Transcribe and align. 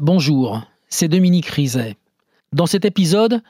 Bonjour, 0.00 0.62
c'est 0.88 1.08
Dominique 1.08 1.48
Rizet. 1.48 1.96
Dans 2.52 2.66
cet 2.66 2.84
épisode, 2.84 3.42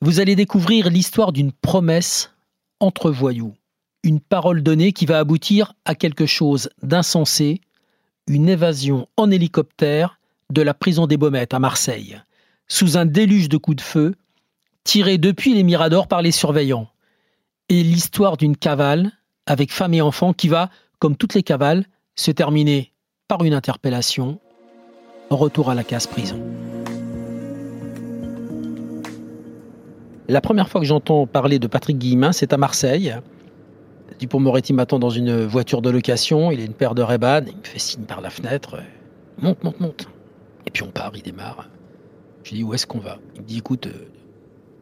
vous 0.00 0.18
allez 0.18 0.34
découvrir 0.34 0.88
l'histoire 0.88 1.30
d'une 1.30 1.52
promesse 1.52 2.32
entre 2.80 3.10
voyous. 3.10 3.54
Une 4.02 4.18
parole 4.18 4.62
donnée 4.62 4.92
qui 4.92 5.04
va 5.04 5.18
aboutir 5.18 5.74
à 5.84 5.94
quelque 5.94 6.24
chose 6.24 6.70
d'insensé, 6.82 7.60
une 8.26 8.48
évasion 8.48 9.08
en 9.18 9.30
hélicoptère 9.30 10.18
de 10.48 10.62
la 10.62 10.72
prison 10.72 11.06
des 11.06 11.18
Baumettes 11.18 11.52
à 11.52 11.58
Marseille, 11.58 12.18
sous 12.66 12.96
un 12.96 13.04
déluge 13.04 13.50
de 13.50 13.58
coups 13.58 13.76
de 13.76 13.82
feu, 13.82 14.14
tiré 14.84 15.18
depuis 15.18 15.52
les 15.52 15.64
miradors 15.64 16.08
par 16.08 16.22
les 16.22 16.32
surveillants. 16.32 16.88
Et 17.68 17.82
l'histoire 17.82 18.38
d'une 18.38 18.56
cavale 18.56 19.12
avec 19.44 19.70
femme 19.70 19.92
et 19.92 20.00
enfants 20.00 20.32
qui 20.32 20.48
va, 20.48 20.70
comme 20.98 21.18
toutes 21.18 21.34
les 21.34 21.42
cavales, 21.42 21.84
se 22.14 22.30
terminer 22.30 22.90
par 23.28 23.44
une 23.44 23.52
interpellation 23.52 24.40
retour 25.30 25.70
à 25.70 25.74
la 25.74 25.84
case 25.84 26.06
prison. 26.06 26.40
La 30.28 30.40
première 30.40 30.68
fois 30.68 30.80
que 30.80 30.86
j'entends 30.86 31.26
parler 31.26 31.58
de 31.58 31.66
Patrick 31.66 31.98
Guillemin, 31.98 32.32
c'est 32.32 32.52
à 32.52 32.56
Marseille. 32.56 33.14
Dupont 34.18 34.40
Moretti 34.40 34.72
m'attend 34.72 34.98
dans 34.98 35.10
une 35.10 35.44
voiture 35.44 35.82
de 35.82 35.90
location, 35.90 36.50
il 36.50 36.60
a 36.60 36.64
une 36.64 36.74
paire 36.74 36.94
de 36.94 37.02
ray 37.02 37.18
il 37.22 37.56
me 37.56 37.64
fait 37.64 37.78
signe 37.78 38.04
par 38.04 38.20
la 38.20 38.30
fenêtre. 38.30 38.76
Monte, 39.40 39.64
monte, 39.64 39.80
monte. 39.80 40.08
Et 40.66 40.70
puis 40.70 40.82
on 40.82 40.90
part, 40.90 41.12
il 41.14 41.22
démarre. 41.22 41.68
Je 42.44 42.54
dis 42.54 42.62
où 42.62 42.74
est-ce 42.74 42.86
qu'on 42.86 42.98
va? 42.98 43.18
Il 43.36 43.42
me 43.42 43.46
dit 43.46 43.58
écoute, 43.58 43.86
euh, 43.86 44.08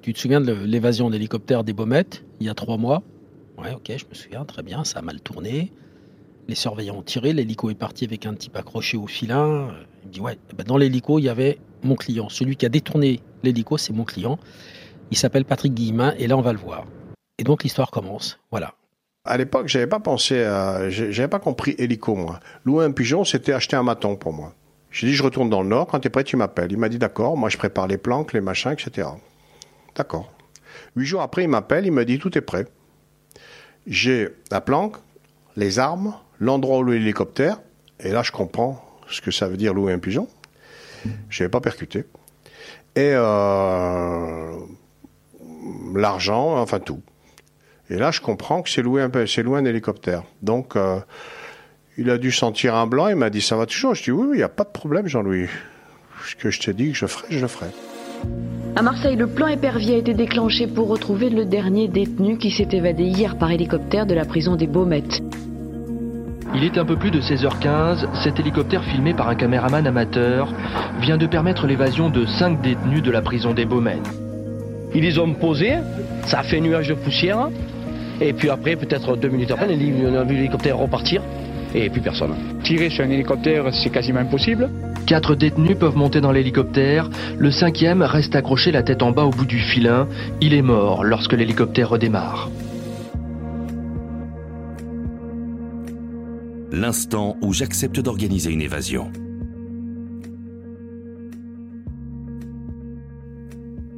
tu 0.02 0.12
te 0.12 0.18
souviens 0.18 0.40
de 0.40 0.52
l'évasion 0.52 1.10
d'hélicoptère 1.10 1.64
des 1.64 1.72
Baumettes 1.72 2.24
il 2.40 2.46
y 2.46 2.50
a 2.50 2.54
trois 2.54 2.76
mois? 2.76 3.02
Ouais, 3.58 3.72
ok, 3.74 3.92
je 3.96 4.04
me 4.08 4.14
souviens, 4.14 4.44
très 4.44 4.62
bien, 4.62 4.84
ça 4.84 5.00
a 5.00 5.02
mal 5.02 5.20
tourné. 5.20 5.72
Les 6.48 6.54
surveillants 6.54 6.96
ont 6.96 7.02
tiré, 7.02 7.34
l'hélico 7.34 7.68
est 7.68 7.74
parti 7.74 8.06
avec 8.06 8.24
un 8.24 8.34
type 8.34 8.56
accroché 8.56 8.96
au 8.96 9.06
filin. 9.06 9.68
Il 10.02 10.08
me 10.08 10.12
dit 10.12 10.20
ouais, 10.20 10.38
ben, 10.56 10.64
dans 10.64 10.78
l'hélico, 10.78 11.18
il 11.18 11.24
y 11.24 11.28
avait 11.28 11.58
mon 11.82 11.94
client. 11.94 12.30
Celui 12.30 12.56
qui 12.56 12.64
a 12.64 12.70
détourné 12.70 13.20
l'hélico, 13.42 13.76
c'est 13.76 13.92
mon 13.92 14.04
client. 14.04 14.38
Il 15.10 15.18
s'appelle 15.18 15.44
Patrick 15.44 15.74
Guillemin 15.74 16.14
et 16.18 16.26
là, 16.26 16.38
on 16.38 16.40
va 16.40 16.52
le 16.52 16.58
voir. 16.58 16.86
Et 17.38 17.44
donc, 17.44 17.64
l'histoire 17.64 17.90
commence. 17.90 18.38
Voilà. 18.50 18.74
À 19.26 19.36
l'époque, 19.36 19.68
j'avais 19.68 19.86
pas 19.86 20.00
pensé, 20.00 20.42
pas 21.30 21.38
compris 21.38 21.74
hélico, 21.76 22.14
moi. 22.14 22.40
Louer 22.64 22.86
un 22.86 22.92
pigeon, 22.92 23.24
c'était 23.24 23.52
acheter 23.52 23.76
un 23.76 23.82
maton 23.82 24.16
pour 24.16 24.32
moi. 24.32 24.54
J'ai 24.90 25.06
dit, 25.06 25.14
je 25.14 25.22
retourne 25.22 25.50
dans 25.50 25.62
le 25.62 25.68
Nord, 25.68 25.86
quand 25.86 26.00
tu 26.00 26.06
es 26.06 26.10
prêt, 26.10 26.24
tu 26.24 26.36
m'appelles. 26.36 26.72
Il 26.72 26.78
m'a 26.78 26.88
dit, 26.88 26.98
d'accord, 26.98 27.36
moi 27.36 27.50
je 27.50 27.58
prépare 27.58 27.86
les 27.86 27.98
planques, 27.98 28.32
les 28.32 28.40
machins, 28.40 28.72
etc. 28.72 29.06
D'accord. 29.94 30.32
Huit 30.96 31.04
jours 31.04 31.20
après, 31.20 31.44
il 31.44 31.48
m'appelle, 31.48 31.84
il 31.84 31.92
me 31.92 32.06
dit, 32.06 32.18
tout 32.18 32.36
est 32.38 32.42
prêt. 32.42 32.64
J'ai 33.86 34.30
la 34.50 34.62
planque, 34.62 34.96
les 35.56 35.78
armes, 35.78 36.14
l'endroit 36.40 36.78
où 36.78 36.84
l'hélicoptère, 36.84 37.60
et 38.00 38.10
là 38.10 38.22
je 38.22 38.32
comprends 38.32 38.84
ce 39.08 39.20
que 39.20 39.30
ça 39.30 39.48
veut 39.48 39.56
dire 39.56 39.74
louer 39.74 39.92
un 39.92 39.98
pigeon. 39.98 40.28
Je 41.28 41.42
n'avais 41.42 41.50
pas 41.50 41.60
percuté. 41.60 42.04
Et 42.96 43.12
euh, 43.14 44.56
l'argent, 45.94 46.60
enfin 46.60 46.80
tout. 46.80 47.00
Et 47.90 47.96
là 47.96 48.10
je 48.10 48.20
comprends 48.20 48.62
que 48.62 48.70
c'est 48.70 48.82
louer 48.82 49.02
un, 49.02 49.10
un 49.10 49.64
hélicoptère. 49.64 50.24
Donc 50.42 50.76
euh, 50.76 51.00
il 51.96 52.10
a 52.10 52.18
dû 52.18 52.32
sentir 52.32 52.74
un 52.74 52.86
blanc, 52.86 53.08
il 53.08 53.16
m'a 53.16 53.30
dit 53.30 53.40
ça 53.40 53.56
va 53.56 53.66
toujours? 53.66 53.94
Je 53.94 54.04
dis 54.04 54.10
oui, 54.10 54.28
il 54.32 54.36
n'y 54.36 54.42
a 54.42 54.48
pas 54.48 54.64
de 54.64 54.70
problème 54.70 55.06
Jean-Louis. 55.06 55.48
Ce 56.26 56.34
que 56.34 56.50
je 56.50 56.60
t'ai 56.60 56.72
dit 56.72 56.92
que 56.92 56.98
je 56.98 57.06
ferai, 57.06 57.26
je 57.30 57.40
le 57.40 57.48
ferai. 57.48 57.70
À 58.76 58.82
Marseille, 58.82 59.16
le 59.16 59.28
plan 59.28 59.46
épervier 59.46 59.94
a 59.94 59.98
été 59.98 60.14
déclenché 60.14 60.66
pour 60.66 60.88
retrouver 60.88 61.30
le 61.30 61.44
dernier 61.44 61.88
détenu 61.88 62.38
qui 62.38 62.50
s'est 62.50 62.68
évadé 62.72 63.04
hier 63.04 63.38
par 63.38 63.50
hélicoptère 63.50 64.06
de 64.06 64.14
la 64.14 64.24
prison 64.24 64.56
des 64.56 64.66
Baumettes. 64.66 65.20
Il 66.54 66.64
est 66.64 66.78
un 66.78 66.84
peu 66.84 66.96
plus 66.96 67.10
de 67.10 67.20
16h15, 67.20 68.22
cet 68.22 68.40
hélicoptère 68.40 68.82
filmé 68.82 69.12
par 69.12 69.28
un 69.28 69.34
caméraman 69.34 69.86
amateur 69.86 70.48
vient 71.00 71.18
de 71.18 71.26
permettre 71.26 71.66
l'évasion 71.66 72.08
de 72.08 72.24
5 72.24 72.62
détenus 72.62 73.02
de 73.02 73.10
la 73.10 73.20
prison 73.20 73.52
des 73.52 73.66
Baumettes. 73.66 74.10
Ils 74.94 75.02
les 75.02 75.18
ont 75.18 75.34
posés, 75.34 75.76
ça 76.24 76.40
a 76.40 76.42
fait 76.42 76.60
nuage 76.60 76.88
de 76.88 76.94
poussière, 76.94 77.48
et 78.20 78.32
puis 78.32 78.48
après, 78.48 78.76
peut-être 78.76 79.16
deux 79.16 79.28
minutes 79.28 79.50
après, 79.50 79.66
on 79.66 80.14
a 80.14 80.24
vu 80.24 80.34
l'hélicoptère 80.34 80.78
repartir, 80.78 81.22
et 81.74 81.90
plus 81.90 82.00
personne. 82.00 82.34
Tirer 82.64 82.88
sur 82.88 83.04
un 83.04 83.10
hélicoptère, 83.10 83.72
c'est 83.72 83.90
quasiment 83.90 84.20
impossible. 84.20 84.70
Quatre 85.06 85.34
détenus 85.34 85.76
peuvent 85.78 85.96
monter 85.96 86.22
dans 86.22 86.32
l'hélicoptère, 86.32 87.10
le 87.38 87.50
cinquième 87.50 88.02
reste 88.02 88.34
accroché 88.34 88.72
la 88.72 88.82
tête 88.82 89.02
en 89.02 89.10
bas 89.10 89.24
au 89.24 89.30
bout 89.30 89.46
du 89.46 89.58
filin, 89.58 90.08
il 90.40 90.54
est 90.54 90.62
mort 90.62 91.04
lorsque 91.04 91.34
l'hélicoptère 91.34 91.90
redémarre. 91.90 92.48
L'instant 96.70 97.36
où 97.42 97.52
j'accepte 97.52 98.00
d'organiser 98.00 98.50
une 98.50 98.62
évasion. 98.62 99.12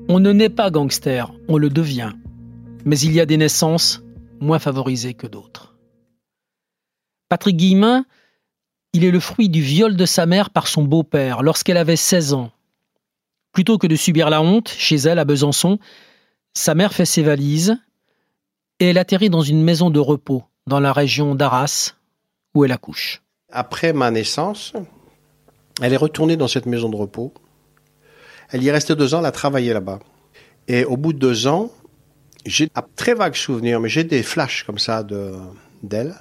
On 0.08 0.18
ne 0.18 0.32
naît 0.32 0.48
pas 0.48 0.70
gangster, 0.70 1.32
on 1.48 1.56
le 1.56 1.70
devient. 1.70 2.12
Mais 2.84 2.98
il 2.98 3.12
y 3.12 3.20
a 3.20 3.26
des 3.26 3.36
naissances 3.36 4.02
moins 4.40 4.58
favorisées 4.58 5.14
que 5.14 5.26
d'autres. 5.26 5.76
Patrick 7.28 7.56
Guillemin, 7.56 8.04
il 8.92 9.04
est 9.04 9.10
le 9.10 9.20
fruit 9.20 9.48
du 9.48 9.62
viol 9.62 9.96
de 9.96 10.06
sa 10.06 10.26
mère 10.26 10.50
par 10.50 10.66
son 10.66 10.82
beau-père 10.82 11.42
lorsqu'elle 11.42 11.76
avait 11.76 11.96
16 11.96 12.32
ans. 12.34 12.50
Plutôt 13.52 13.78
que 13.78 13.86
de 13.86 13.96
subir 13.96 14.30
la 14.30 14.42
honte 14.42 14.68
chez 14.68 14.96
elle 14.96 15.18
à 15.18 15.24
Besançon, 15.24 15.78
sa 16.54 16.74
mère 16.74 16.92
fait 16.92 17.04
ses 17.04 17.22
valises 17.22 17.78
et 18.80 18.86
elle 18.86 18.98
atterrit 18.98 19.30
dans 19.30 19.42
une 19.42 19.62
maison 19.62 19.90
de 19.90 20.00
repos 20.00 20.42
dans 20.66 20.80
la 20.80 20.92
région 20.92 21.34
d'Arras, 21.34 21.94
où 22.54 22.64
elle 22.64 22.72
accouche. 22.72 23.22
Après 23.50 23.92
ma 23.92 24.10
naissance, 24.10 24.72
elle 25.80 25.92
est 25.92 25.98
retournée 25.98 26.36
dans 26.36 26.48
cette 26.48 26.66
maison 26.66 26.88
de 26.88 26.96
repos. 26.96 27.32
Elle 28.50 28.62
y 28.62 28.68
est 28.68 28.72
restée 28.72 28.96
deux 28.96 29.14
ans, 29.14 29.20
elle 29.20 29.26
a 29.26 29.32
travaillé 29.32 29.72
là-bas. 29.72 30.00
Et 30.68 30.84
au 30.84 30.96
bout 30.96 31.12
de 31.12 31.18
deux 31.18 31.46
ans, 31.46 31.70
j'ai 32.46 32.68
un 32.74 32.82
très 32.96 33.14
vague 33.14 33.34
souvenir, 33.34 33.80
mais 33.80 33.88
j'ai 33.88 34.04
des 34.04 34.22
flashs 34.22 34.64
comme 34.64 34.78
ça 34.78 35.02
de, 35.02 35.34
d'elle. 35.82 36.14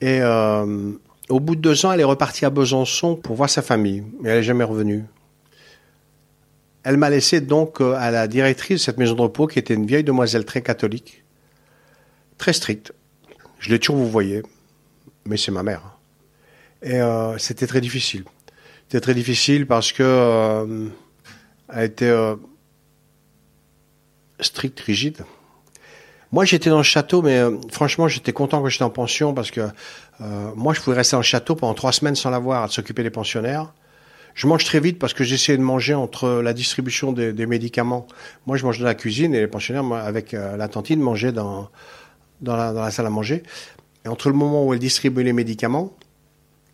Et 0.00 0.20
euh, 0.20 0.92
au 1.28 1.40
bout 1.40 1.56
de 1.56 1.60
deux 1.60 1.86
ans, 1.86 1.92
elle 1.92 2.00
est 2.00 2.04
repartie 2.04 2.44
à 2.44 2.50
Besançon 2.50 3.16
pour 3.16 3.36
voir 3.36 3.50
sa 3.50 3.62
famille. 3.62 4.04
Mais 4.20 4.30
elle 4.30 4.38
n'est 4.38 4.42
jamais 4.42 4.64
revenue. 4.64 5.04
Elle 6.84 6.96
m'a 6.96 7.10
laissé 7.10 7.40
donc 7.40 7.80
euh, 7.80 7.94
à 7.94 8.10
la 8.10 8.28
directrice 8.28 8.80
de 8.80 8.84
cette 8.84 8.98
maison 8.98 9.14
de 9.14 9.22
repos, 9.22 9.46
qui 9.46 9.58
était 9.58 9.74
une 9.74 9.86
vieille 9.86 10.04
demoiselle 10.04 10.44
très 10.44 10.62
catholique, 10.62 11.24
très 12.38 12.52
stricte. 12.52 12.92
Je 13.58 13.70
l'ai 13.70 13.78
toujours 13.78 13.96
vous 13.96 14.08
voyez 14.08 14.42
mais 15.28 15.36
c'est 15.36 15.52
ma 15.52 15.62
mère. 15.62 15.98
Et 16.82 17.00
euh, 17.00 17.38
c'était 17.38 17.66
très 17.66 17.80
difficile. 17.80 18.24
C'était 18.84 19.00
très 19.00 19.14
difficile 19.14 19.66
parce 19.66 19.92
que 19.92 20.02
euh, 20.02 20.88
était 21.76 22.06
euh, 22.06 22.36
stricte, 24.40 24.80
rigide. 24.80 25.24
Moi, 26.30 26.44
j'étais 26.44 26.70
dans 26.70 26.78
le 26.78 26.82
château, 26.82 27.22
mais 27.22 27.40
franchement, 27.70 28.06
j'étais 28.06 28.32
content 28.32 28.62
que 28.62 28.68
j'étais 28.68 28.84
en 28.84 28.90
pension 28.90 29.32
parce 29.32 29.50
que 29.50 29.68
moi, 30.56 30.74
je 30.74 30.80
pouvais 30.80 30.96
rester 30.96 31.14
dans 31.14 31.20
le 31.20 31.24
château 31.24 31.54
pendant 31.54 31.72
trois 31.72 31.92
semaines 31.92 32.16
sans 32.16 32.28
la 32.28 32.38
voir, 32.38 32.64
à 32.64 32.68
s'occuper 32.68 33.02
des 33.02 33.10
pensionnaires. 33.10 33.72
Je 34.34 34.46
mange 34.46 34.62
très 34.64 34.78
vite 34.78 34.98
parce 34.98 35.14
que 35.14 35.24
j'essayais 35.24 35.56
de 35.56 35.62
manger 35.62 35.94
entre 35.94 36.42
la 36.42 36.52
distribution 36.52 37.12
des, 37.12 37.46
médicaments. 37.46 38.06
Moi, 38.46 38.58
je 38.58 38.64
mangeais 38.66 38.80
dans 38.80 38.86
la 38.88 38.94
cuisine 38.94 39.34
et 39.34 39.40
les 39.40 39.46
pensionnaires, 39.46 39.90
avec 39.94 40.32
la 40.32 40.68
tantine, 40.68 41.00
mangeaient 41.00 41.32
dans, 41.32 41.70
dans 42.42 42.56
la 42.56 42.90
salle 42.90 43.06
à 43.06 43.10
manger. 43.10 43.42
Et 44.08 44.10
entre 44.10 44.30
le 44.30 44.34
moment 44.34 44.64
où 44.64 44.72
elle 44.72 44.78
distribuait 44.78 45.22
les 45.22 45.34
médicaments 45.34 45.92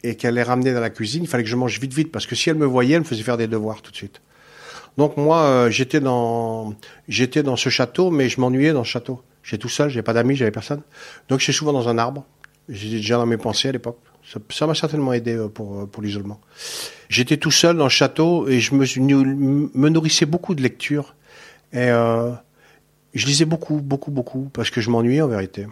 et 0.05 0.15
qu'elle 0.15 0.34
les 0.34 0.45
ramenait 0.45 0.72
dans 0.72 0.81
la 0.81 0.91
cuisine, 0.91 1.25
il 1.25 1.28
fallait 1.28 1.43
que 1.43 1.50
je 1.50 1.56
mange 1.56 1.81
vite, 1.81 1.93
vite, 1.93 2.12
parce 2.12 2.27
que 2.27 2.37
si 2.37 2.49
elle 2.49 2.56
me 2.56 2.65
voyait, 2.65 2.95
elle 2.95 3.00
me 3.00 3.05
faisait 3.05 3.25
faire 3.25 3.37
des 3.37 3.49
devoirs 3.49 3.83
tout 3.83 3.91
de 3.91 3.97
suite. 3.97 4.21
Donc 4.97 5.17
moi, 5.17 5.39
euh, 5.39 5.71
j'étais 5.71 5.99
dans 5.99 6.77
ce 7.56 7.69
château, 7.71 8.12
mais 8.12 8.28
je 8.28 8.41
m'ennuyais 8.41 8.72
dans 8.72 8.84
ce 8.84 8.91
château. 8.91 9.21
J'étais 9.43 9.61
tout 9.61 9.69
seul, 9.69 9.91
j'avais 9.91 10.05
pas 10.05 10.12
d'amis, 10.12 10.37
j'avais 10.37 10.53
personne. 10.53 10.83
Donc 11.28 11.41
j'étais 11.41 11.53
souvent 11.53 11.72
dans 11.72 11.89
un 11.89 11.99
arbre. 11.99 12.25
J'étais 12.69 12.97
déjà 12.97 13.17
dans 13.17 13.27
mes 13.27 13.37
pensées 13.37 13.69
à 13.69 13.72
l'époque. 13.72 13.99
Ça 14.51 14.66
m'a 14.69 14.75
certainement 14.75 15.12
aidé 15.12 15.34
euh, 15.34 15.49
pour 15.49 15.81
euh, 15.81 15.87
pour 15.87 16.03
l'isolement. 16.03 16.41
J'étais 17.09 17.37
tout 17.37 17.51
seul 17.51 17.77
dans 17.77 17.84
le 17.84 17.91
château 17.91 18.47
et 18.47 18.61
je 18.61 18.75
me, 18.75 19.89
nourrissais 19.89 20.27
beaucoup 20.27 20.54
de 20.54 20.63
lecture. 20.63 21.16
Et 21.72 21.91
je 23.15 23.27
lisais 23.27 23.45
beaucoup, 23.45 23.77
beaucoup, 23.77 24.11
beaucoup, 24.11 24.51
parce 24.53 24.71
que 24.71 24.81
je 24.81 24.91
m'ennuyais 24.91 25.21
en 25.21 25.28
vérité. 25.28 25.66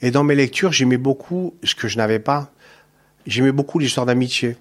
Et 0.00 0.10
dans 0.10 0.24
mes 0.24 0.34
lectures, 0.34 0.72
j'aimais 0.72 0.96
beaucoup 0.96 1.54
ce 1.62 1.74
que 1.74 1.88
je 1.88 1.98
n'avais 1.98 2.18
pas. 2.18 2.50
J'aimais 3.26 3.52
beaucoup 3.52 3.78
l'histoire 3.78 4.06
d'amitié. 4.06 4.56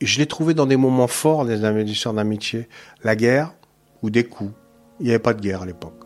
Je 0.00 0.18
l'ai 0.18 0.26
trouvé 0.26 0.54
dans 0.54 0.66
des 0.66 0.76
moments 0.76 1.06
forts, 1.06 1.46
des 1.46 1.62
histoires 1.90 2.14
d'amitié. 2.14 2.68
La 3.04 3.16
guerre 3.16 3.54
ou 4.02 4.10
des 4.10 4.24
coups. 4.24 4.52
Il 5.00 5.04
n'y 5.04 5.10
avait 5.10 5.18
pas 5.18 5.34
de 5.34 5.40
guerre 5.40 5.62
à 5.62 5.66
l'époque. 5.66 6.04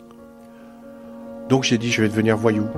Donc 1.49 1.65
j'ai 1.65 1.79
dit, 1.79 1.91
je 1.91 2.03
vais 2.03 2.09
devenir 2.09 2.37
voyou. 2.37 2.69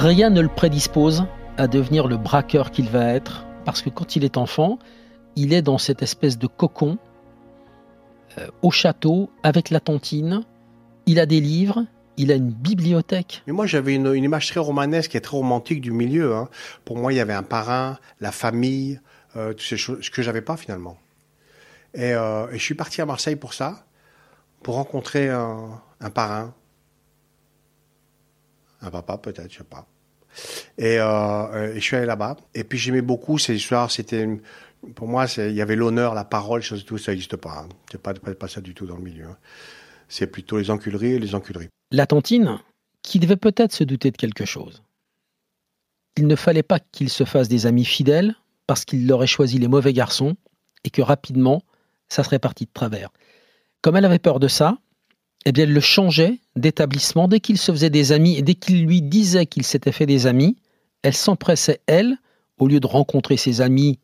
Rien 0.00 0.30
ne 0.30 0.40
le 0.40 0.48
prédispose 0.48 1.24
à 1.56 1.66
devenir 1.66 2.06
le 2.06 2.16
braqueur 2.16 2.70
qu'il 2.70 2.88
va 2.88 3.12
être, 3.14 3.44
parce 3.64 3.82
que 3.82 3.90
quand 3.90 4.14
il 4.14 4.22
est 4.22 4.36
enfant, 4.36 4.78
il 5.34 5.52
est 5.52 5.60
dans 5.60 5.76
cette 5.76 6.02
espèce 6.02 6.38
de 6.38 6.46
cocon 6.46 6.98
euh, 8.38 8.46
au 8.62 8.70
château 8.70 9.28
avec 9.42 9.70
la 9.70 9.80
tontine. 9.80 10.44
Il 11.06 11.18
a 11.18 11.26
des 11.26 11.40
livres, 11.40 11.84
il 12.16 12.30
a 12.30 12.36
une 12.36 12.52
bibliothèque. 12.52 13.42
Mais 13.48 13.52
moi, 13.52 13.66
j'avais 13.66 13.92
une, 13.96 14.14
image 14.14 14.46
très 14.46 14.60
romanesque 14.60 15.16
et 15.16 15.20
très 15.20 15.36
romantique 15.36 15.80
du 15.80 15.90
milieu. 15.90 16.32
hein. 16.32 16.48
Pour 16.84 16.96
moi, 16.96 17.12
il 17.12 17.16
y 17.16 17.20
avait 17.20 17.34
un 17.34 17.42
parrain, 17.42 17.98
la 18.20 18.30
famille, 18.30 19.00
euh, 19.34 19.50
toutes 19.50 19.62
ces 19.62 19.76
choses, 19.76 19.98
ce 20.00 20.10
que 20.10 20.22
j'avais 20.22 20.42
pas 20.42 20.56
finalement. 20.56 20.96
Et, 21.94 22.12
euh, 22.14 22.46
et 22.52 22.58
je 22.58 22.62
suis 22.62 22.76
parti 22.76 23.02
à 23.02 23.06
Marseille 23.06 23.34
pour 23.34 23.52
ça, 23.52 23.84
pour 24.62 24.76
rencontrer 24.76 25.28
un 25.28 26.10
parrain, 26.14 26.54
un 28.80 28.90
papa 28.90 29.18
peut-être, 29.18 29.52
je 29.52 29.58
sais 29.58 29.64
pas. 29.64 29.86
Et, 30.76 30.98
euh, 31.00 31.72
et 31.74 31.80
je 31.80 31.84
suis 31.84 31.96
allé 31.96 32.06
là-bas. 32.06 32.36
Et 32.54 32.64
puis 32.64 32.78
j'aimais 32.78 33.02
beaucoup 33.02 33.38
ces 33.38 33.54
histoires. 33.56 33.90
C'était 33.90 34.28
pour 34.94 35.08
moi, 35.08 35.26
il 35.38 35.52
y 35.52 35.60
avait 35.60 35.76
l'honneur, 35.76 36.14
la 36.14 36.24
parole, 36.24 36.62
chose 36.62 36.84
tout 36.84 36.98
ça 36.98 37.12
n'existe 37.12 37.36
pas. 37.36 37.64
Hein. 37.64 37.68
C'est 37.90 38.00
pas, 38.00 38.14
pas, 38.14 38.48
ça 38.48 38.60
du 38.60 38.74
tout 38.74 38.86
dans 38.86 38.96
le 38.96 39.02
milieu. 39.02 39.24
hein. 39.24 39.36
C'est 40.08 40.28
plutôt 40.28 40.58
les 40.58 40.70
enculeries 40.70 41.14
et 41.14 41.18
les 41.18 41.34
enculeries. 41.34 41.68
La 41.90 42.06
tontine, 42.06 42.58
qui 43.02 43.18
devait 43.18 43.36
peut-être 43.36 43.72
se 43.72 43.84
douter 43.84 44.10
de 44.10 44.16
quelque 44.16 44.44
chose. 44.44 44.82
Il 46.16 46.26
ne 46.26 46.36
fallait 46.36 46.62
pas 46.62 46.78
qu'il 46.80 47.10
se 47.10 47.24
fasse 47.24 47.48
des 47.48 47.66
amis 47.66 47.84
fidèles 47.84 48.34
parce 48.66 48.84
qu'il 48.84 49.10
aurait 49.12 49.26
choisi 49.26 49.58
les 49.58 49.68
mauvais 49.68 49.92
garçons 49.92 50.36
et 50.84 50.90
que 50.90 51.02
rapidement, 51.02 51.62
ça 52.08 52.22
serait 52.24 52.38
parti 52.38 52.64
de 52.64 52.70
travers. 52.72 53.10
Comme 53.82 53.96
elle 53.96 54.04
avait 54.04 54.18
peur 54.18 54.40
de 54.40 54.48
ça, 54.48 54.78
eh 55.46 55.52
bien, 55.52 55.64
elle 55.64 55.72
le 55.72 55.80
changeait 55.80 56.38
d'établissement 56.56 57.28
dès 57.28 57.40
qu'il 57.40 57.58
se 57.58 57.72
faisait 57.72 57.90
des 57.90 58.12
amis 58.12 58.36
et 58.36 58.42
dès 58.42 58.54
qu'il 58.54 58.84
lui 58.84 59.02
disait 59.02 59.46
qu'il 59.46 59.64
s'était 59.64 59.92
fait 59.92 60.06
des 60.06 60.26
amis, 60.26 60.56
elle 61.02 61.14
s'empressait, 61.14 61.80
elle, 61.86 62.16
au 62.58 62.66
lieu 62.66 62.80
de 62.80 62.86
rencontrer 62.86 63.36
ses 63.36 63.60
amis 63.60 63.98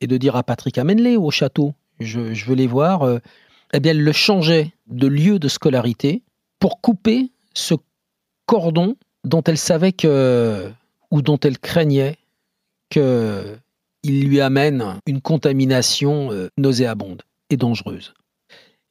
et 0.00 0.06
de 0.06 0.16
dire 0.16 0.36
à 0.36 0.42
Patrick, 0.42 0.78
amène-les 0.78 1.16
au 1.16 1.30
château, 1.30 1.74
je, 2.00 2.18
veux 2.46 2.54
les 2.54 2.66
voir, 2.66 3.02
euh, 3.02 3.18
eh 3.72 3.80
bien, 3.80 3.92
elle 3.92 4.02
le 4.02 4.12
changeait 4.12 4.72
de 4.88 5.06
lieu 5.06 5.38
de 5.38 5.48
scolarité 5.48 6.22
pour 6.58 6.80
couper 6.80 7.30
ce 7.54 7.74
cordon 8.46 8.96
dont 9.24 9.42
elle 9.42 9.58
savait 9.58 9.92
que, 9.92 10.70
ou 11.10 11.22
dont 11.22 11.38
elle 11.38 11.58
craignait 11.58 12.16
que 12.88 13.56
il 14.02 14.24
lui 14.24 14.40
amène 14.40 14.98
une 15.06 15.20
contamination 15.20 16.32
euh, 16.32 16.48
nauséabonde 16.56 17.22
et 17.50 17.56
dangereuse. 17.56 18.14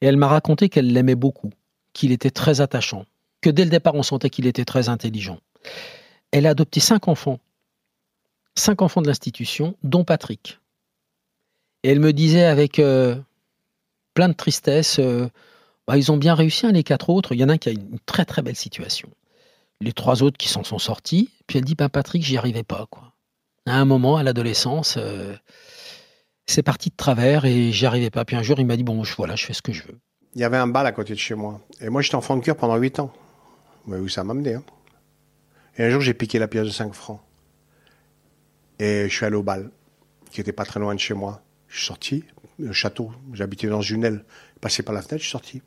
Et 0.01 0.06
elle 0.06 0.18
m'a 0.18 0.28
raconté 0.28 0.69
qu'elle 0.69 0.94
l'aimait 0.94 1.16
beaucoup, 1.16 1.51
qu'il 2.00 2.13
était 2.13 2.31
très 2.31 2.62
attachant, 2.62 3.06
que 3.42 3.50
dès 3.50 3.66
le 3.66 3.69
départ 3.69 3.96
on 3.96 4.04
sentait 4.04 4.30
qu'il 4.30 4.48
était 4.48 4.66
très 4.66 4.88
intelligent. 4.88 5.40
Elle 6.31 6.46
a 6.46 6.51
adopté 6.51 6.80
cinq 6.80 7.10
enfants, 7.10 7.40
cinq 8.56 8.81
enfants 8.81 9.01
de 9.01 9.07
l'institution, 9.07 9.75
dont 9.84 10.06
Patrick. 10.06 10.60
Et 11.84 11.90
elle 11.92 12.00
me 12.00 12.13
disait 12.13 12.46
avec 12.46 12.80
euh, 12.80 13.16
plein 14.13 14.30
de 14.30 14.34
tristesse, 14.34 15.00
euh, 15.00 15.28
bah, 15.88 15.98
ils 15.98 16.12
ont 16.12 16.18
bien 16.18 16.36
réussi, 16.36 16.66
hein, 16.66 16.72
les 16.72 16.84
quatre 16.84 17.10
autres. 17.10 17.34
Il 17.34 17.40
y 17.40 17.44
en 17.44 17.50
a 17.50 17.54
un 17.54 17.57
qui 17.57 17.69
a 17.69 17.72
une 17.74 18.00
très 18.06 18.25
très 18.25 18.42
belle 18.42 18.56
situation. 18.56 19.10
Les 19.81 19.94
trois 19.94 20.24
autres 20.24 20.38
qui 20.38 20.50
s'en 20.50 20.63
sont 20.63 20.80
sortis. 20.80 21.30
Puis 21.48 21.57
elle 21.57 21.66
dit, 21.66 21.75
ben 21.75 21.90
Patrick, 21.90 22.24
j'y 22.24 22.38
arrivais 22.38 22.63
pas. 22.63 22.86
quoi. 22.90 23.13
À 23.66 23.75
un 23.75 23.86
moment, 23.86 24.18
à 24.18 24.24
l'adolescence, 24.24 24.96
euh, 24.98 25.36
c'est 26.48 26.63
parti 26.63 26.90
de 26.90 26.96
travers 26.96 27.46
et 27.46 27.72
j'y 27.72 27.86
arrivais 27.86 28.10
pas. 28.10 28.25
Puis 28.25 28.36
un 28.36 28.44
jour, 28.44 28.60
il 28.60 28.66
m'a 28.66 28.78
dit, 28.78 28.84
bon, 28.84 29.04
je, 29.04 29.16
voilà, 29.16 29.36
je 29.36 29.46
fais 29.46 29.54
ce 29.54 29.62
que 29.62 29.74
je 29.74 29.84
veux. 29.84 30.00
Il 30.39 30.41
y 30.41 30.45
avait 30.45 30.56
un 30.56 30.68
bal 30.68 30.88
à 30.88 30.94
côté 30.94 31.12
de 31.12 31.19
chez 31.19 31.36
moi. 31.36 31.59
Et 31.81 31.89
moi, 31.89 32.01
j'étais 32.01 32.15
enfant 32.15 32.38
de 32.38 32.41
cœur 32.41 32.56
pendant 32.56 32.77
8 32.77 33.00
ans. 33.01 33.12
Vous 33.83 33.89
voyez 33.89 34.01
où 34.01 34.07
ça 34.07 34.24
m'a 34.24 34.31
amené. 34.31 34.53
Hein. 34.53 34.63
Et 35.77 35.83
un 35.83 35.89
jour, 35.89 36.00
j'ai 36.00 36.13
piqué 36.13 36.39
la 36.39 36.47
pièce 36.47 36.63
de 36.63 36.69
5 36.69 36.94
francs. 36.94 37.19
Et 38.80 39.09
je 39.09 39.13
suis 39.13 39.25
allé 39.25 39.36
au 39.36 39.44
bal, 39.44 39.69
qui 40.31 40.39
était 40.39 40.53
pas 40.53 40.63
très 40.63 40.80
loin 40.80 40.95
de 40.95 41.00
chez 41.01 41.13
moi. 41.13 41.41
Je 41.68 41.80
suis 41.80 41.88
sorti, 41.88 42.24
le 42.57 42.71
château, 42.71 43.12
j'habitais 43.33 43.68
dans 43.68 43.81
une 43.81 44.06
aile. 44.06 44.24
Passé 44.62 44.81
par 44.81 44.95
la 44.95 45.01
fenêtre, 45.01 45.18
je 45.18 45.24
suis 45.24 45.31
sorti. 45.31 45.62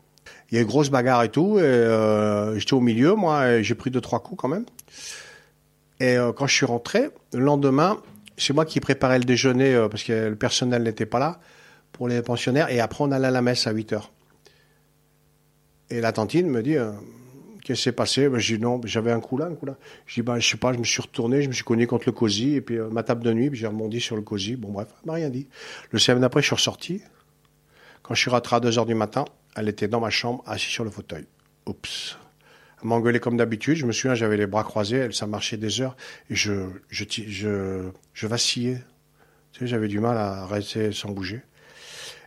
Il 0.50 0.56
y 0.56 0.58
a 0.58 0.62
eu 0.62 0.64
grosse 0.64 0.88
bagarre 0.88 1.22
et 1.22 1.28
tout. 1.28 1.58
Et, 1.58 1.62
euh, 1.62 2.58
j'étais 2.58 2.72
au 2.72 2.80
milieu, 2.80 3.14
moi, 3.14 3.50
et 3.50 3.62
j'ai 3.62 3.74
pris 3.74 3.90
deux, 3.90 4.00
trois 4.00 4.22
coups 4.22 4.40
quand 4.40 4.48
même. 4.48 4.64
Et 6.00 6.16
euh, 6.16 6.32
quand 6.32 6.46
je 6.46 6.54
suis 6.54 6.64
rentré, 6.64 7.10
le 7.34 7.40
lendemain, 7.40 8.00
c'est 8.38 8.54
moi 8.54 8.64
qui 8.64 8.80
préparais 8.80 9.18
le 9.18 9.26
déjeuner, 9.26 9.74
euh, 9.74 9.90
parce 9.90 10.02
que 10.02 10.30
le 10.30 10.36
personnel 10.36 10.82
n'était 10.84 11.04
pas 11.04 11.18
là, 11.18 11.40
pour 11.92 12.08
les 12.08 12.22
pensionnaires. 12.22 12.70
Et 12.70 12.80
après, 12.80 13.04
on 13.04 13.12
allait 13.12 13.28
à 13.28 13.30
la 13.30 13.42
messe 13.42 13.66
à 13.66 13.72
8 13.72 13.92
heures. 13.92 14.10
Et 15.92 16.00
la 16.00 16.10
tantine 16.10 16.48
me 16.48 16.62
dit, 16.62 16.78
euh, 16.78 16.90
qu'est-ce 17.62 17.80
qui 17.80 17.82
s'est 17.84 17.92
passé? 17.92 18.26
Ben, 18.30 18.38
Je 18.38 18.56
dis 18.56 18.62
non, 18.62 18.80
j'avais 18.84 19.12
un 19.12 19.20
coup 19.20 19.36
là, 19.36 19.44
un 19.44 19.54
coup 19.54 19.66
là. 19.66 19.76
Je 20.06 20.14
dis, 20.14 20.22
ben, 20.22 20.38
je 20.38 20.48
sais 20.48 20.56
pas, 20.56 20.72
je 20.72 20.78
me 20.78 20.84
suis 20.84 21.02
retourné, 21.02 21.42
je 21.42 21.48
me 21.48 21.52
suis 21.52 21.64
cogné 21.64 21.86
contre 21.86 22.04
le 22.06 22.12
cosy, 22.12 22.54
et 22.54 22.62
puis 22.62 22.78
euh, 22.78 22.88
ma 22.88 23.02
table 23.02 23.22
de 23.22 23.30
nuit, 23.34 23.50
puis 23.50 23.58
j'ai 23.58 23.66
rebondi 23.66 24.00
sur 24.00 24.16
le 24.16 24.22
cosy. 24.22 24.56
Bon, 24.56 24.72
bref, 24.72 24.88
elle 25.02 25.06
m'a 25.06 25.12
rien 25.12 25.28
dit. 25.28 25.48
Le 25.90 25.98
semaine 25.98 26.22
d'après, 26.22 26.40
je 26.40 26.46
suis 26.46 26.54
ressorti. 26.54 27.02
Quand 28.02 28.14
je 28.14 28.20
suis 28.20 28.30
rentré 28.30 28.56
à 28.56 28.60
2 28.60 28.78
heures 28.78 28.86
du 28.86 28.94
matin, 28.94 29.26
elle 29.54 29.68
était 29.68 29.86
dans 29.86 30.00
ma 30.00 30.08
chambre, 30.08 30.42
assise 30.46 30.70
sur 30.70 30.82
le 30.82 30.88
fauteuil. 30.88 31.26
Oups. 31.66 32.16
Engueulé 32.82 33.20
comme 33.20 33.36
d'habitude. 33.36 33.76
Je 33.76 33.84
me 33.84 33.92
souviens, 33.92 34.14
j'avais 34.14 34.38
les 34.38 34.46
bras 34.46 34.64
croisés, 34.64 35.12
ça 35.12 35.26
marchait 35.26 35.58
des 35.58 35.82
heures, 35.82 35.94
et 36.30 36.34
je, 36.34 36.68
je, 36.88 38.26
vacillais. 38.26 38.82
Tu 39.52 39.60
sais, 39.60 39.66
j'avais 39.66 39.88
du 39.88 40.00
mal 40.00 40.16
à 40.16 40.46
rester 40.46 40.90
sans 40.90 41.10
bouger. 41.10 41.42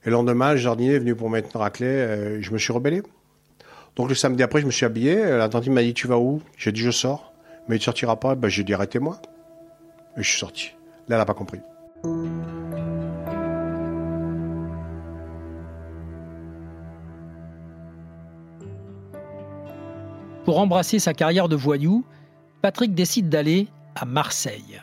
Et 0.05 0.09
le 0.09 0.11
lendemain, 0.11 0.51
le 0.51 0.57
jardinier 0.57 0.93
est 0.93 0.99
venu 0.99 1.15
pour 1.15 1.31
mettre 1.31 1.49
une 1.55 1.59
raclée, 1.59 2.37
je 2.41 2.51
me 2.51 2.59
suis 2.59 2.71
rebellé. 2.71 3.01
Donc 3.95 4.09
le 4.09 4.15
samedi 4.15 4.43
après, 4.43 4.61
je 4.61 4.65
me 4.65 4.71
suis 4.71 4.85
habillé. 4.85 5.15
La 5.15 5.47
tante 5.49 5.67
m'a 5.67 5.81
dit 5.81 5.93
Tu 5.93 6.07
vas 6.07 6.17
où? 6.17 6.41
J'ai 6.57 6.71
dit 6.71 6.81
Je 6.81 6.91
sors. 6.91 7.33
Mais 7.67 7.77
tu 7.77 7.85
sortiras 7.85 8.17
pas 8.17 8.35
ben, 8.35 8.49
J'ai 8.49 8.63
dit 8.63 8.73
Arrêtez-moi. 8.73 9.19
Et 10.17 10.23
je 10.23 10.29
suis 10.29 10.39
sorti. 10.39 10.71
Là, 11.07 11.15
elle 11.15 11.17
n'a 11.17 11.25
pas 11.25 11.33
compris. 11.33 11.59
Pour 20.43 20.59
embrasser 20.59 20.99
sa 20.99 21.13
carrière 21.13 21.49
de 21.49 21.55
voyou, 21.55 22.05
Patrick 22.61 22.93
décide 22.93 23.29
d'aller 23.29 23.67
à 23.95 24.05
Marseille. 24.05 24.79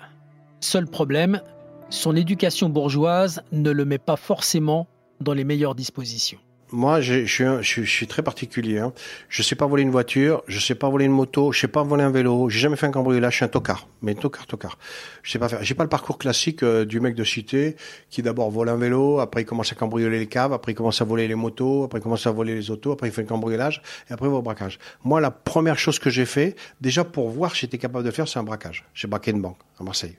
Seul 0.61 0.87
problème, 0.87 1.41
son 1.89 2.17
éducation 2.17 2.69
bourgeoise 2.69 3.43
ne 3.53 3.71
le 3.71 3.85
met 3.85 3.99
pas 3.99 4.17
forcément 4.17 4.89
dans 5.21 5.35
les 5.35 5.45
meilleures 5.45 5.75
dispositions. 5.75 6.41
Moi, 6.75 7.03
je 7.03 7.27
je, 7.27 7.61
suis- 7.63 7.85
je 7.85 7.91
suis 7.91 8.07
très 8.07 8.23
particulier. 8.23 8.79
Hein. 8.79 8.95
Je 9.29 9.43
sais 9.43 9.55
pas 9.55 9.67
voler 9.67 9.83
une 9.83 9.91
voiture, 9.91 10.43
je 10.49 10.59
sais 10.59 10.75
pas 10.75 10.89
voler 10.89 11.05
une 11.05 11.13
moto, 11.13 11.53
je 11.53 11.61
sais 11.61 11.69
pas 11.69 11.83
voler 11.83 12.03
un 12.03 12.11
vélo. 12.11 12.49
J'ai 12.49 12.61
jamais 12.61 12.77
fait 12.77 12.87
un 12.87 12.91
cambriolage. 12.91 13.33
Je 13.33 13.37
suis 13.37 13.45
un 13.45 13.49
tocard, 13.49 13.89
mais 14.01 14.15
tocard, 14.15 14.47
tocard. 14.47 14.79
Je 15.23 15.31
sais 15.33 15.39
pas 15.39 15.51
faire. 15.51 15.63
J'ai 15.63 15.75
pas 15.75 15.83
le 15.83 15.91
parcours 15.91 16.17
classique 16.17 16.63
euh, 16.63 16.87
du 16.87 16.99
mec 16.99 17.15
de 17.15 17.25
cité 17.25 17.77
qui 18.09 18.23
d'abord 18.23 18.51
vole 18.51 18.71
un 18.71 18.77
vélo, 18.77 19.21
après 19.21 19.43
il 19.43 19.45
commence 19.45 19.71
à 19.71 19.75
cambrioler 19.75 20.19
les 20.19 20.29
caves, 20.29 20.55
après 20.55 20.73
il 20.73 20.75
commence 20.75 21.03
à 21.03 21.05
voler 21.05 21.29
les 21.29 21.35
motos, 21.35 21.85
après 21.85 21.99
il 21.99 22.03
commence 22.03 22.27
à 22.27 22.31
voler 22.31 22.55
les 22.55 22.71
autos, 22.71 22.93
après 22.93 23.09
il 23.09 23.13
fait 23.13 23.23
le 23.23 23.29
cambriolage 23.29 23.83
et 24.09 24.13
après 24.15 24.27
il 24.27 24.31
va 24.31 24.37
au 24.39 24.43
braquage. 24.43 24.79
Moi, 25.05 25.21
la 25.21 25.31
première 25.31 25.79
chose 25.79 25.99
que 25.99 26.09
j'ai 26.09 26.25
fait, 26.25 26.57
déjà 26.81 27.05
pour 27.05 27.29
voir 27.29 27.53
si 27.55 27.61
j'étais 27.63 27.77
capable 27.79 28.05
de 28.07 28.11
faire, 28.11 28.27
c'est 28.27 28.39
un 28.39 28.45
braquage. 28.45 28.87
J'ai 28.95 29.09
braqué 29.09 29.31
une 29.31 29.43
banque 29.43 29.59
à 29.79 29.85
Marseille. 29.85 30.17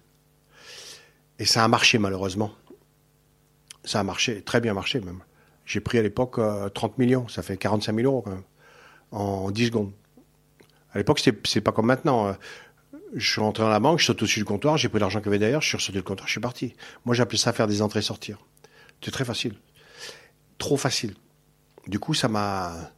Et 1.39 1.45
ça 1.45 1.63
a 1.63 1.67
marché 1.67 1.97
malheureusement. 1.97 2.51
Ça 3.85 3.99
a 4.01 4.03
marché, 4.03 4.43
très 4.43 4.61
bien 4.61 4.75
marché 4.75 4.99
même. 5.01 5.19
J'ai 5.65 5.79
pris 5.79 5.97
à 5.97 6.01
l'époque 6.01 6.39
euh, 6.39 6.69
30 6.69 6.97
millions, 6.97 7.27
ça 7.27 7.41
fait 7.41 7.57
45 7.57 7.95
000 7.95 8.07
euros 8.07 8.23
même, 8.27 8.43
en 9.11 9.51
10 9.51 9.67
secondes. 9.67 9.91
À 10.93 10.97
l'époque, 10.97 11.21
c'est 11.45 11.61
pas 11.61 11.71
comme 11.71 11.87
maintenant. 11.87 12.27
euh, 12.27 12.33
Je 13.15 13.31
suis 13.31 13.41
rentré 13.41 13.63
dans 13.63 13.69
la 13.69 13.79
banque, 13.79 13.99
je 13.99 14.05
saute 14.05 14.21
au-dessus 14.21 14.39
du 14.39 14.45
comptoir, 14.45 14.77
j'ai 14.77 14.89
pris 14.89 14.99
l'argent 14.99 15.19
qu'il 15.19 15.27
y 15.27 15.29
avait 15.29 15.39
derrière, 15.39 15.61
je 15.61 15.67
suis 15.67 15.77
ressorti 15.77 15.97
du 15.97 16.03
comptoir, 16.03 16.27
je 16.27 16.33
suis 16.33 16.41
parti. 16.41 16.73
Moi, 17.05 17.15
j'appelais 17.15 17.37
ça 17.37 17.53
faire 17.53 17.67
des 17.67 17.81
entrées-sortir. 17.81 18.37
C'était 18.99 19.11
très 19.11 19.25
facile. 19.25 19.55
Trop 20.57 20.77
facile. 20.77 21.13
Du 21.87 21.99
coup, 21.99 22.13
ça 22.13 22.27
m'a. 22.29 22.91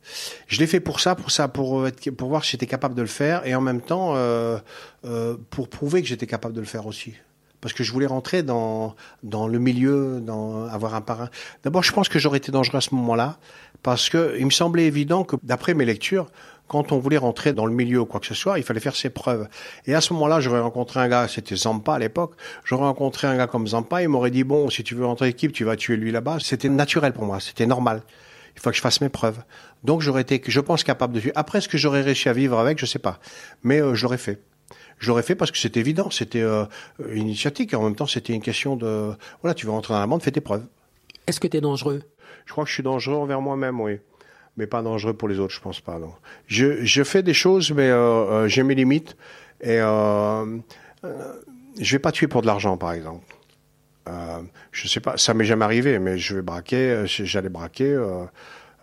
Je 0.47 0.59
l'ai 0.59 0.67
fait 0.67 0.79
pour 0.79 0.99
ça, 0.99 1.15
pour 1.15 1.31
ça, 1.31 1.47
pour 1.47 1.87
être, 1.87 2.11
pour 2.11 2.29
voir 2.29 2.43
si 2.45 2.51
j'étais 2.51 2.67
capable 2.67 2.93
de 2.95 3.01
le 3.01 3.07
faire, 3.07 3.45
et 3.47 3.55
en 3.55 3.61
même 3.61 3.81
temps 3.81 4.13
euh, 4.15 4.59
euh, 5.05 5.37
pour 5.49 5.69
prouver 5.69 6.01
que 6.03 6.07
j'étais 6.07 6.27
capable 6.27 6.53
de 6.53 6.59
le 6.59 6.67
faire 6.67 6.85
aussi. 6.85 7.15
Parce 7.61 7.73
que 7.73 7.83
je 7.83 7.91
voulais 7.91 8.05
rentrer 8.05 8.43
dans 8.43 8.95
dans 9.23 9.47
le 9.47 9.59
milieu, 9.59 10.19
dans 10.21 10.65
avoir 10.65 10.95
un 10.95 11.01
parrain. 11.01 11.29
D'abord, 11.63 11.83
je 11.83 11.91
pense 11.91 12.09
que 12.09 12.19
j'aurais 12.19 12.37
été 12.37 12.51
dangereux 12.51 12.77
à 12.77 12.81
ce 12.81 12.93
moment-là, 12.95 13.37
parce 13.83 14.09
que 14.09 14.35
il 14.37 14.45
me 14.45 14.51
semblait 14.51 14.85
évident 14.85 15.23
que, 15.23 15.35
d'après 15.43 15.73
mes 15.73 15.85
lectures, 15.85 16.27
quand 16.67 16.91
on 16.91 16.99
voulait 16.99 17.17
rentrer 17.17 17.53
dans 17.53 17.65
le 17.65 17.73
milieu 17.73 18.01
ou 18.01 18.05
quoi 18.05 18.19
que 18.19 18.25
ce 18.25 18.33
soit, 18.33 18.57
il 18.57 18.63
fallait 18.63 18.79
faire 18.79 18.95
ses 18.95 19.09
preuves. 19.09 19.47
Et 19.85 19.93
à 19.93 20.01
ce 20.01 20.13
moment-là, 20.13 20.39
j'aurais 20.39 20.59
rencontré 20.59 20.99
un 20.99 21.07
gars, 21.07 21.27
c'était 21.27 21.55
Zampa 21.55 21.95
à 21.95 21.99
l'époque, 21.99 22.35
j'aurais 22.63 22.85
rencontré 22.85 23.27
un 23.27 23.37
gars 23.37 23.47
comme 23.47 23.67
Zampa, 23.67 24.01
il 24.01 24.09
m'aurait 24.09 24.31
dit, 24.31 24.43
bon, 24.43 24.69
si 24.69 24.83
tu 24.83 24.95
veux 24.95 25.05
rentrer 25.05 25.27
l'équipe, 25.27 25.51
tu 25.51 25.63
vas 25.63 25.75
tuer 25.75 25.97
lui 25.97 26.11
là-bas. 26.11 26.37
C'était 26.39 26.69
naturel 26.69 27.13
pour 27.13 27.25
moi, 27.25 27.39
c'était 27.39 27.67
normal. 27.67 28.01
Il 28.55 28.61
faut 28.61 28.69
que 28.69 28.75
je 28.75 28.81
fasse 28.81 29.01
mes 29.01 29.09
preuves. 29.09 29.43
Donc 29.83 30.01
j'aurais 30.01 30.21
été, 30.21 30.41
je 30.47 30.59
pense, 30.61 30.83
capable 30.83 31.13
de 31.13 31.19
tuer. 31.19 31.31
Après, 31.35 31.61
ce 31.61 31.67
que 31.67 31.77
j'aurais 31.77 32.01
réussi 32.01 32.29
à 32.29 32.33
vivre 32.33 32.57
avec, 32.57 32.79
je 32.79 32.85
sais 32.85 32.99
pas. 32.99 33.19
Mais 33.63 33.81
euh, 33.81 33.93
je 33.95 34.03
l'aurais 34.03 34.17
fait. 34.17 34.41
Je 34.97 35.07
l'aurais 35.09 35.23
fait 35.23 35.35
parce 35.35 35.51
que 35.51 35.57
c'était 35.57 35.79
évident, 35.79 36.09
c'était 36.09 36.41
euh, 36.41 36.65
initiatique, 37.13 37.73
et 37.73 37.75
en 37.75 37.83
même 37.83 37.95
temps, 37.95 38.07
c'était 38.07 38.33
une 38.33 38.41
question 38.41 38.75
de, 38.75 39.11
voilà, 39.41 39.53
tu 39.53 39.65
veux 39.65 39.71
rentrer 39.71 39.93
dans 39.93 39.99
la 39.99 40.07
bande, 40.07 40.21
fais 40.21 40.31
tes 40.31 40.41
preuves. 40.41 40.65
Est-ce 41.27 41.39
que 41.39 41.47
tu 41.47 41.57
es 41.57 41.61
dangereux? 41.61 42.01
Je 42.45 42.51
crois 42.51 42.63
que 42.63 42.69
je 42.69 42.75
suis 42.75 42.83
dangereux 42.83 43.15
envers 43.15 43.41
moi-même, 43.41 43.81
oui. 43.81 43.99
Mais 44.57 44.67
pas 44.67 44.81
dangereux 44.81 45.13
pour 45.13 45.27
les 45.27 45.39
autres, 45.39 45.53
je 45.53 45.59
pense 45.59 45.81
pas, 45.81 45.99
non. 45.99 46.13
Je, 46.47 46.85
je 46.85 47.03
fais 47.03 47.23
des 47.23 47.33
choses, 47.33 47.71
mais 47.71 47.89
euh, 47.89 47.97
euh, 47.97 48.47
j'ai 48.47 48.63
mes 48.63 48.75
limites. 48.75 49.17
Et 49.59 49.79
euh, 49.81 50.45
euh, 51.03 51.33
je 51.79 51.91
vais 51.91 51.99
pas 51.99 52.13
tuer 52.13 52.27
pour 52.27 52.41
de 52.41 52.47
l'argent, 52.47 52.77
par 52.77 52.93
exemple. 52.93 53.35
Euh, 54.07 54.39
je 54.71 54.87
sais 54.87 55.01
pas, 55.01 55.17
ça 55.17 55.33
m'est 55.33 55.45
jamais 55.45 55.65
arrivé, 55.65 55.99
mais 55.99 56.17
je 56.17 56.35
vais 56.35 56.41
braquer, 56.41 57.03
j'allais 57.05 57.49
braquer. 57.49 57.91
Euh, 57.91 58.23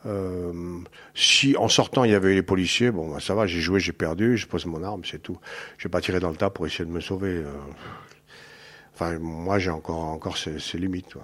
Euh, 0.04 0.80
si 1.14 1.56
en 1.56 1.68
sortant 1.68 2.04
il 2.04 2.10
y 2.10 2.14
avait 2.14 2.34
les 2.34 2.42
policiers, 2.42 2.90
bon 2.90 3.12
bah, 3.12 3.20
ça 3.20 3.34
va, 3.34 3.46
j'ai 3.46 3.60
joué, 3.60 3.78
j'ai 3.78 3.92
perdu, 3.92 4.36
je 4.36 4.46
pose 4.46 4.66
mon 4.66 4.82
arme, 4.82 5.02
c'est 5.04 5.22
tout. 5.22 5.38
Je 5.78 5.84
vais 5.84 5.90
pas 5.90 6.00
tirer 6.00 6.20
dans 6.20 6.30
le 6.30 6.36
tas 6.36 6.50
pour 6.50 6.66
essayer 6.66 6.84
de 6.84 6.90
me 6.90 7.00
sauver. 7.00 7.28
euh. 7.28 7.52
Enfin, 8.94 9.18
moi 9.18 9.58
j'ai 9.58 9.70
encore 9.70 10.04
encore 10.04 10.36
ces, 10.36 10.78
limites. 10.78 11.14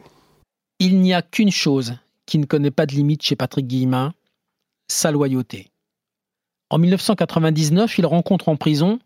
Il 0.78 1.00
n'y 1.00 1.12
a 1.12 1.22
qu'une 1.22 1.50
chose 1.50 1.96
qui 2.26 2.38
ne 2.38 2.46
connaît 2.46 2.70
pas 2.70 2.86
de 2.86 2.92
limite 2.92 3.22
chez 3.22 3.36
Patrick 3.36 3.66
Guillemin, 3.66 4.14
sa 4.86 5.10
loyauté. 5.10 5.70
En 6.70 6.78
1999, 6.78 7.98
il 7.98 8.06
rencontre 8.06 8.48
en 8.48 8.56
prison 8.56 9.00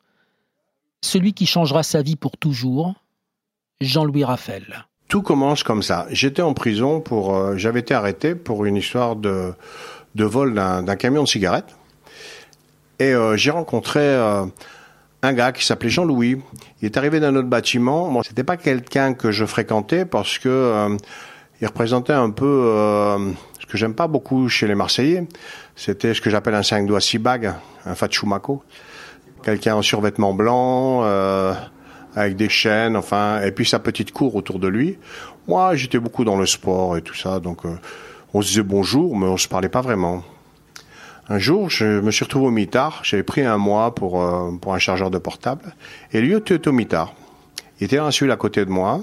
celui 1.01 1.33
qui 1.33 1.47
changera 1.47 1.83
sa 1.83 2.03
vie 2.03 2.17
pour 2.17 2.37
toujours, 2.37 2.95
Jean-Louis 3.81 4.25
Raphaël. 4.25 4.87
Tout 5.13 5.21
commence 5.21 5.63
comme 5.63 5.83
ça. 5.83 6.07
J'étais 6.11 6.41
en 6.41 6.55
prison 6.55 7.03
pour, 7.03 7.37
euh, 7.37 7.59
j'avais 7.59 7.81
été 7.81 7.93
arrêté 7.93 8.35
pour 8.35 8.65
une 8.65 8.77
histoire 8.77 9.15
de 9.15 9.53
de 10.15 10.25
vol 10.25 10.55
d'un 10.55 10.97
camion 10.97 11.23
de 11.23 11.29
cigarettes. 11.29 11.77
Et 12.99 13.13
euh, 13.13 13.37
j'ai 13.37 13.51
rencontré 13.51 14.01
euh, 14.01 14.47
un 15.23 15.33
gars 15.35 15.53
qui 15.53 15.67
s'appelait 15.67 15.91
Jean-Louis. 15.91 16.41
Il 16.81 16.87
est 16.87 16.97
arrivé 16.97 17.21
d'un 17.21 17.37
autre 17.37 17.49
bâtiment. 17.49 18.11
Bon, 18.11 18.23
c'était 18.23 18.43
pas 18.43 18.57
quelqu'un 18.57 19.13
que 19.13 19.31
je 19.33 19.45
fréquentais 19.45 20.07
parce 20.07 20.39
que 20.39 20.49
euh, 20.49 20.97
il 21.61 21.67
représentait 21.67 22.15
un 22.15 22.31
peu 22.31 22.47
euh, 22.47 23.19
ce 23.61 23.67
que 23.67 23.77
j'aime 23.77 23.95
pas 23.95 24.07
beaucoup 24.07 24.49
chez 24.49 24.67
les 24.67 24.75
Marseillais. 24.75 25.27
C'était 25.77 26.15
ce 26.15 26.23
que 26.23 26.31
j'appelle 26.31 26.55
un 26.55 26.63
cinq 26.63 26.87
doigts 26.87 27.03
six 27.03 27.19
bagues, 27.19 27.53
un 27.85 27.95
fachumaco. 27.95 28.63
Quelqu'un 29.43 29.75
en 29.75 29.83
survêtement 29.83 30.33
blanc, 30.33 31.03
euh, 31.03 31.53
avec 32.15 32.37
des 32.37 32.49
chaînes, 32.49 32.97
enfin, 32.97 33.43
et 33.43 33.53
puis 33.53 33.65
sa 33.65 33.79
petite 33.79 34.13
cour 34.13 34.35
autour 34.35 34.59
de 34.59 34.69
lui. 34.69 34.99
Moi, 35.49 35.75
j'étais 35.77 35.99
beaucoup 35.99 36.25
dans 36.25 36.37
le 36.37 36.47
sport 36.47 36.97
et 36.97 37.03
tout 37.03 37.15
ça, 37.15 37.41
donc 37.41 37.65
euh, 37.65 37.75
on 38.35 38.43
se 38.43 38.49
disait 38.49 38.63
bonjour, 38.63 39.17
mais 39.17 39.27
on 39.27 39.37
se 39.37 39.49
parlait 39.49 39.69
pas 39.69 39.81
vraiment. 39.81 40.23
Un 41.29 41.39
jour, 41.39 41.71
je 41.71 42.01
me 42.01 42.11
suis 42.11 42.25
retrouvé 42.25 42.47
au 42.47 42.51
mitard. 42.51 43.01
J'avais 43.05 43.23
pris 43.23 43.43
un 43.43 43.57
mois 43.57 43.95
pour, 43.95 44.23
euh, 44.23 44.51
pour 44.61 44.75
un 44.75 44.79
chargeur 44.79 45.11
de 45.11 45.19
portable. 45.19 45.75
Et 46.13 46.21
lui 46.21 46.35
était 46.35 46.67
au 46.67 46.73
mitard. 46.73 47.15
Il 47.81 47.85
était 47.85 47.99
cellule 48.11 48.33
à 48.33 48.37
côté 48.37 48.65
de 48.65 48.71
moi. 48.71 49.01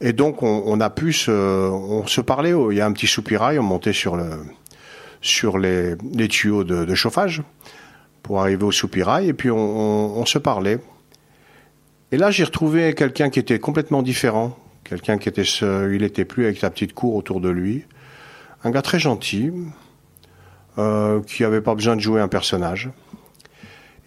Et 0.00 0.12
donc, 0.12 0.42
on, 0.42 0.80
a 0.80 0.90
pu 0.90 1.12
se, 1.12 1.30
on 1.30 2.06
se 2.06 2.20
parlait. 2.20 2.52
oh, 2.52 2.70
Il 2.70 2.78
y 2.78 2.80
a 2.80 2.86
un 2.86 2.92
petit 2.92 3.06
soupirail. 3.06 3.58
On 3.58 3.62
montait 3.62 3.92
sur, 3.92 4.16
le, 4.16 4.30
sur 5.20 5.58
les, 5.58 5.96
tuyaux 6.28 6.64
de, 6.64 6.94
chauffage 6.94 7.42
pour 8.22 8.40
arriver 8.40 8.64
au 8.64 8.72
soupirail. 8.72 9.28
Et 9.28 9.32
puis, 9.32 9.50
on 9.50 10.26
se 10.26 10.38
parlait. 10.38 10.78
Et 12.12 12.16
là, 12.16 12.30
j'ai 12.30 12.44
retrouvé 12.44 12.94
quelqu'un 12.94 13.30
qui 13.30 13.38
était 13.38 13.58
complètement 13.58 14.02
différent. 14.02 14.56
Quelqu'un 14.84 15.18
qui 15.18 15.28
était, 15.28 15.42
il 15.42 16.02
était 16.04 16.24
plus 16.24 16.44
avec 16.44 16.58
sa 16.58 16.70
petite 16.70 16.94
cour 16.94 17.16
autour 17.16 17.40
de 17.40 17.48
lui. 17.48 17.84
Un 18.62 18.70
gars 18.70 18.82
très 18.82 19.00
gentil, 19.00 19.52
euh, 20.78 21.20
qui 21.22 21.42
avait 21.42 21.60
pas 21.60 21.74
besoin 21.74 21.96
de 21.96 22.00
jouer 22.00 22.20
un 22.20 22.28
personnage. 22.28 22.90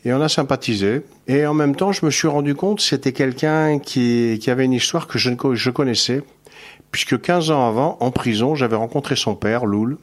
Et 0.05 0.13
on 0.13 0.21
a 0.21 0.29
sympathisé. 0.29 1.01
Et 1.27 1.45
en 1.45 1.53
même 1.53 1.75
temps, 1.75 1.91
je 1.91 2.05
me 2.05 2.11
suis 2.11 2.29
rendu 2.29 2.55
compte 2.55 2.79
c'était 2.79 3.11
quelqu'un 3.11 3.79
qui, 3.79 4.39
qui 4.41 4.49
avait 4.49 4.65
une 4.65 4.73
histoire 4.73 5.07
que 5.07 5.17
je, 5.17 5.31
je 5.53 5.69
connaissais. 5.69 6.21
Puisque 6.91 7.19
15 7.19 7.51
ans 7.51 7.67
avant, 7.67 7.97
en 7.99 8.11
prison, 8.11 8.55
j'avais 8.55 8.77
rencontré 8.77 9.15
son 9.15 9.35
père, 9.35 9.65
Loul, 9.65 9.97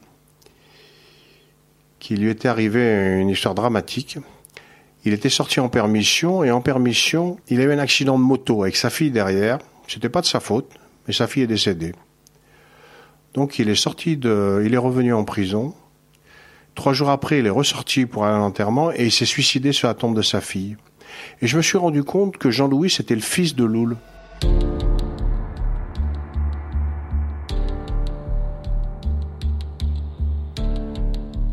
qui 1.99 2.15
lui 2.15 2.29
était 2.29 2.47
arrivé 2.47 3.17
une 3.19 3.29
histoire 3.29 3.55
dramatique. 3.55 4.19
Il 5.05 5.13
était 5.13 5.29
sorti 5.29 5.59
en 5.59 5.69
permission, 5.69 6.43
et 6.43 6.51
en 6.51 6.61
permission, 6.61 7.37
il 7.49 7.61
a 7.61 7.63
eu 7.63 7.71
un 7.71 7.79
accident 7.79 8.17
de 8.17 8.23
moto 8.23 8.63
avec 8.63 8.75
sa 8.75 8.89
fille 8.89 9.11
derrière. 9.11 9.59
C'était 9.87 10.09
pas 10.09 10.21
de 10.21 10.25
sa 10.25 10.39
faute, 10.39 10.69
mais 11.07 11.13
sa 11.13 11.27
fille 11.27 11.43
est 11.43 11.47
décédée. 11.47 11.93
Donc 13.33 13.59
il 13.59 13.69
est 13.69 13.75
sorti 13.75 14.17
de, 14.17 14.63
il 14.65 14.73
est 14.73 14.79
revenu 14.79 15.13
en 15.13 15.23
prison. 15.23 15.73
Trois 16.75 16.93
jours 16.93 17.09
après, 17.09 17.39
il 17.39 17.45
est 17.45 17.51
ressorti 17.51 18.05
pour 18.05 18.25
aller 18.25 18.35
à 18.35 18.39
l'enterrement 18.39 18.91
et 18.91 19.05
il 19.05 19.11
s'est 19.11 19.25
suicidé 19.25 19.71
sur 19.71 19.87
la 19.87 19.93
tombe 19.93 20.15
de 20.15 20.21
sa 20.21 20.41
fille. 20.41 20.75
Et 21.41 21.47
je 21.47 21.57
me 21.57 21.61
suis 21.61 21.77
rendu 21.77 22.03
compte 22.03 22.37
que 22.37 22.51
Jean-Louis, 22.51 22.89
c'était 22.89 23.15
le 23.15 23.21
fils 23.21 23.55
de 23.55 23.63
Loul. 23.63 23.97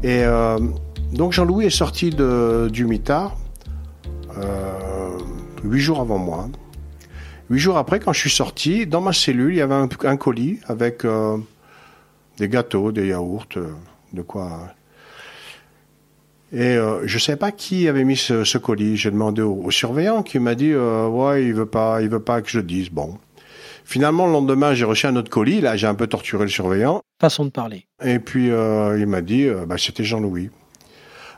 Et 0.03 0.23
euh, 0.23 0.59
donc 1.15 1.33
Jean-Louis 1.33 1.67
est 1.67 1.71
sorti 1.71 2.11
de, 2.11 2.69
du 2.71 2.85
mitard 2.85 3.37
euh, 4.37 5.19
huit 5.63 5.81
jours 5.81 6.01
avant 6.01 6.19
moi. 6.19 6.49
Huit 7.51 7.59
jours 7.59 7.77
après, 7.77 8.01
quand 8.01 8.13
je 8.13 8.21
suis 8.21 8.31
sorti, 8.31 8.87
dans 8.87 9.01
ma 9.01 9.13
cellule, 9.13 9.53
il 9.53 9.59
y 9.59 9.61
avait 9.61 9.75
un, 9.75 9.89
un 10.05 10.17
colis 10.17 10.59
avec 10.67 11.05
euh, 11.05 11.37
des 12.39 12.49
gâteaux, 12.49 12.91
des 12.91 13.09
yaourts, 13.09 13.47
euh, 13.57 13.69
de 14.13 14.23
quoi. 14.23 14.75
Et 16.53 16.77
euh, 16.77 17.07
je 17.07 17.19
savais 17.19 17.37
pas 17.39 17.53
qui 17.53 17.87
avait 17.89 18.05
mis 18.05 18.17
ce, 18.17 18.45
ce 18.45 18.59
colis. 18.59 18.97
J'ai 18.97 19.11
demandé 19.11 19.43
au, 19.43 19.55
au 19.65 19.71
surveillant 19.71 20.23
qui 20.23 20.39
m'a 20.39 20.55
dit 20.55 20.73
euh, 20.73 21.07
ouais, 21.07 21.45
il 21.45 21.55
veut 21.55 21.67
pas, 21.67 22.01
il 22.01 22.09
veut 22.09 22.21
pas 22.21 22.41
que 22.43 22.49
je 22.49 22.59
le 22.59 22.65
dise. 22.65 22.91
Bon. 22.91 23.19
Finalement, 23.85 24.27
le 24.27 24.33
lendemain, 24.33 24.73
j'ai 24.73 24.85
reçu 24.85 25.07
un 25.07 25.15
autre 25.17 25.31
colis. 25.31 25.61
Là, 25.61 25.77
j'ai 25.77 25.87
un 25.87 25.95
peu 25.95 26.07
torturé 26.07 26.45
le 26.45 26.51
surveillant. 26.51 27.03
Façon 27.21 27.45
de 27.45 27.51
parler. 27.51 27.87
Et 28.03 28.19
puis, 28.19 28.51
euh, 28.51 28.99
il 28.99 29.07
m'a 29.07 29.21
dit, 29.21 29.47
bah, 29.69 29.77
c'était 29.79 30.05
Jean-Louis. 30.05 30.49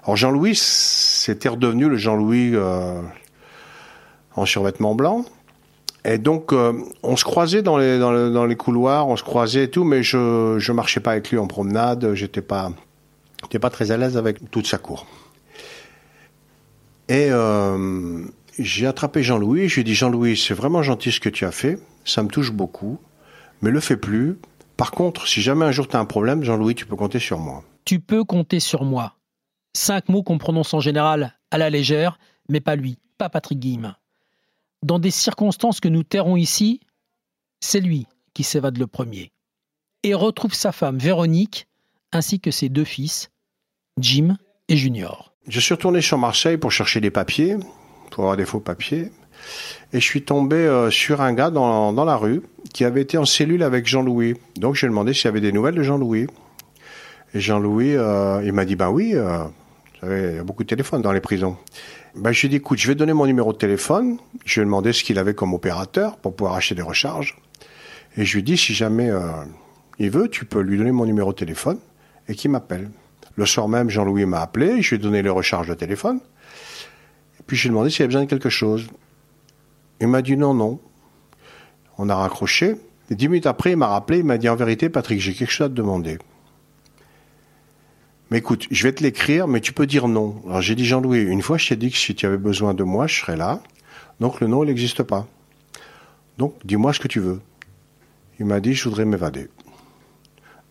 Alors, 0.06 0.16
Jean-Louis, 0.16 0.54
c'était 0.56 1.48
redevenu 1.48 1.88
le 1.88 1.96
Jean-Louis 1.96 2.52
euh, 2.54 3.02
en 4.36 4.46
survêtement 4.46 4.94
blanc. 4.94 5.24
Et 6.04 6.18
donc, 6.18 6.52
euh, 6.52 6.72
on 7.02 7.16
se 7.16 7.24
croisait 7.24 7.62
dans 7.62 7.76
les, 7.76 7.98
dans, 7.98 8.12
le- 8.12 8.30
dans 8.30 8.46
les 8.46 8.54
couloirs, 8.54 9.08
on 9.08 9.16
se 9.16 9.24
croisait 9.24 9.64
et 9.64 9.70
tout, 9.70 9.82
mais 9.82 10.04
je 10.04 10.56
je 10.58 10.72
marchais 10.72 11.00
pas 11.00 11.10
avec 11.12 11.30
lui 11.32 11.38
en 11.38 11.48
promenade. 11.48 12.14
J'étais 12.14 12.42
pas, 12.42 12.70
j'étais 13.42 13.58
pas 13.58 13.70
très 13.70 13.90
à 13.90 13.96
l'aise 13.96 14.16
avec 14.16 14.48
toute 14.52 14.68
sa 14.68 14.78
cour. 14.78 15.06
Et 17.08 17.26
euh, 17.30 18.22
j'ai 18.60 18.86
attrapé 18.86 19.24
Jean-Louis. 19.24 19.68
Je 19.68 19.74
lui 19.74 19.80
ai 19.80 19.84
dit, 19.84 19.94
Jean-Louis, 19.96 20.36
c'est 20.36 20.54
vraiment 20.54 20.82
gentil 20.84 21.10
ce 21.10 21.18
que 21.18 21.28
tu 21.28 21.44
as 21.44 21.50
fait. 21.52 21.80
Ça 22.04 22.22
me 22.22 22.28
touche 22.28 22.52
beaucoup, 22.52 22.98
mais 23.60 23.70
le 23.72 23.80
fais 23.80 23.96
plus. 23.96 24.38
Par 24.76 24.92
contre, 24.92 25.26
si 25.26 25.42
jamais 25.42 25.64
un 25.64 25.72
jour 25.72 25.88
tu 25.88 25.96
as 25.96 25.98
un 25.98 26.04
problème, 26.04 26.44
Jean-Louis, 26.44 26.76
tu 26.76 26.86
peux 26.86 26.94
compter 26.96 27.18
sur 27.18 27.40
moi. 27.40 27.64
Tu 27.84 27.98
peux 27.98 28.22
compter 28.22 28.60
sur 28.60 28.84
moi. 28.84 29.15
Cinq 29.76 30.08
mots 30.08 30.22
qu'on 30.22 30.38
prononce 30.38 30.72
en 30.72 30.80
général 30.80 31.36
à 31.50 31.58
la 31.58 31.68
légère, 31.68 32.18
mais 32.48 32.60
pas 32.60 32.76
lui, 32.76 32.98
pas 33.18 33.28
Patrick 33.28 33.60
Guillemin. 33.60 33.94
Dans 34.82 34.98
des 34.98 35.10
circonstances 35.10 35.80
que 35.80 35.88
nous 35.88 36.02
tairons 36.02 36.36
ici, 36.36 36.80
c'est 37.60 37.80
lui 37.80 38.06
qui 38.32 38.42
s'évade 38.42 38.78
le 38.78 38.86
premier 38.86 39.32
et 40.02 40.14
retrouve 40.14 40.54
sa 40.54 40.72
femme 40.72 40.96
Véronique 40.96 41.68
ainsi 42.10 42.40
que 42.40 42.50
ses 42.50 42.70
deux 42.70 42.84
fils, 42.84 43.30
Jim 44.00 44.38
et 44.68 44.78
Junior. 44.78 45.34
Je 45.46 45.60
suis 45.60 45.74
retourné 45.74 46.00
sur 46.00 46.16
Marseille 46.16 46.56
pour 46.56 46.72
chercher 46.72 47.02
des 47.02 47.10
papiers, 47.10 47.58
pour 48.10 48.24
avoir 48.24 48.38
des 48.38 48.46
faux 48.46 48.60
papiers, 48.60 49.12
et 49.92 50.00
je 50.00 50.04
suis 50.04 50.22
tombé 50.22 50.56
euh, 50.56 50.90
sur 50.90 51.20
un 51.20 51.34
gars 51.34 51.50
dans, 51.50 51.92
la 51.92 52.16
rue 52.16 52.40
qui 52.72 52.86
avait 52.86 53.02
été 53.02 53.18
en 53.18 53.26
cellule 53.26 53.62
avec 53.62 53.86
Jean-Louis. 53.86 54.36
Donc 54.56 54.74
j'ai 54.74 54.86
demandé 54.86 55.12
s'il 55.12 55.26
y 55.26 55.28
avait 55.28 55.42
des 55.42 55.52
nouvelles 55.52 55.74
de 55.74 55.82
Jean-Louis. 55.82 56.28
Et 57.34 57.40
Jean-Louis, 57.40 57.94
euh, 57.94 58.40
il 58.42 58.54
m'a 58.54 58.64
dit, 58.64 58.76
ben 58.76 58.88
oui, 58.88 59.12
euh, 59.14 59.44
vous 59.96 60.08
savez, 60.08 60.30
il 60.30 60.36
y 60.36 60.38
a 60.38 60.44
beaucoup 60.44 60.62
de 60.62 60.68
téléphones 60.68 61.00
dans 61.00 61.12
les 61.12 61.22
prisons. 61.22 61.56
Ben, 62.14 62.30
je 62.30 62.40
lui 62.40 62.46
ai 62.46 62.48
dit, 62.50 62.56
écoute, 62.56 62.78
je 62.78 62.86
vais 62.86 62.94
donner 62.94 63.14
mon 63.14 63.24
numéro 63.24 63.52
de 63.54 63.58
téléphone. 63.58 64.18
Je 64.44 64.60
lui 64.60 64.62
ai 64.62 64.64
demandé 64.66 64.92
ce 64.92 65.02
qu'il 65.02 65.18
avait 65.18 65.32
comme 65.32 65.54
opérateur 65.54 66.18
pour 66.18 66.36
pouvoir 66.36 66.54
acheter 66.54 66.74
des 66.74 66.82
recharges. 66.82 67.38
Et 68.18 68.26
je 68.26 68.32
lui 68.34 68.40
ai 68.40 68.42
dit, 68.42 68.58
si 68.58 68.74
jamais 68.74 69.08
euh, 69.08 69.30
il 69.98 70.10
veut, 70.10 70.28
tu 70.28 70.44
peux 70.44 70.60
lui 70.60 70.76
donner 70.76 70.92
mon 70.92 71.06
numéro 71.06 71.32
de 71.32 71.38
téléphone 71.38 71.78
et 72.28 72.34
qu'il 72.34 72.50
m'appelle. 72.50 72.90
Le 73.36 73.46
soir 73.46 73.68
même, 73.68 73.88
Jean-Louis 73.88 74.26
m'a 74.26 74.40
appelé, 74.40 74.82
je 74.82 74.90
lui 74.90 74.96
ai 74.96 74.98
donné 74.98 75.22
les 75.22 75.30
recharges 75.30 75.68
de 75.68 75.74
téléphone. 75.74 76.20
Et 77.40 77.42
puis 77.46 77.56
je 77.56 77.62
lui 77.62 77.68
ai 77.68 77.70
demandé 77.70 77.88
s'il 77.88 78.02
avait 78.02 78.08
besoin 78.08 78.24
de 78.24 78.30
quelque 78.30 78.50
chose. 78.50 78.88
Il 80.00 80.08
m'a 80.08 80.20
dit 80.20 80.36
non, 80.36 80.52
non. 80.52 80.78
On 81.96 82.10
a 82.10 82.14
raccroché. 82.14 82.76
Et 83.10 83.14
dix 83.14 83.28
minutes 83.28 83.46
après, 83.46 83.70
il 83.70 83.76
m'a 83.76 83.86
rappelé, 83.86 84.18
il 84.18 84.24
m'a 84.24 84.36
dit 84.36 84.48
en 84.48 84.56
vérité, 84.56 84.90
Patrick, 84.90 85.20
j'ai 85.20 85.32
quelque 85.32 85.50
chose 85.50 85.66
à 85.66 85.68
te 85.70 85.74
demander. 85.74 86.18
Mais 88.30 88.38
écoute, 88.38 88.66
je 88.70 88.82
vais 88.82 88.92
te 88.92 89.02
l'écrire, 89.02 89.46
mais 89.46 89.60
tu 89.60 89.72
peux 89.72 89.86
dire 89.86 90.08
non. 90.08 90.42
Alors 90.46 90.60
j'ai 90.60 90.74
dit 90.74 90.84
Jean-Louis, 90.84 91.20
une 91.20 91.42
fois 91.42 91.58
je 91.58 91.68
t'ai 91.68 91.76
dit 91.76 91.90
que 91.90 91.96
si 91.96 92.14
tu 92.14 92.26
avais 92.26 92.38
besoin 92.38 92.74
de 92.74 92.82
moi, 92.82 93.06
je 93.06 93.20
serais 93.20 93.36
là. 93.36 93.62
Donc 94.20 94.40
le 94.40 94.48
non, 94.48 94.64
il 94.64 94.66
n'existe 94.66 95.02
pas. 95.02 95.26
Donc 96.38 96.54
dis-moi 96.64 96.92
ce 96.92 97.00
que 97.00 97.08
tu 97.08 97.20
veux. 97.20 97.40
Il 98.38 98.46
m'a 98.46 98.60
dit, 98.60 98.74
je 98.74 98.84
voudrais 98.84 99.04
m'évader. 99.04 99.48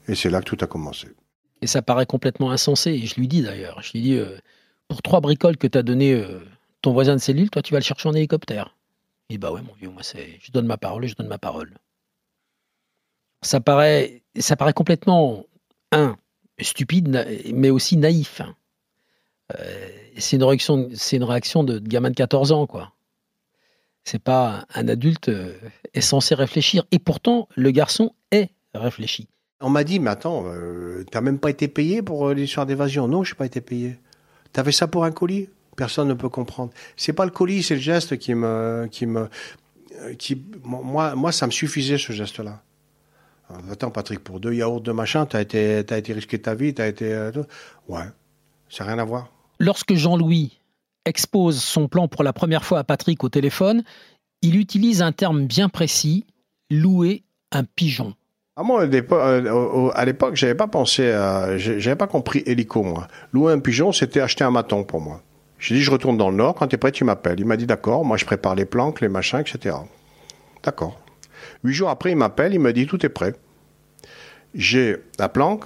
Et 0.07 0.15
c'est 0.15 0.29
là 0.29 0.41
que 0.41 0.45
tout 0.45 0.57
a 0.61 0.67
commencé. 0.67 1.07
Et 1.61 1.67
ça 1.67 1.81
paraît 1.81 2.05
complètement 2.05 2.51
insensé. 2.51 2.91
Et 2.91 3.05
je 3.05 3.15
lui 3.15 3.27
dis 3.27 3.41
d'ailleurs, 3.41 3.81
je 3.81 3.93
lui 3.93 4.01
dis, 4.01 4.15
euh, 4.15 4.37
pour 4.87 5.01
trois 5.01 5.21
bricoles 5.21 5.57
que 5.57 5.67
t'as 5.67 5.81
donné 5.81 6.13
euh, 6.13 6.39
ton 6.81 6.93
voisin 6.93 7.13
de 7.13 7.21
cellule, 7.21 7.49
toi 7.49 7.61
tu 7.61 7.73
vas 7.73 7.79
le 7.79 7.85
chercher 7.85 8.09
en 8.09 8.13
hélicoptère. 8.13 8.75
Il 9.29 9.33
dit, 9.33 9.37
bah 9.39 9.51
ouais 9.51 9.61
mon 9.61 9.73
vieux, 9.73 9.89
moi 9.89 10.03
c'est, 10.03 10.37
je 10.41 10.51
donne 10.51 10.67
ma 10.67 10.77
parole 10.77 11.05
et 11.05 11.07
je 11.07 11.15
donne 11.15 11.27
ma 11.27 11.39
parole. 11.39 11.73
Ça 13.41 13.59
paraît, 13.59 14.21
ça 14.37 14.55
paraît 14.55 14.73
complètement, 14.73 15.45
un, 15.91 16.17
stupide, 16.59 17.25
mais 17.53 17.69
aussi 17.69 17.97
naïf. 17.97 18.41
hein. 18.41 18.55
Euh, 19.59 19.89
c'est 20.17 20.37
une 20.37 20.43
réaction, 20.43 20.89
c'est 20.93 21.17
une 21.17 21.23
réaction 21.23 21.63
de, 21.63 21.79
gamin 21.79 22.09
de 22.09 22.15
14 22.15 22.51
ans, 22.51 22.67
quoi. 22.67 22.93
C'est 24.03 24.21
pas 24.21 24.65
un 24.73 24.87
adulte 24.87 25.29
euh, 25.29 25.53
est 25.93 26.01
censé 26.01 26.35
réfléchir. 26.35 26.85
Et 26.91 26.99
pourtant, 26.99 27.47
le 27.55 27.71
garçon 27.71 28.13
est 28.31 28.49
réfléchi. 28.73 29.27
On 29.61 29.69
m'a 29.69 29.83
dit, 29.83 29.99
mais 29.99 30.11
attends, 30.11 30.45
euh, 30.47 31.03
t'as 31.11 31.21
même 31.21 31.39
pas 31.39 31.49
été 31.49 31.67
payé 31.67 32.01
pour 32.01 32.29
l'histoire 32.29 32.65
d'évasion? 32.65 33.07
Non, 33.07 33.23
j'ai 33.23 33.35
pas 33.35 33.45
été 33.45 33.61
payé. 33.61 33.97
T'avais 34.51 34.71
ça 34.71 34.87
pour 34.87 35.05
un 35.05 35.11
colis? 35.11 35.49
Personne 35.75 36.07
ne 36.07 36.13
peut 36.13 36.29
comprendre. 36.29 36.71
C'est 36.95 37.13
pas 37.13 37.25
le 37.25 37.31
colis, 37.31 37.63
c'est 37.63 37.75
le 37.75 37.81
geste 37.81 38.17
qui 38.17 38.33
me, 38.33 38.87
qui 38.91 39.05
me, 39.05 39.27
qui, 40.17 40.41
moi, 40.63 41.15
moi, 41.15 41.31
ça 41.31 41.47
me 41.47 41.51
suffisait 41.51 41.97
ce 41.97 42.13
geste-là. 42.13 42.63
Attends, 43.71 43.91
Patrick, 43.91 44.23
pour 44.23 44.39
deux 44.39 44.53
yaourts 44.53 44.81
de 44.81 44.91
machin, 44.91 45.25
t'as 45.25 45.41
été, 45.41 45.83
t'as 45.85 45.97
été 45.97 46.13
risqué 46.13 46.39
ta 46.39 46.55
vie, 46.55 46.73
t'as 46.73 46.87
été, 46.87 47.13
euh, 47.13 47.31
ouais, 47.87 48.03
ça 48.69 48.83
n'a 48.83 48.91
rien 48.91 49.01
à 49.01 49.05
voir. 49.05 49.31
Lorsque 49.59 49.93
Jean-Louis 49.93 50.59
expose 51.05 51.61
son 51.61 51.87
plan 51.87 52.07
pour 52.07 52.23
la 52.23 52.33
première 52.33 52.65
fois 52.65 52.79
à 52.79 52.83
Patrick 52.83 53.23
au 53.23 53.29
téléphone, 53.29 53.83
il 54.41 54.57
utilise 54.57 55.01
un 55.01 55.11
terme 55.11 55.45
bien 55.45 55.69
précis, 55.69 56.25
louer 56.71 57.23
un 57.51 57.63
pigeon. 57.63 58.15
Ah, 58.57 58.63
moi, 58.63 58.83
euh, 58.83 59.89
à 59.93 60.05
l'époque, 60.05 60.35
j'avais 60.35 60.55
pas 60.55 60.67
pensé, 60.67 61.11
à, 61.11 61.57
j'avais 61.57 61.95
pas 61.95 62.07
compris 62.07 62.41
hélico, 62.45 62.83
moi. 62.83 63.07
Louer 63.33 63.53
un 63.53 63.59
pigeon, 63.59 63.91
c'était 63.91 64.21
acheter 64.21 64.43
un 64.43 64.51
maton 64.51 64.83
pour 64.83 65.01
moi. 65.01 65.21
J'ai 65.59 65.75
dit, 65.75 65.81
je 65.81 65.91
retourne 65.91 66.17
dans 66.17 66.29
le 66.29 66.37
Nord, 66.37 66.55
quand 66.55 66.67
tu 66.67 66.75
es 66.75 66.77
prêt, 66.77 66.91
tu 66.91 67.03
m'appelles. 67.03 67.39
Il 67.39 67.45
m'a 67.45 67.57
dit, 67.57 67.65
d'accord, 67.65 68.05
moi 68.05 68.17
je 68.17 68.25
prépare 68.25 68.55
les 68.55 68.65
planques, 68.65 69.01
les 69.01 69.09
machins, 69.09 69.39
etc. 69.39 69.75
D'accord. 70.63 70.99
Huit 71.63 71.73
jours 71.73 71.89
après, 71.89 72.11
il 72.11 72.17
m'appelle, 72.17 72.53
il 72.53 72.59
me 72.59 72.73
dit, 72.73 72.87
tout 72.87 73.05
est 73.05 73.09
prêt. 73.09 73.33
J'ai 74.53 74.97
la 75.19 75.29
planque, 75.29 75.65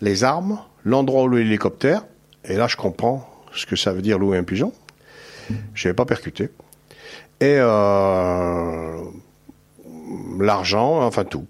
les 0.00 0.24
armes, 0.24 0.60
l'endroit 0.84 1.24
où 1.24 1.28
l'hélicoptère, 1.28 2.04
et 2.44 2.56
là 2.56 2.66
je 2.66 2.76
comprends 2.76 3.28
ce 3.54 3.66
que 3.66 3.76
ça 3.76 3.92
veut 3.92 4.02
dire 4.02 4.18
louer 4.18 4.38
un 4.38 4.44
pigeon. 4.44 4.72
Je 5.74 5.88
n'avais 5.88 5.94
pas 5.94 6.06
percuté. 6.06 6.50
Et 7.40 7.56
euh, 7.58 9.02
l'argent, 10.38 11.02
enfin 11.02 11.24
tout. 11.24 11.46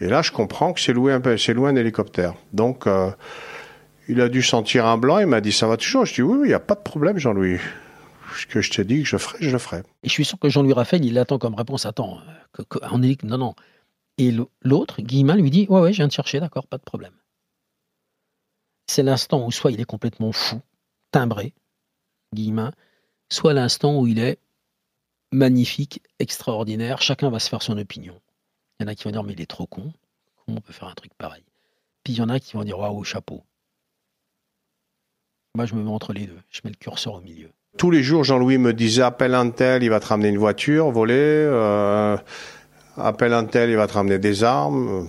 Et 0.00 0.06
là, 0.06 0.22
je 0.22 0.30
comprends 0.30 0.72
que 0.72 0.80
c'est 0.80 0.92
louer 0.92 1.12
un, 1.12 1.22
un 1.24 1.76
hélicoptère. 1.76 2.34
Donc, 2.52 2.86
euh, 2.86 3.10
il 4.08 4.20
a 4.20 4.28
dû 4.28 4.42
sentir 4.42 4.86
un 4.86 4.96
blanc. 4.96 5.18
Il 5.18 5.26
m'a 5.26 5.40
dit, 5.40 5.50
ça 5.50 5.66
va 5.66 5.76
toujours? 5.76 6.04
Je 6.04 6.14
dis, 6.14 6.22
oui, 6.22 6.38
il 6.44 6.48
n'y 6.48 6.54
a 6.54 6.60
pas 6.60 6.74
de 6.74 6.80
problème, 6.80 7.18
Jean-Louis. 7.18 7.58
Ce 8.36 8.46
que 8.46 8.60
je 8.60 8.70
t'ai 8.70 8.84
dit 8.84 9.02
que 9.02 9.08
je 9.08 9.16
ferai, 9.16 9.38
je 9.40 9.50
le 9.50 9.58
ferai. 9.58 9.78
Et 10.02 10.08
je 10.08 10.12
suis 10.12 10.24
sûr 10.24 10.38
que 10.38 10.48
Jean-Louis 10.48 10.72
Raphaël, 10.72 11.04
il 11.04 11.18
attend 11.18 11.38
comme 11.38 11.54
réponse, 11.54 11.86
attends, 11.86 12.20
que, 12.52 12.62
que, 12.62 12.78
on 12.90 12.98
non, 12.98 13.38
non. 13.38 13.54
Et 14.18 14.34
l'autre, 14.62 15.00
Guillemin, 15.00 15.36
lui 15.36 15.50
dit, 15.50 15.66
ouais, 15.68 15.80
ouais, 15.80 15.92
je 15.92 15.98
viens 15.98 16.08
de 16.08 16.12
chercher, 16.12 16.40
d'accord, 16.40 16.66
pas 16.66 16.78
de 16.78 16.82
problème. 16.82 17.14
C'est 18.86 19.02
l'instant 19.02 19.46
où 19.46 19.52
soit 19.52 19.70
il 19.70 19.80
est 19.80 19.84
complètement 19.84 20.32
fou, 20.32 20.60
timbré, 21.12 21.54
Guillemin, 22.34 22.72
soit 23.30 23.54
l'instant 23.54 24.00
où 24.00 24.06
il 24.06 24.18
est 24.18 24.38
magnifique, 25.32 26.02
extraordinaire. 26.18 27.00
Chacun 27.02 27.30
va 27.30 27.38
se 27.38 27.48
faire 27.48 27.62
son 27.62 27.78
opinion. 27.78 28.20
Il 28.78 28.84
y 28.84 28.86
en 28.86 28.88
a 28.88 28.94
qui 28.94 29.04
vont 29.04 29.10
dire, 29.10 29.22
mais 29.24 29.34
il 29.34 29.40
est 29.40 29.46
trop 29.46 29.66
con. 29.66 29.92
Comment 30.36 30.58
on 30.58 30.60
peut 30.60 30.72
faire 30.72 30.88
un 30.88 30.94
truc 30.94 31.12
pareil? 31.14 31.44
Puis 32.02 32.14
il 32.14 32.18
y 32.18 32.22
en 32.22 32.28
a 32.28 32.40
qui 32.40 32.54
vont 32.54 32.64
dire, 32.64 32.78
waouh, 32.78 33.04
chapeau. 33.04 33.44
Moi, 35.54 35.66
je 35.66 35.74
me 35.74 35.82
mets 35.82 35.90
entre 35.90 36.12
les 36.12 36.26
deux. 36.26 36.40
Je 36.50 36.60
mets 36.64 36.70
le 36.70 36.76
curseur 36.76 37.14
au 37.14 37.20
milieu. 37.20 37.52
Tous 37.78 37.92
les 37.92 38.02
jours, 38.02 38.24
Jean-Louis 38.24 38.58
me 38.58 38.72
disait, 38.72 39.02
appelle 39.02 39.34
un 39.34 39.50
tel, 39.50 39.84
il 39.84 39.90
va 39.90 40.00
te 40.00 40.06
ramener 40.06 40.30
une 40.30 40.38
voiture 40.38 40.90
volée. 40.90 41.14
Euh, 41.16 42.16
appelle 42.96 43.32
un 43.32 43.44
tel, 43.44 43.70
il 43.70 43.76
va 43.76 43.86
te 43.86 43.92
ramener 43.92 44.18
des 44.18 44.42
armes. 44.42 45.08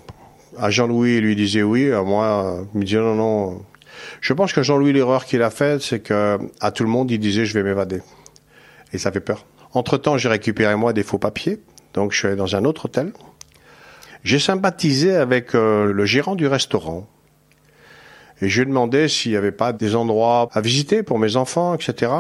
À 0.56 0.70
Jean-Louis, 0.70 1.16
il 1.16 1.24
lui 1.24 1.36
disait 1.36 1.64
oui. 1.64 1.92
À 1.92 2.04
moi, 2.04 2.60
il 2.76 2.80
me 2.80 2.86
disait 2.86 3.00
non, 3.00 3.16
non. 3.16 3.66
Je 4.22 4.34
pense 4.34 4.54
que 4.54 4.62
Jean-Louis, 4.62 4.94
l'erreur 4.94 5.26
qu'il 5.26 5.42
a 5.42 5.50
faite, 5.50 5.82
c'est 5.82 6.00
que 6.00 6.38
à 6.62 6.72
tout 6.72 6.84
le 6.84 6.90
monde, 6.90 7.10
il 7.10 7.18
disait 7.18 7.44
je 7.44 7.56
vais 7.56 7.64
m'évader. 7.64 8.02
Et 8.94 9.00
ça 9.00 9.12
fait 9.12 9.20
peur. 9.20 9.48
Entre-temps, 9.74 10.20
j'ai 10.20 10.30
récupéré 10.30 10.76
moi 10.76 10.94
des 10.94 11.04
faux 11.04 11.18
papiers. 11.18 11.60
Donc, 11.96 12.12
je 12.12 12.20
suis 12.20 12.28
allé 12.28 12.36
dans 12.36 12.56
un 12.56 12.66
autre 12.66 12.86
hôtel. 12.86 13.14
J'ai 14.24 14.40
sympathisé 14.40 15.16
avec 15.16 15.56
euh, 15.56 15.92
le 15.92 16.06
gérant 16.06 16.36
du 16.36 16.46
restaurant. 16.46 17.08
Et 18.42 18.48
je 18.48 18.62
lui 18.62 18.64
ai 18.64 18.66
demandé 18.70 19.08
s'il 19.08 19.32
n'y 19.32 19.38
avait 19.38 19.52
pas 19.52 19.74
des 19.74 19.96
endroits 19.96 20.50
à 20.54 20.62
visiter 20.62 21.02
pour 21.02 21.18
mes 21.18 21.36
enfants, 21.36 21.74
etc. 21.74 22.12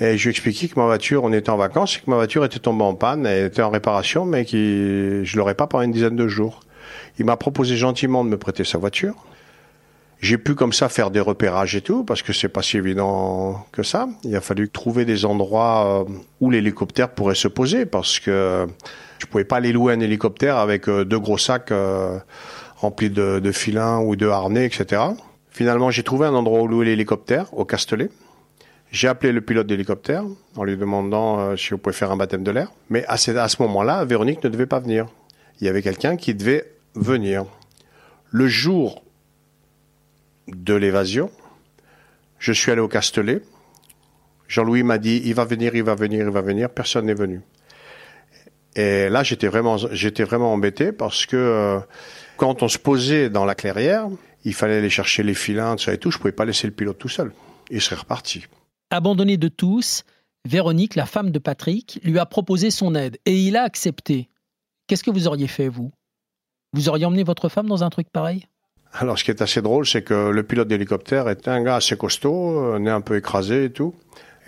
Et 0.00 0.16
je 0.16 0.22
lui 0.22 0.28
ai 0.28 0.30
expliqué 0.30 0.68
que 0.68 0.78
ma 0.78 0.86
voiture, 0.86 1.24
on 1.24 1.32
était 1.32 1.50
en 1.50 1.56
vacances, 1.56 1.96
et 1.96 2.00
que 2.00 2.10
ma 2.10 2.16
voiture 2.16 2.44
était 2.44 2.58
tombée 2.58 2.84
en 2.84 2.94
panne, 2.94 3.26
elle 3.26 3.46
était 3.46 3.62
en 3.62 3.70
réparation, 3.70 4.24
mais 4.24 4.44
que 4.44 5.22
je 5.24 5.36
l'aurais 5.36 5.54
pas 5.54 5.66
pendant 5.66 5.82
une 5.82 5.92
dizaine 5.92 6.16
de 6.16 6.28
jours. 6.28 6.60
Il 7.18 7.24
m'a 7.24 7.36
proposé 7.36 7.76
gentiment 7.76 8.24
de 8.24 8.28
me 8.28 8.36
prêter 8.36 8.64
sa 8.64 8.78
voiture. 8.78 9.14
J'ai 10.20 10.38
pu 10.38 10.54
comme 10.54 10.72
ça 10.72 10.88
faire 10.88 11.10
des 11.10 11.20
repérages 11.20 11.76
et 11.76 11.82
tout, 11.82 12.02
parce 12.02 12.22
que 12.22 12.32
c'est 12.32 12.48
pas 12.48 12.62
si 12.62 12.78
évident 12.78 13.66
que 13.72 13.82
ça. 13.82 14.08
Il 14.24 14.34
a 14.34 14.40
fallu 14.40 14.68
trouver 14.70 15.04
des 15.04 15.24
endroits 15.26 16.04
euh, 16.08 16.12
où 16.40 16.50
l'hélicoptère 16.50 17.10
pourrait 17.10 17.34
se 17.34 17.48
poser, 17.48 17.84
parce 17.84 18.18
que 18.18 18.66
je 19.18 19.26
pouvais 19.26 19.44
pas 19.44 19.56
aller 19.56 19.72
louer 19.72 19.92
un 19.92 20.00
hélicoptère 20.00 20.56
avec 20.56 20.88
euh, 20.88 21.04
deux 21.04 21.18
gros 21.18 21.38
sacs 21.38 21.70
euh, 21.70 22.18
remplis 22.76 23.10
de, 23.10 23.40
de 23.40 23.52
filins 23.52 24.00
ou 24.00 24.16
de 24.16 24.26
harnais, 24.26 24.64
etc. 24.64 25.02
Finalement, 25.50 25.90
j'ai 25.90 26.02
trouvé 26.02 26.26
un 26.26 26.34
endroit 26.34 26.62
où 26.62 26.66
louer 26.66 26.86
l'hélicoptère, 26.86 27.52
au 27.52 27.64
Castellet. 27.64 28.08
J'ai 28.90 29.08
appelé 29.08 29.32
le 29.32 29.40
pilote 29.40 29.66
d'hélicoptère 29.66 30.24
en 30.54 30.64
lui 30.64 30.76
demandant 30.76 31.40
euh, 31.40 31.56
si 31.56 31.74
on 31.74 31.78
pouvait 31.78 31.94
faire 31.94 32.10
un 32.10 32.16
baptême 32.16 32.44
de 32.44 32.50
l'air. 32.50 32.70
Mais 32.88 33.04
à 33.06 33.16
ce, 33.16 33.30
à 33.32 33.48
ce 33.48 33.60
moment-là, 33.62 34.04
Véronique 34.04 34.42
ne 34.44 34.48
devait 34.48 34.66
pas 34.66 34.80
venir. 34.80 35.06
Il 35.60 35.66
y 35.66 35.68
avait 35.68 35.82
quelqu'un 35.82 36.16
qui 36.16 36.34
devait 36.34 36.72
venir. 36.94 37.46
Le 38.30 38.46
jour 38.46 39.02
de 40.48 40.74
l'évasion, 40.74 41.30
je 42.38 42.52
suis 42.52 42.70
allé 42.70 42.80
au 42.80 42.88
Castellet. 42.88 43.42
Jean-Louis 44.48 44.82
m'a 44.82 44.98
dit, 44.98 45.22
il 45.24 45.34
va 45.34 45.44
venir, 45.44 45.74
il 45.74 45.82
va 45.82 45.94
venir, 45.94 46.26
il 46.26 46.30
va 46.30 46.40
venir. 46.40 46.70
Personne 46.70 47.06
n'est 47.06 47.14
venu. 47.14 47.40
Et 48.76 49.08
là, 49.08 49.22
j'étais 49.22 49.48
vraiment, 49.48 49.78
j'étais 49.78 50.22
vraiment 50.22 50.52
embêté 50.52 50.92
parce 50.92 51.26
que 51.26 51.36
euh, 51.36 51.80
quand 52.36 52.62
on 52.62 52.68
se 52.68 52.78
posait 52.78 53.30
dans 53.30 53.44
la 53.44 53.54
clairière, 53.54 54.06
il 54.44 54.54
fallait 54.54 54.78
aller 54.78 54.90
chercher 54.90 55.22
les 55.22 55.34
filins, 55.34 55.76
tout 55.76 55.84
ça 55.84 55.94
et 55.94 55.98
tout. 55.98 56.10
Je 56.10 56.18
pouvais 56.18 56.32
pas 56.32 56.44
laisser 56.44 56.66
le 56.66 56.72
pilote 56.72 56.98
tout 56.98 57.08
seul. 57.08 57.32
Il 57.70 57.80
serait 57.80 57.96
reparti. 57.96 58.46
Abandonné 58.90 59.36
de 59.36 59.48
tous, 59.48 60.04
Véronique, 60.44 60.94
la 60.94 61.06
femme 61.06 61.32
de 61.32 61.40
Patrick, 61.40 61.98
lui 62.04 62.20
a 62.20 62.26
proposé 62.26 62.70
son 62.70 62.94
aide 62.94 63.18
et 63.26 63.36
il 63.36 63.56
a 63.56 63.64
accepté. 63.64 64.28
Qu'est-ce 64.86 65.02
que 65.02 65.10
vous 65.10 65.26
auriez 65.26 65.48
fait, 65.48 65.68
vous? 65.68 65.90
Vous 66.72 66.88
auriez 66.88 67.04
emmené 67.04 67.24
votre 67.24 67.48
femme 67.48 67.66
dans 67.66 67.82
un 67.82 67.90
truc 67.90 68.08
pareil? 68.10 68.46
Alors, 68.92 69.18
ce 69.18 69.24
qui 69.24 69.32
est 69.32 69.42
assez 69.42 69.60
drôle, 69.60 69.86
c'est 69.86 70.02
que 70.02 70.30
le 70.30 70.42
pilote 70.44 70.68
d'hélicoptère 70.68 71.28
était 71.28 71.50
un 71.50 71.64
gars 71.64 71.76
assez 71.76 71.96
costaud, 71.96 72.78
né 72.78 72.88
un 72.88 73.00
peu 73.00 73.16
écrasé 73.16 73.64
et 73.64 73.72
tout. 73.72 73.92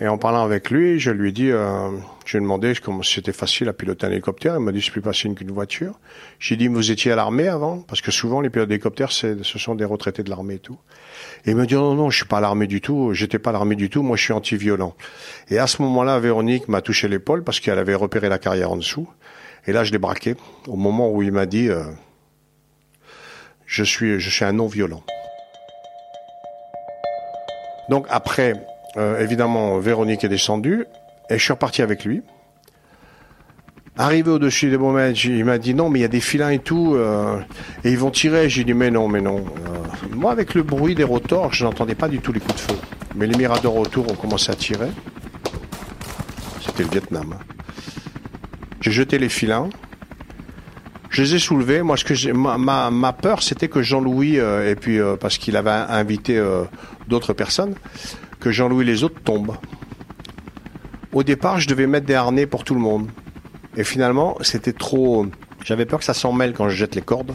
Et 0.01 0.07
en 0.07 0.17
parlant 0.17 0.43
avec 0.43 0.69
lui, 0.69 0.97
je 0.97 1.11
lui 1.11 1.29
ai 1.29 1.31
dit, 1.33 1.51
euh, 1.51 1.89
je 2.25 2.37
lui 2.37 2.43
ai 2.43 2.45
demandé 2.45 2.73
comment 2.81 3.03
c'était 3.03 3.33
facile 3.33 3.67
à 3.67 3.73
piloter 3.73 4.05
un 4.05 4.11
hélicoptère. 4.11 4.55
Il 4.55 4.61
m'a 4.61 4.71
dit 4.71 4.81
c'est 4.81 4.91
plus 4.91 5.01
facile 5.01 5.33
qu'une 5.35 5.51
voiture. 5.51 5.99
J'ai 6.39 6.55
dit 6.55 6.67
vous 6.67 6.89
étiez 6.89 7.11
à 7.11 7.15
l'armée 7.17 7.49
avant? 7.49 7.79
Parce 7.81 8.01
que 8.01 8.11
souvent 8.11 8.39
les 8.39 8.49
pilotes 8.49 8.69
d'hélicoptères 8.69 9.11
ce 9.11 9.35
sont 9.43 9.75
des 9.75 9.83
retraités 9.83 10.23
de 10.23 10.29
l'armée 10.29 10.53
et 10.53 10.59
tout. 10.59 10.77
Et 11.45 11.51
il 11.51 11.57
me 11.57 11.65
dit 11.65 11.73
non 11.73 11.95
non 11.95 12.09
je 12.09 12.17
suis 12.17 12.25
pas 12.25 12.37
à 12.37 12.41
l'armée 12.41 12.67
du 12.67 12.79
tout. 12.79 13.13
J'étais 13.13 13.39
pas 13.39 13.49
à 13.49 13.53
l'armée 13.53 13.75
du 13.75 13.89
tout. 13.89 14.01
Moi 14.01 14.15
je 14.15 14.23
suis 14.23 14.33
anti-violent. 14.33 14.95
Et 15.49 15.57
à 15.57 15.67
ce 15.67 15.81
moment-là 15.81 16.17
Véronique 16.19 16.69
m'a 16.69 16.81
touché 16.81 17.09
l'épaule 17.09 17.43
parce 17.43 17.59
qu'elle 17.59 17.79
avait 17.79 17.95
repéré 17.95 18.29
la 18.29 18.37
carrière 18.37 18.71
en 18.71 18.77
dessous. 18.77 19.09
Et 19.67 19.73
là 19.73 19.83
je 19.83 19.91
l'ai 19.91 19.97
braqué 19.97 20.35
au 20.67 20.77
moment 20.77 21.11
où 21.11 21.21
il 21.23 21.33
m'a 21.33 21.45
dit 21.45 21.67
euh, 21.67 21.83
je 23.65 23.83
suis 23.83 24.19
je 24.19 24.29
suis 24.29 24.45
un 24.45 24.53
non 24.53 24.67
violent. 24.67 25.03
Donc 27.89 28.05
après 28.09 28.53
euh, 28.97 29.19
évidemment, 29.19 29.77
Véronique 29.77 30.23
est 30.23 30.29
descendue 30.29 30.85
et 31.29 31.37
je 31.37 31.43
suis 31.43 31.53
reparti 31.53 31.81
avec 31.81 32.05
lui. 32.05 32.21
Arrivé 33.97 34.31
au-dessus 34.31 34.69
des 34.69 34.77
baumettes, 34.77 35.23
il 35.25 35.43
m'a 35.43 35.57
dit 35.57 35.73
non, 35.73 35.89
mais 35.89 35.99
il 35.99 36.01
y 36.03 36.05
a 36.05 36.09
des 36.09 36.21
filins 36.21 36.51
et 36.51 36.59
tout, 36.59 36.95
euh, 36.95 37.39
et 37.83 37.91
ils 37.91 37.97
vont 37.97 38.11
tirer. 38.11 38.49
J'ai 38.49 38.63
dit 38.63 38.73
mais 38.73 38.91
non, 38.91 39.09
mais 39.09 39.19
non. 39.19 39.37
Euh, 39.37 40.15
moi, 40.15 40.31
avec 40.31 40.53
le 40.53 40.63
bruit 40.63 40.95
des 40.95 41.03
rotors, 41.03 41.53
je 41.53 41.65
n'entendais 41.65 41.95
pas 41.95 42.07
du 42.07 42.19
tout 42.19 42.31
les 42.31 42.39
coups 42.39 42.55
de 42.55 42.59
feu. 42.59 42.79
Mais 43.15 43.27
les 43.27 43.37
miradors 43.37 43.75
autour 43.75 44.09
ont 44.09 44.15
commencé 44.15 44.51
à 44.51 44.55
tirer. 44.55 44.89
C'était 46.65 46.83
le 46.83 46.89
Vietnam. 46.89 47.35
J'ai 48.79 48.91
jeté 48.91 49.19
les 49.19 49.27
filins. 49.27 49.69
Je 51.09 51.23
les 51.23 51.35
ai 51.35 51.39
soulevés. 51.39 51.81
Moi, 51.81 51.97
ce 51.97 52.05
que 52.05 52.31
ma, 52.31 52.57
ma, 52.57 52.89
ma, 52.91 53.11
peur, 53.11 53.43
c'était 53.43 53.67
que 53.67 53.81
Jean-Louis, 53.81 54.37
et 54.37 54.75
puis 54.79 54.99
parce 55.19 55.37
qu'il 55.37 55.57
avait 55.57 55.71
invité 55.71 56.41
d'autres 57.07 57.33
personnes, 57.33 57.73
que 58.39 58.51
Jean-Louis 58.51 58.85
les 58.85 59.03
autres 59.03 59.21
tombent. 59.21 59.57
Au 61.11 61.23
départ, 61.23 61.59
je 61.59 61.67
devais 61.67 61.87
mettre 61.87 62.05
des 62.05 62.13
harnais 62.13 62.45
pour 62.45 62.63
tout 62.63 62.73
le 62.73 62.79
monde. 62.79 63.09
Et 63.75 63.83
finalement, 63.83 64.37
c'était 64.41 64.73
trop. 64.73 65.25
J'avais 65.63 65.85
peur 65.85 65.99
que 65.99 66.05
ça 66.05 66.13
s'en 66.13 66.31
mêle 66.31 66.53
quand 66.53 66.69
je 66.69 66.75
jette 66.75 66.95
les 66.95 67.01
cordes. 67.01 67.33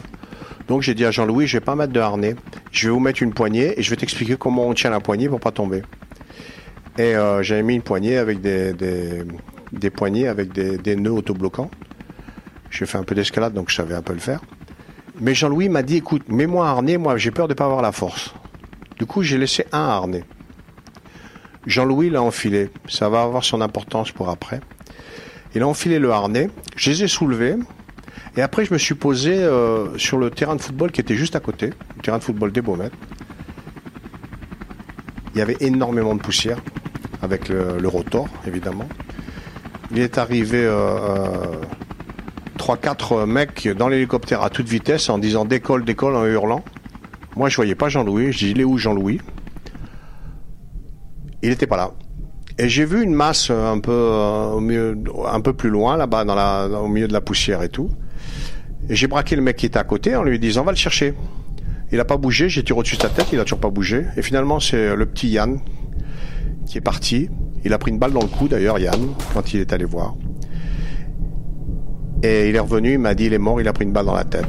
Donc 0.67 0.81
j'ai 0.81 0.93
dit 0.93 1.05
à 1.05 1.11
Jean-Louis, 1.11 1.47
je 1.47 1.57
vais 1.57 1.63
pas 1.63 1.75
mettre 1.75 1.93
de 1.93 1.99
harnais. 1.99 2.35
Je 2.71 2.87
vais 2.87 2.93
vous 2.93 2.99
mettre 2.99 3.21
une 3.21 3.33
poignée 3.33 3.77
et 3.77 3.83
je 3.83 3.89
vais 3.89 3.95
t'expliquer 3.95 4.35
comment 4.35 4.67
on 4.67 4.73
tient 4.73 4.89
la 4.89 4.99
poignée 4.99 5.29
pour 5.29 5.39
pas 5.39 5.51
tomber. 5.51 5.83
Et 6.97 7.15
euh, 7.15 7.43
j'avais 7.43 7.63
mis 7.63 7.75
une 7.75 7.81
poignée 7.81 8.17
avec 8.17 8.41
des, 8.41 8.73
des, 9.71 9.89
poignées 9.89 10.27
avec 10.27 10.53
des, 10.53 10.77
des 10.77 10.95
nœuds 10.95 11.11
autobloquants. 11.11 11.69
J'ai 12.71 12.85
fait 12.85 12.97
un 12.97 13.03
peu 13.03 13.13
d'escalade, 13.13 13.53
donc 13.53 13.69
je 13.69 13.75
savais 13.75 13.95
un 13.95 14.01
peu 14.01 14.13
le 14.13 14.19
faire. 14.19 14.41
Mais 15.19 15.35
Jean-Louis 15.35 15.69
m'a 15.69 15.83
dit, 15.83 15.97
écoute, 15.97 16.23
mets-moi 16.29 16.65
un 16.65 16.71
harnais, 16.71 16.97
moi 16.97 17.17
j'ai 17.17 17.31
peur 17.31 17.47
de 17.47 17.53
pas 17.53 17.65
avoir 17.65 17.81
la 17.81 17.91
force. 17.91 18.33
Du 18.97 19.05
coup, 19.05 19.23
j'ai 19.23 19.37
laissé 19.37 19.65
un 19.71 19.79
harnais. 19.79 20.23
Jean-Louis 21.65 22.09
l'a 22.09 22.21
enfilé. 22.21 22.69
Ça 22.87 23.09
va 23.09 23.23
avoir 23.23 23.43
son 23.43 23.61
importance 23.61 24.11
pour 24.11 24.29
après. 24.29 24.61
Il 25.55 25.61
a 25.61 25.67
enfilé 25.67 25.99
le 25.99 26.11
harnais. 26.11 26.49
Je 26.75 26.91
les 26.91 27.03
ai 27.03 27.07
soulevés. 27.07 27.55
Et 28.37 28.41
après, 28.41 28.65
je 28.65 28.73
me 28.73 28.77
suis 28.77 28.95
posé 28.95 29.33
euh, 29.33 29.97
sur 29.97 30.17
le 30.17 30.29
terrain 30.29 30.55
de 30.55 30.61
football 30.61 30.91
qui 30.91 30.99
était 31.01 31.15
juste 31.15 31.35
à 31.35 31.39
côté, 31.39 31.71
le 31.95 32.01
terrain 32.01 32.17
de 32.17 32.23
football 32.23 32.51
des 32.51 32.61
Baumettes. 32.61 32.93
Il 35.33 35.39
y 35.39 35.41
avait 35.41 35.57
énormément 35.61 36.15
de 36.15 36.21
poussière, 36.21 36.57
avec 37.21 37.49
le, 37.49 37.87
rotor, 37.87 38.27
évidemment. 38.45 38.87
Il 39.91 39.99
est 39.99 40.17
arrivé 40.17 40.63
euh, 40.63 40.71
euh, 40.71 41.61
3-4 42.57 43.25
mecs 43.25 43.67
dans 43.69 43.87
l'hélicoptère 43.87 44.43
à 44.43 44.49
toute 44.49 44.67
vitesse 44.67 45.09
en 45.09 45.17
disant 45.17 45.45
décolle, 45.45 45.85
décolle, 45.85 46.15
en 46.15 46.25
hurlant. 46.25 46.63
Moi, 47.35 47.49
je 47.49 47.55
voyais 47.55 47.75
pas 47.75 47.89
Jean-Louis. 47.89 48.31
Je 48.33 48.37
dis, 48.39 48.51
il 48.51 48.61
est 48.61 48.65
où 48.65 48.77
Jean-Louis? 48.77 49.21
Il 51.45 51.49
n'était 51.49 51.67
pas 51.67 51.77
là. 51.77 51.91
Et 52.57 52.69
j'ai 52.69 52.85
vu 52.85 53.03
une 53.03 53.13
masse 53.13 53.51
un 53.51 53.77
peu, 53.79 53.91
euh, 53.91 54.59
milieu, 54.59 54.97
un 55.27 55.41
peu 55.41 55.53
plus 55.53 55.69
loin, 55.69 55.95
là-bas, 55.95 56.25
dans 56.25 56.33
la, 56.33 56.67
au 56.81 56.87
milieu 56.87 57.07
de 57.07 57.13
la 57.13 57.21
poussière 57.21 57.61
et 57.61 57.69
tout. 57.69 57.91
Et 58.89 58.95
j'ai 58.95 59.05
braqué 59.05 59.35
le 59.35 59.43
mec 59.43 59.55
qui 59.55 59.67
était 59.67 59.77
à 59.77 59.83
côté 59.83 60.15
en 60.15 60.23
lui 60.23 60.39
disant, 60.39 60.63
va 60.63 60.71
le 60.71 60.77
chercher. 60.77 61.13
Il 61.91 61.99
n'a 61.99 62.05
pas 62.05 62.17
bougé, 62.17 62.49
j'ai 62.49 62.63
tiré 62.63 62.79
au-dessus 62.79 62.97
de 62.97 63.03
sa 63.03 63.09
tête, 63.09 63.27
il 63.31 63.39
a 63.39 63.43
toujours 63.43 63.59
pas 63.59 63.69
bougé. 63.69 64.07
Et 64.17 64.23
finalement, 64.23 64.59
c'est 64.59 64.95
le 64.95 65.05
petit 65.05 65.27
Yann 65.27 65.59
qui 66.65 66.79
est 66.79 66.81
parti. 66.81 67.29
Il 67.63 67.73
a 67.73 67.77
pris 67.77 67.91
une 67.91 67.99
balle 67.99 68.13
dans 68.13 68.23
le 68.23 68.27
cou, 68.27 68.47
d'ailleurs, 68.47 68.79
Yann, 68.79 69.09
quand 69.35 69.53
il 69.53 69.59
est 69.59 69.71
allé 69.71 69.85
voir. 69.85 70.15
Et 72.23 72.49
il 72.49 72.55
est 72.55 72.59
revenu, 72.59 72.93
il 72.93 72.99
m'a 72.99 73.13
dit, 73.13 73.25
il 73.25 73.33
est 73.33 73.37
mort, 73.37 73.61
il 73.61 73.67
a 73.67 73.73
pris 73.73 73.85
une 73.85 73.93
balle 73.93 74.07
dans 74.07 74.15
la 74.15 74.23
tête. 74.23 74.47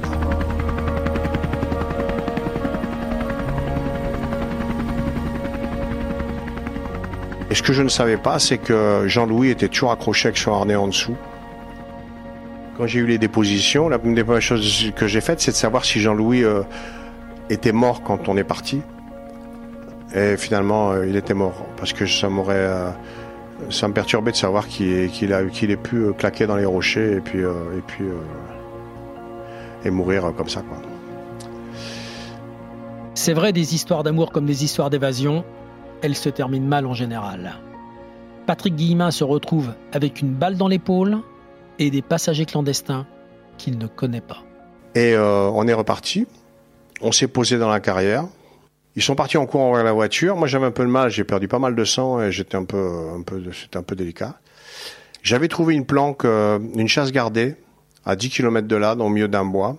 Que 7.67 7.73
je 7.73 7.83
ne 7.83 7.89
savais 7.89 8.17
pas, 8.17 8.39
c'est 8.39 8.59
que 8.59 9.03
Jean-Louis 9.09 9.51
était 9.51 9.67
toujours 9.67 9.91
accroché 9.91 10.29
avec 10.29 10.39
son 10.39 10.53
harnais 10.53 10.77
en 10.77 10.87
dessous. 10.87 11.17
Quand 12.77 12.87
j'ai 12.87 13.01
eu 13.01 13.07
les 13.07 13.19
dépositions, 13.19 13.89
la 13.89 13.99
des 13.99 14.23
premières 14.23 14.41
choses 14.41 14.93
que 14.95 15.09
j'ai 15.09 15.21
faites, 15.21 15.41
c'est 15.41 15.51
de 15.51 15.57
savoir 15.57 15.85
si 15.85 15.99
Jean-Louis 15.99 16.45
euh, 16.45 16.63
était 17.51 17.73
mort 17.73 18.03
quand 18.03 18.29
on 18.29 18.37
est 18.37 18.45
parti. 18.45 18.83
Et 20.15 20.37
finalement, 20.37 20.93
euh, 20.93 21.07
il 21.09 21.17
était 21.17 21.35
mort. 21.35 21.67
Parce 21.77 21.93
que 21.93 22.07
ça 22.07 22.29
m'aurait. 22.29 22.55
euh, 22.57 22.91
me 23.89 23.93
perturbait 23.93 24.31
de 24.31 24.37
savoir 24.37 24.69
qu'il 24.69 24.93
ait 24.93 25.77
pu 25.77 25.97
euh, 25.97 26.13
claquer 26.13 26.47
dans 26.47 26.57
les 26.57 26.67
rochers 26.67 27.17
et 27.17 27.21
puis. 27.21 27.43
mourir 29.91 30.33
comme 30.37 30.49
ça. 30.49 30.63
C'est 33.15 33.33
vrai, 33.33 33.53
des 33.53 33.75
histoires 33.75 34.03
d'amour 34.05 34.31
comme 34.31 34.47
des 34.47 34.63
histoires 34.63 34.91
d'évasion, 34.91 35.45
elles 36.07 36.15
se 36.15 36.29
terminent 36.29 36.69
mal 36.69 36.87
en 36.87 36.95
général. 36.95 37.57
Patrick 38.47 38.77
Guillemin 38.77 39.11
se 39.11 39.25
retrouve 39.25 39.75
avec 39.93 40.21
une 40.21 40.33
balle 40.33 40.57
dans 40.57 40.69
l'épaule 40.69 41.19
et 41.81 41.91
des 41.91 42.01
passagers 42.01 42.47
clandestins 42.47 43.07
qu'il 43.59 43.77
ne 43.77 43.89
connaît 43.89 44.21
pas. 44.21 44.45
Et 44.95 45.15
euh, 45.15 45.51
on 45.53 45.67
est 45.67 45.73
reparti. 45.73 46.29
On 47.01 47.11
s'est 47.11 47.27
posé 47.27 47.59
dans 47.59 47.69
la 47.69 47.81
carrière. 47.81 48.25
Ils 48.95 49.03
sont 49.03 49.17
partis 49.17 49.37
en 49.37 49.47
courant 49.47 49.75
vers 49.75 49.83
la 49.83 49.93
voiture. 49.93 50.37
Moi, 50.37 50.47
j'avais 50.47 50.67
un 50.67 50.71
peu 50.71 50.85
de 50.85 50.91
mal. 50.91 51.11
J'ai 51.11 51.25
perdu 51.25 51.49
pas 51.49 51.59
mal 51.59 51.75
de 51.75 51.85
sang 51.85 52.23
et 52.23 52.31
j'étais 52.31 52.57
un 52.57 52.65
peu, 52.65 53.11
un 53.19 53.23
peu, 53.23 53.43
c'était 53.53 53.77
un 53.77 53.83
peu 53.83 53.97
délicat. 53.97 54.39
J'avais 55.25 55.49
trouvé 55.49 55.75
une 55.75 55.87
planque, 55.87 56.25
euh, 56.25 56.61
une 56.77 56.89
chasse 56.89 57.11
gardée 57.11 57.57
à 58.05 58.15
10 58.15 58.31
km 58.31 58.69
de 58.69 58.77
là, 58.77 58.95
dans 58.95 59.09
le 59.09 59.15
milieu 59.15 59.29
d'un 59.29 59.45
bois. 59.45 59.77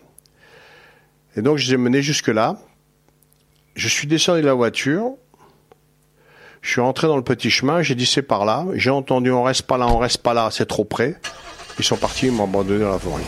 Et 1.38 1.42
donc, 1.42 1.58
je 1.58 1.68
les 1.68 1.76
ai 1.76 1.78
menés 1.78 2.02
jusque 2.02 2.28
là. 2.28 2.58
Je 3.76 3.88
suis 3.88 4.08
descendu 4.08 4.42
de 4.42 4.46
la 4.46 4.54
voiture. 4.54 5.14
Je 6.68 6.74
suis 6.74 6.82
rentré 6.82 7.08
dans 7.08 7.16
le 7.16 7.24
petit 7.24 7.50
chemin. 7.50 7.82
J'ai 7.82 7.96
dit 7.96 8.06
c'est 8.06 8.22
par 8.22 8.44
là. 8.44 8.66
J'ai 8.74 8.90
entendu 8.90 9.32
on 9.32 9.42
reste 9.44 9.62
pas 9.62 9.78
là, 9.78 9.88
on 9.88 10.00
reste 10.00 10.18
pas 10.18 10.34
là, 10.34 10.50
c'est 10.52 10.66
trop 10.66 10.84
près. 10.84 11.16
Ils 11.80 11.86
sont 11.86 11.96
partis, 11.96 12.26
ils 12.26 12.32
m'ont 12.34 12.44
abandonné 12.44 12.82
dans 12.82 12.92
la 12.92 13.00
forêt. 13.00 13.22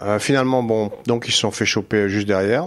Euh, 0.00 0.18
finalement, 0.18 0.62
bon, 0.62 0.90
donc 1.06 1.26
ils 1.28 1.32
se 1.32 1.40
sont 1.40 1.50
fait 1.50 1.66
choper 1.66 2.08
juste 2.08 2.26
derrière. 2.26 2.66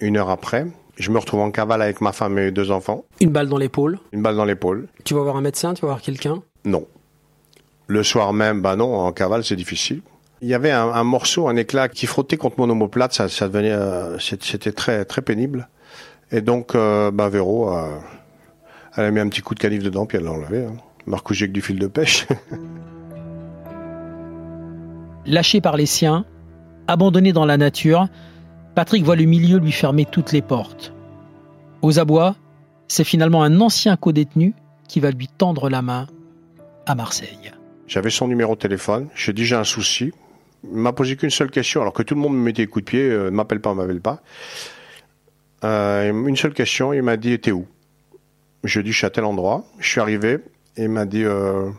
Une 0.00 0.16
heure 0.16 0.30
après, 0.30 0.66
je 0.96 1.10
me 1.10 1.18
retrouve 1.18 1.40
en 1.40 1.50
cavale 1.50 1.82
avec 1.82 2.00
ma 2.00 2.12
femme 2.12 2.38
et 2.38 2.50
deux 2.50 2.70
enfants. 2.70 3.04
Une 3.20 3.32
balle 3.32 3.50
dans 3.50 3.58
l'épaule. 3.58 3.98
Une 4.12 4.22
balle 4.22 4.36
dans 4.36 4.46
l'épaule. 4.46 4.88
Tu 5.04 5.12
vas 5.12 5.20
voir 5.20 5.36
un 5.36 5.42
médecin, 5.42 5.74
tu 5.74 5.82
vas 5.82 5.88
voir 5.88 6.00
quelqu'un? 6.00 6.42
Non. 6.64 6.86
Le 7.86 8.02
soir 8.02 8.32
même, 8.32 8.62
bah 8.62 8.76
non, 8.76 8.94
en 8.94 9.12
cavale, 9.12 9.44
c'est 9.44 9.56
difficile. 9.56 10.00
Il 10.42 10.48
y 10.48 10.54
avait 10.54 10.70
un, 10.70 10.88
un 10.88 11.04
morceau, 11.04 11.48
un 11.48 11.56
éclat 11.56 11.88
qui 11.88 12.06
frottait 12.06 12.36
contre 12.36 12.58
mon 12.58 12.68
omoplate, 12.68 13.14
ça, 13.14 13.28
ça 13.28 13.48
devenait, 13.48 13.72
euh, 13.72 14.18
c'était 14.18 14.72
très, 14.72 15.04
très 15.04 15.22
pénible. 15.22 15.68
Et 16.30 16.40
donc, 16.40 16.74
euh, 16.74 17.10
bah, 17.10 17.28
Véro, 17.28 17.72
euh, 17.72 17.96
elle 18.96 19.04
a 19.04 19.10
mis 19.10 19.20
un 19.20 19.28
petit 19.28 19.40
coup 19.40 19.54
de 19.54 19.60
canif 19.60 19.82
dedans, 19.82 20.06
puis 20.06 20.18
elle 20.18 20.24
l'a 20.24 20.32
enlevé. 20.32 20.64
Hein. 20.64 20.74
avec 21.12 21.52
du 21.52 21.62
fil 21.62 21.78
de 21.78 21.86
pêche. 21.86 22.26
Lâché 25.26 25.60
par 25.60 25.76
les 25.76 25.86
siens, 25.86 26.24
abandonné 26.86 27.32
dans 27.32 27.46
la 27.46 27.56
nature, 27.56 28.08
Patrick 28.74 29.04
voit 29.04 29.16
le 29.16 29.24
milieu 29.24 29.58
lui 29.58 29.72
fermer 29.72 30.04
toutes 30.04 30.32
les 30.32 30.42
portes. 30.42 30.92
Aux 31.80 31.98
abois, 31.98 32.36
c'est 32.88 33.04
finalement 33.04 33.42
un 33.42 33.60
ancien 33.60 33.96
co-détenu 33.96 34.54
qui 34.88 35.00
va 35.00 35.10
lui 35.10 35.28
tendre 35.28 35.70
la 35.70 35.80
main 35.80 36.06
à 36.86 36.94
Marseille. 36.94 37.52
J'avais 37.86 38.10
son 38.10 38.28
numéro 38.28 38.54
de 38.54 38.60
téléphone. 38.60 39.08
J'ai 39.14 39.32
dit 39.32 39.44
j'ai 39.44 39.56
un 39.56 39.64
souci. 39.64 40.12
Il 40.70 40.78
m'a 40.78 40.92
posé 40.92 41.16
qu'une 41.16 41.30
seule 41.30 41.50
question, 41.50 41.80
alors 41.80 41.92
que 41.92 42.02
tout 42.02 42.14
le 42.14 42.20
monde 42.20 42.34
me 42.34 42.42
mettait 42.42 42.62
des 42.62 42.68
coups 42.68 42.84
de 42.84 42.90
pied. 42.90 43.02
Euh, 43.02 43.26
ne 43.26 43.30
m'appelle 43.30 43.60
pas, 43.60 43.74
m'appelle 43.74 44.00
pas. 44.00 44.22
Euh, 45.64 46.26
une 46.26 46.36
seule 46.36 46.54
question. 46.54 46.92
Il 46.92 47.02
m'a 47.02 47.16
dit 47.16 47.38
t'es 47.38 47.52
où? 47.52 47.66
Je 48.64 48.78
lui 48.78 48.80
ai 48.80 48.84
dit 48.84 48.92
je 48.92 48.98
suis 48.98 49.06
à 49.06 49.10
tel 49.10 49.24
endroit. 49.24 49.64
Je 49.78 49.88
suis 49.88 50.00
arrivé. 50.00 50.38
Et 50.76 50.84
il 50.84 50.88
m'a 50.88 51.06
dit 51.06 51.24
euh, 51.24 51.70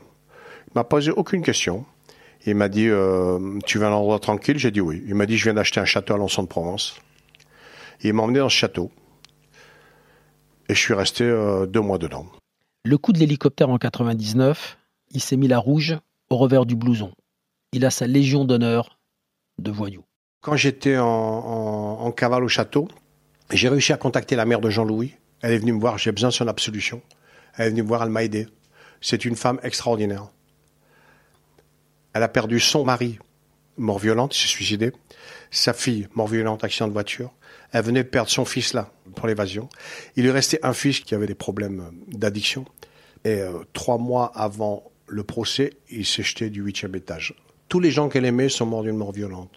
il 0.68 0.72
m'a 0.76 0.84
posé 0.84 1.12
aucune 1.12 1.42
question. 1.42 1.86
Il 2.46 2.56
m'a 2.56 2.70
dit 2.70 2.88
euh, 2.88 3.60
tu 3.66 3.80
veux 3.80 3.86
un 3.86 3.92
endroit 3.92 4.20
tranquille? 4.20 4.58
J'ai 4.58 4.72
dit 4.72 4.82
oui. 4.82 5.04
Il 5.08 5.16
m'a 5.16 5.26
dit 5.26 5.38
je 5.38 5.44
viens 5.46 5.54
d'acheter 5.54 5.80
un 5.80 5.86
château 5.86 6.14
à 6.14 6.18
Lançon 6.18 6.44
de 6.44 6.48
Provence. 6.48 6.96
Il 8.02 8.14
m'a 8.14 8.24
emmené 8.24 8.40
dans 8.40 8.50
ce 8.50 8.56
château. 8.56 8.92
Et 10.70 10.74
je 10.74 10.80
suis 10.80 10.94
resté 10.94 11.24
euh, 11.24 11.66
deux 11.66 11.82
mois 11.82 11.98
dedans. 11.98 12.26
Le 12.84 12.98
coup 12.98 13.14
de 13.14 13.20
l'hélicoptère 13.20 13.70
en 13.70 13.78
99, 13.78 14.78
il 15.12 15.22
s'est 15.22 15.38
mis 15.38 15.48
la 15.48 15.60
rouge 15.60 15.98
au 16.30 16.38
revers 16.38 16.66
du 16.66 16.76
blouson. 16.76 17.12
Il 17.74 17.86
a 17.86 17.92
sa 17.92 18.08
légion 18.08 18.46
d'honneur 18.46 18.98
de 19.60 19.72
voyou. 19.72 20.04
Quand 20.42 20.56
j'étais 20.56 20.98
en, 20.98 22.12
cavale 22.12 22.44
au 22.44 22.48
château, 22.48 22.88
j'ai 23.52 23.68
réussi 23.68 23.94
à 23.94 23.98
contacter 23.98 24.36
la 24.36 24.46
mère 24.46 24.62
de 24.62 24.70
Jean-Louis. 24.70 25.16
Elle 25.42 25.54
est 25.54 25.58
venue 25.58 25.74
me 25.74 25.80
voir, 25.80 25.98
j'ai 25.98 26.12
besoin 26.12 26.30
de 26.30 26.34
son 26.34 26.48
absolution. 26.48 27.02
Elle 27.58 27.68
est 27.68 27.70
venue 27.72 27.84
me 27.84 27.88
voir, 27.88 28.04
elle 28.04 28.10
m'a 28.10 28.24
aidé. 28.24 28.48
C'est 29.02 29.26
une 29.26 29.36
femme 29.36 29.60
extraordinaire. 29.64 30.30
Elle 32.14 32.24
a 32.24 32.28
perdu 32.28 32.60
son 32.60 32.86
mari, 32.86 33.20
mort 33.78 34.00
violente, 34.00 34.36
il 34.36 34.42
s'est 34.42 34.48
suicidé. 34.48 34.94
Sa 35.52 35.74
fille, 35.74 36.08
mort 36.14 36.28
violente, 36.28 36.64
accident 36.64 36.88
de 36.88 36.94
voiture. 36.94 37.34
Elle 37.72 37.84
venait 37.84 38.04
perdre 38.04 38.30
son 38.30 38.46
fils 38.46 38.74
là, 38.74 38.92
pour 39.16 39.28
l'évasion. 39.28 39.68
Il 40.16 40.24
lui 40.24 40.32
restait 40.32 40.60
un 40.64 40.74
fils 40.74 41.00
qui 41.00 41.16
avait 41.16 41.28
des 41.28 41.36
problèmes 41.36 41.92
d'addiction. 42.08 42.66
Et 43.24 43.42
euh, 43.42 43.64
trois 43.74 43.98
mois 43.98 44.32
avant 44.36 44.92
le 45.08 45.24
procès, 45.24 45.74
il 45.90 46.06
s'est 46.06 46.24
jeté 46.24 46.50
du 46.50 46.62
huitième 46.62 46.96
étage. 46.96 47.36
Tous 47.70 47.80
les 47.80 47.92
gens 47.92 48.10
qu'elle 48.10 48.26
aimait 48.26 48.50
sont 48.50 48.66
morts 48.66 48.84
d'une 48.84 48.98
mort 48.98 49.12
violente. 49.12 49.52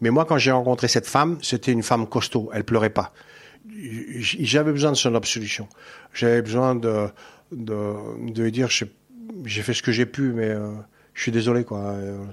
Mais 0.00 0.10
moi, 0.10 0.24
quand 0.24 0.38
j'ai 0.38 0.50
rencontré 0.50 0.88
cette 0.88 1.06
femme, 1.06 1.38
c'était 1.42 1.72
une 1.72 1.82
femme 1.82 2.06
costaud. 2.06 2.50
Elle 2.52 2.64
pleurait 2.64 2.90
pas. 2.90 3.12
J'avais 3.66 4.72
besoin 4.72 4.92
de 4.92 4.96
son 4.96 5.14
absolution. 5.14 5.68
J'avais 6.12 6.42
besoin 6.42 6.74
de, 6.74 7.08
lui 7.50 8.52
dire 8.52 8.68
j'ai 8.68 9.62
fait 9.62 9.74
ce 9.74 9.82
que 9.82 9.92
j'ai 9.92 10.06
pu, 10.06 10.32
mais 10.32 10.48
euh, 10.48 10.72
je 11.14 11.22
suis 11.22 11.32
désolé. 11.32 11.64
Euh, 11.72 12.24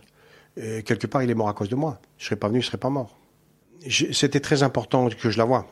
Et 0.57 0.83
quelque 0.83 1.07
part, 1.07 1.23
il 1.23 1.29
est 1.29 1.35
mort 1.35 1.49
à 1.49 1.53
cause 1.53 1.69
de 1.69 1.75
moi. 1.75 1.99
Je 2.17 2.25
serais 2.25 2.35
pas 2.35 2.49
venu, 2.49 2.61
je 2.61 2.67
serais 2.67 2.77
pas 2.77 2.89
mort. 2.89 3.17
C'était 3.89 4.41
très 4.41 4.63
important 4.63 5.09
que 5.09 5.29
je 5.29 5.37
la 5.37 5.45
voie. 5.45 5.65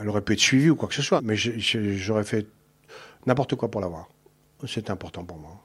Elle 0.00 0.08
aurait 0.08 0.20
pu 0.20 0.34
être 0.34 0.40
suivie 0.40 0.70
ou 0.70 0.76
quoi 0.76 0.88
que 0.88 0.94
ce 0.94 1.02
soit, 1.02 1.20
mais 1.22 1.34
j'aurais 1.36 2.24
fait 2.24 2.46
n'importe 3.26 3.54
quoi 3.54 3.70
pour 3.70 3.80
la 3.80 3.86
voir. 3.86 4.08
C'était 4.66 4.90
important 4.90 5.24
pour 5.24 5.38
moi. 5.38 5.60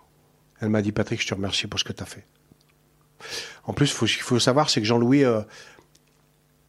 Elle 0.61 0.69
m'a 0.69 0.81
dit 0.81 0.91
Patrick, 0.91 1.21
je 1.21 1.27
te 1.27 1.33
remercie 1.33 1.67
pour 1.67 1.79
ce 1.79 1.83
que 1.83 1.93
tu 1.93 2.03
as 2.03 2.05
fait. 2.05 2.25
En 3.65 3.73
plus, 3.73 3.87
ce 3.87 4.05
qu'il 4.05 4.23
faut 4.23 4.39
savoir, 4.39 4.69
c'est 4.69 4.81
que 4.81 4.87
Jean-Louis, 4.87 5.23
euh, 5.23 5.41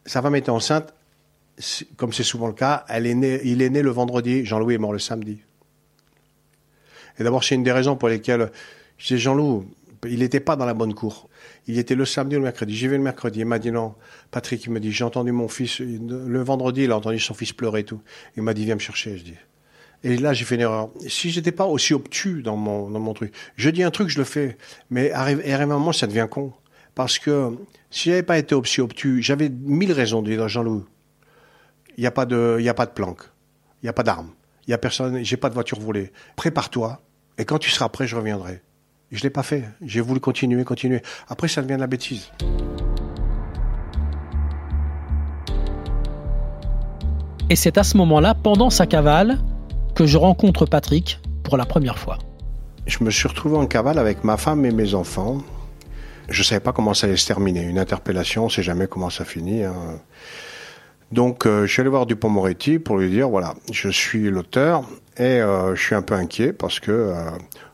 sa 0.05 0.21
femme 0.21 0.35
était 0.35 0.49
enceinte, 0.49 0.93
comme 1.97 2.13
c'est 2.13 2.23
souvent 2.23 2.47
le 2.47 2.53
cas, 2.53 2.85
il 2.89 3.07
est 3.61 3.69
né 3.69 3.81
le 3.81 3.89
vendredi, 3.91 4.45
Jean-Louis 4.45 4.75
est 4.75 4.79
mort 4.79 4.93
le 4.93 4.99
samedi. 4.99 5.39
Et 7.17 7.23
d'abord, 7.23 7.43
c'est 7.43 7.55
une 7.55 7.63
des 7.63 7.71
raisons 7.71 7.95
pour 7.95 8.09
lesquelles 8.09 8.51
je 8.97 9.15
dis 9.15 9.19
Jean-Loup, 9.19 9.65
il 10.07 10.19
n'était 10.19 10.39
pas 10.39 10.55
dans 10.55 10.65
la 10.65 10.73
bonne 10.73 10.93
cour. 10.93 11.29
Il 11.67 11.79
était 11.79 11.95
le 11.95 12.05
samedi 12.05 12.35
ou 12.35 12.39
le 12.39 12.43
mercredi. 12.43 12.75
J'y 12.75 12.87
vais 12.87 12.97
le 12.97 13.03
mercredi. 13.03 13.39
Il 13.39 13.45
m'a 13.45 13.59
dit 13.59 13.71
non. 13.71 13.95
Patrick, 14.31 14.63
il 14.65 14.71
me 14.71 14.79
dit, 14.79 14.91
j'ai 14.91 15.03
entendu 15.03 15.31
mon 15.31 15.47
fils, 15.47 15.79
le 15.79 16.43
vendredi, 16.43 16.83
il 16.83 16.91
a 16.91 16.97
entendu 16.97 17.19
son 17.19 17.33
fils 17.33 17.53
pleurer 17.53 17.81
et 17.81 17.85
tout. 17.85 18.01
Il 18.35 18.43
m'a 18.43 18.53
dit, 18.53 18.65
viens 18.65 18.75
me 18.75 18.79
chercher, 18.79 19.17
je 19.17 19.23
dis. 19.23 19.35
Et 20.03 20.17
là, 20.17 20.33
j'ai 20.33 20.45
fait 20.45 20.55
une 20.55 20.61
erreur. 20.61 20.89
Si 21.07 21.31
j'étais 21.31 21.51
pas 21.51 21.65
aussi 21.65 21.93
obtus 21.93 22.43
dans 22.43 22.55
mon, 22.55 22.89
dans 22.89 22.99
mon 22.99 23.13
truc, 23.13 23.33
je 23.55 23.69
dis 23.69 23.83
un 23.83 23.91
truc, 23.91 24.09
je 24.09 24.17
le 24.17 24.23
fais. 24.23 24.57
Mais 24.89 25.11
arrive, 25.11 25.41
à 25.45 25.61
un 25.61 25.65
moment, 25.65 25.91
ça 25.91 26.07
devient 26.07 26.27
con. 26.29 26.53
Parce 26.93 27.19
que 27.19 27.57
si 27.89 28.09
j'avais 28.09 28.23
pas 28.23 28.37
été 28.37 28.55
aussi 28.55 28.81
obtus, 28.81 29.21
j'avais 29.21 29.49
mille 29.49 29.91
raisons 29.91 30.21
de 30.21 30.29
dire 30.29 30.47
Jean-Louis, 30.47 30.83
il 31.97 32.01
n'y 32.01 32.07
a 32.07 32.11
pas 32.11 32.25
de, 32.25 32.57
il 32.59 32.69
a 32.69 32.73
pas 32.73 32.85
de 32.85 32.91
planque. 32.91 33.23
Il 33.81 33.85
n'y 33.85 33.89
a 33.89 33.93
pas 33.93 34.03
d'armes. 34.03 34.31
Il 34.67 34.71
y 34.71 34.73
a 34.73 34.77
personne, 34.77 35.23
j'ai 35.23 35.37
pas 35.37 35.49
de 35.49 35.53
voiture 35.53 35.79
volée. 35.79 36.11
Prépare-toi. 36.35 37.01
Et 37.37 37.45
quand 37.45 37.59
tu 37.59 37.69
seras 37.69 37.89
prêt, 37.89 38.07
je 38.07 38.15
reviendrai. 38.15 38.61
Je 39.11 39.21
l'ai 39.23 39.29
pas 39.29 39.43
fait. 39.43 39.65
J'ai 39.81 40.01
voulu 40.01 40.19
continuer, 40.19 40.63
continuer. 40.63 41.01
Après, 41.27 41.47
ça 41.47 41.61
devient 41.61 41.75
de 41.75 41.81
la 41.81 41.87
bêtise. 41.87 42.31
Et 47.49 47.55
c'est 47.55 47.77
à 47.77 47.83
ce 47.83 47.95
moment-là, 47.97 48.33
pendant 48.33 48.71
sa 48.71 48.87
cavale, 48.87 49.37
que 49.95 50.05
je 50.05 50.17
rencontre 50.17 50.65
Patrick 50.65 51.19
pour 51.43 51.57
la 51.57 51.65
première 51.65 51.97
fois. 51.97 52.19
Je 52.85 53.03
me 53.03 53.09
suis 53.09 53.27
retrouvé 53.27 53.57
en 53.57 53.65
cavale 53.65 53.97
avec 53.97 54.23
ma 54.23 54.37
femme 54.37 54.65
et 54.65 54.71
mes 54.71 54.93
enfants. 54.93 55.41
Je 56.29 56.43
savais 56.43 56.59
pas 56.59 56.73
comment 56.73 56.93
ça 56.93 57.07
allait 57.07 57.15
se 57.15 57.25
terminer. 57.25 57.61
Une 57.63 57.79
interpellation, 57.79 58.45
on 58.45 58.49
sait 58.49 58.61
jamais 58.63 58.87
comment 58.87 59.09
ça 59.09 59.25
finit. 59.25 59.63
hein. 59.63 59.73
Donc, 61.11 61.45
euh, 61.45 61.65
je 61.65 61.71
suis 61.71 61.81
allé 61.81 61.89
voir 61.89 62.05
Dupont-Moretti 62.05 62.79
pour 62.79 62.97
lui 62.97 63.09
dire, 63.09 63.29
voilà, 63.29 63.53
je 63.71 63.89
suis 63.89 64.29
l'auteur 64.29 64.83
et 65.17 65.23
euh, 65.23 65.75
je 65.75 65.81
suis 65.81 65.95
un 65.95 66.01
peu 66.01 66.15
inquiet 66.15 66.51
parce 66.51 66.79
que 66.79 66.91
euh, 66.91 67.13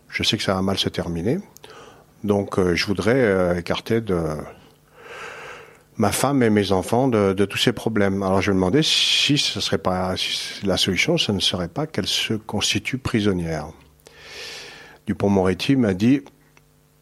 je 0.10 0.24
sais 0.24 0.38
que 0.38 0.44
ça 0.44 0.54
va 0.54 0.62
mal 0.62 0.78
se 0.78 0.90
terminer. 0.90 1.40
Donc, 2.24 2.60
je 2.60 2.86
voudrais 2.86 3.58
écarter 3.58 4.00
de 4.00 4.16
ma 5.98 6.12
femme 6.12 6.42
et 6.44 6.50
mes 6.50 6.72
enfants 6.72 7.08
de, 7.08 7.46
tous 7.46 7.58
ces 7.58 7.74
problèmes. 7.74 8.24
Alors, 8.24 8.42
je 8.42 8.52
me 8.52 8.56
demandais 8.56 8.84
si 8.84 9.38
ce 9.38 9.60
serait 9.60 9.78
pas, 9.78 10.16
la 10.64 10.78
solution, 10.78 11.18
ce 11.18 11.32
ne 11.32 11.40
serait 11.40 11.68
pas 11.68 11.88
qu'elle 11.88 12.08
se 12.08 12.34
constitue 12.34 12.98
prisonnière. 12.98 13.68
Dupont-Moretti 15.08 15.76
m'a 15.76 15.94
dit, 15.94 16.22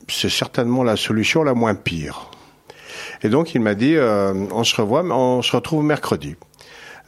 c'est 0.07 0.29
certainement 0.29 0.83
la 0.83 0.95
solution 0.95 1.43
la 1.43 1.53
moins 1.53 1.75
pire. 1.75 2.31
Et 3.21 3.29
donc 3.29 3.53
il 3.53 3.61
m'a 3.61 3.75
dit, 3.75 3.95
euh, 3.95 4.33
on 4.51 4.63
se 4.63 4.75
revoit, 4.75 5.03
on 5.03 5.41
se 5.41 5.55
retrouve 5.55 5.83
mercredi. 5.83 6.35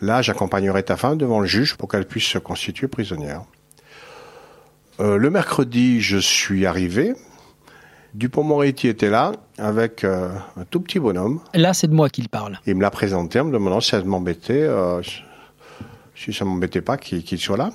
Là, 0.01 0.21
j'accompagnerai 0.21 0.83
ta 0.83 0.97
femme 0.97 1.17
devant 1.17 1.39
le 1.39 1.47
juge 1.47 1.75
pour 1.75 1.87
qu'elle 1.87 2.05
puisse 2.05 2.25
se 2.25 2.37
constituer 2.37 2.87
prisonnière. 2.87 3.43
Euh, 4.99 5.17
le 5.17 5.29
mercredi, 5.29 6.01
je 6.01 6.17
suis 6.17 6.65
arrivé. 6.65 7.13
Dupont-Moretti 8.13 8.87
était 8.87 9.09
là 9.09 9.31
avec 9.57 10.03
euh, 10.03 10.29
un 10.57 10.65
tout 10.65 10.81
petit 10.81 10.99
bonhomme. 10.99 11.39
Là, 11.53 11.73
c'est 11.73 11.87
de 11.87 11.93
moi 11.93 12.09
qu'il 12.09 12.27
parle. 12.29 12.59
Il 12.67 12.75
me 12.75 12.81
l'a 12.81 12.91
présenté 12.91 13.39
en 13.39 13.45
me 13.45 13.53
demandant 13.53 13.79
si 13.79 13.91
ça 13.91 14.03
m'embêtait, 14.03 14.63
euh, 14.63 15.01
si 16.15 16.33
ça 16.33 16.43
m'embêtait 16.43 16.81
pas 16.81 16.97
qu'il 16.97 17.23
qu'il 17.23 17.39
soit 17.39 17.57
là. 17.57 17.71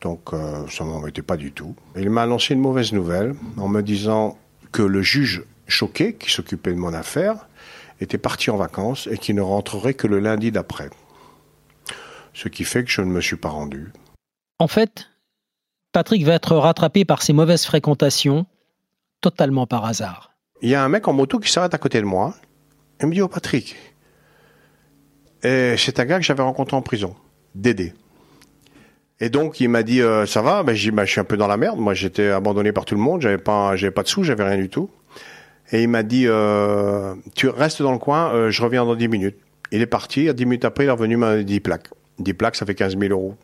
Donc 0.00 0.32
euh, 0.32 0.66
ça 0.68 0.84
m'embêtait 0.84 1.22
pas 1.22 1.36
du 1.36 1.52
tout. 1.52 1.74
Il 1.96 2.10
m'a 2.10 2.22
annoncé 2.22 2.54
une 2.54 2.60
mauvaise 2.60 2.92
nouvelle 2.92 3.34
en 3.56 3.68
me 3.68 3.82
disant 3.82 4.36
que 4.72 4.82
le 4.82 5.00
juge 5.00 5.44
choqué, 5.68 6.14
qui 6.14 6.30
s'occupait 6.30 6.72
de 6.72 6.78
mon 6.78 6.92
affaire, 6.92 7.46
était 8.00 8.18
parti 8.18 8.50
en 8.50 8.56
vacances 8.56 9.08
et 9.10 9.16
qu'il 9.16 9.36
ne 9.36 9.42
rentrerait 9.42 9.94
que 9.94 10.06
le 10.06 10.18
lundi 10.18 10.50
d'après. 10.50 10.90
Ce 12.34 12.48
qui 12.48 12.64
fait 12.64 12.84
que 12.84 12.90
je 12.90 13.00
ne 13.00 13.06
me 13.06 13.20
suis 13.20 13.36
pas 13.36 13.48
rendu. 13.48 13.92
En 14.58 14.68
fait, 14.68 15.08
Patrick 15.92 16.24
va 16.24 16.34
être 16.34 16.56
rattrapé 16.56 17.04
par 17.04 17.22
ses 17.22 17.32
mauvaises 17.32 17.64
fréquentations, 17.64 18.46
totalement 19.20 19.66
par 19.66 19.84
hasard. 19.84 20.32
Il 20.62 20.70
y 20.70 20.74
a 20.74 20.82
un 20.82 20.88
mec 20.88 21.06
en 21.08 21.12
moto 21.12 21.38
qui 21.38 21.50
s'arrête 21.50 21.74
à 21.74 21.78
côté 21.78 22.00
de 22.00 22.06
moi. 22.06 22.34
Il 23.00 23.08
me 23.08 23.12
dit, 23.12 23.22
oh 23.22 23.28
Patrick. 23.28 23.76
C'est 25.42 26.00
un 26.00 26.04
gars 26.04 26.18
que 26.18 26.24
j'avais 26.24 26.42
rencontré 26.42 26.76
en 26.76 26.82
prison, 26.82 27.14
Dédé. 27.54 27.94
Et 29.20 29.30
donc 29.30 29.60
il 29.60 29.68
m'a 29.68 29.82
dit, 29.82 30.02
euh, 30.02 30.26
ça 30.26 30.42
va? 30.42 30.62
Ben, 30.62 30.74
j'ai 30.74 30.90
Ben, 30.90 31.04
Je 31.04 31.12
suis 31.12 31.20
un 31.20 31.24
peu 31.24 31.36
dans 31.36 31.46
la 31.46 31.56
merde. 31.56 31.78
Moi 31.78 31.94
j'étais 31.94 32.28
abandonné 32.28 32.72
par 32.72 32.84
tout 32.84 32.94
le 32.94 33.00
monde, 33.00 33.22
j'avais 33.22 33.38
pas, 33.38 33.76
j'avais 33.76 33.92
pas 33.92 34.02
de 34.02 34.08
sous, 34.08 34.24
j'avais 34.24 34.44
rien 34.44 34.56
du 34.56 34.68
tout. 34.68 34.90
Et 35.72 35.82
il 35.82 35.88
m'a 35.88 36.02
dit, 36.02 36.26
euh, 36.26 37.14
tu 37.34 37.48
restes 37.48 37.82
dans 37.82 37.92
le 37.92 37.98
coin, 37.98 38.32
euh, 38.32 38.50
je 38.50 38.62
reviens 38.62 38.84
dans 38.84 38.94
10 38.94 39.08
minutes. 39.08 39.36
Il 39.72 39.80
est 39.80 39.86
parti, 39.86 40.32
10 40.32 40.44
minutes 40.44 40.64
après 40.64 40.84
il 40.84 40.88
est 40.88 40.92
revenu, 40.92 41.16
m'a 41.16 41.42
10 41.42 41.60
plaques. 41.60 41.88
10 42.18 42.34
plaques, 42.34 42.56
ça 42.56 42.66
fait 42.66 42.74
15 42.74 42.96
000 42.98 43.12
euros. 43.12 43.36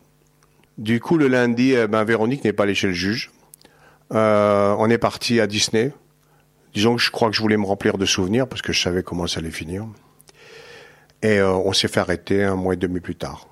Du 0.78 1.00
coup, 1.00 1.18
le 1.18 1.28
lundi, 1.28 1.74
euh, 1.74 1.86
ben, 1.86 2.04
Véronique 2.04 2.44
n'est 2.44 2.52
pas 2.52 2.62
allée 2.62 2.74
chez 2.74 2.86
le 2.88 2.92
juge. 2.92 3.30
Euh, 4.14 4.74
on 4.78 4.90
est 4.90 4.98
parti 4.98 5.40
à 5.40 5.46
Disney. 5.46 5.92
Disons 6.74 6.96
que 6.96 7.02
je 7.02 7.10
crois 7.10 7.30
que 7.30 7.36
je 7.36 7.40
voulais 7.40 7.56
me 7.56 7.66
remplir 7.66 7.98
de 7.98 8.04
souvenirs 8.04 8.46
parce 8.46 8.62
que 8.62 8.72
je 8.72 8.80
savais 8.80 9.02
comment 9.02 9.26
ça 9.26 9.40
allait 9.40 9.50
finir. 9.50 9.86
Et 11.22 11.38
euh, 11.38 11.52
on 11.52 11.72
s'est 11.72 11.88
fait 11.88 12.00
arrêter 12.00 12.44
un 12.44 12.56
mois 12.56 12.74
et 12.74 12.76
demi 12.76 13.00
plus 13.00 13.14
tard. 13.14 13.46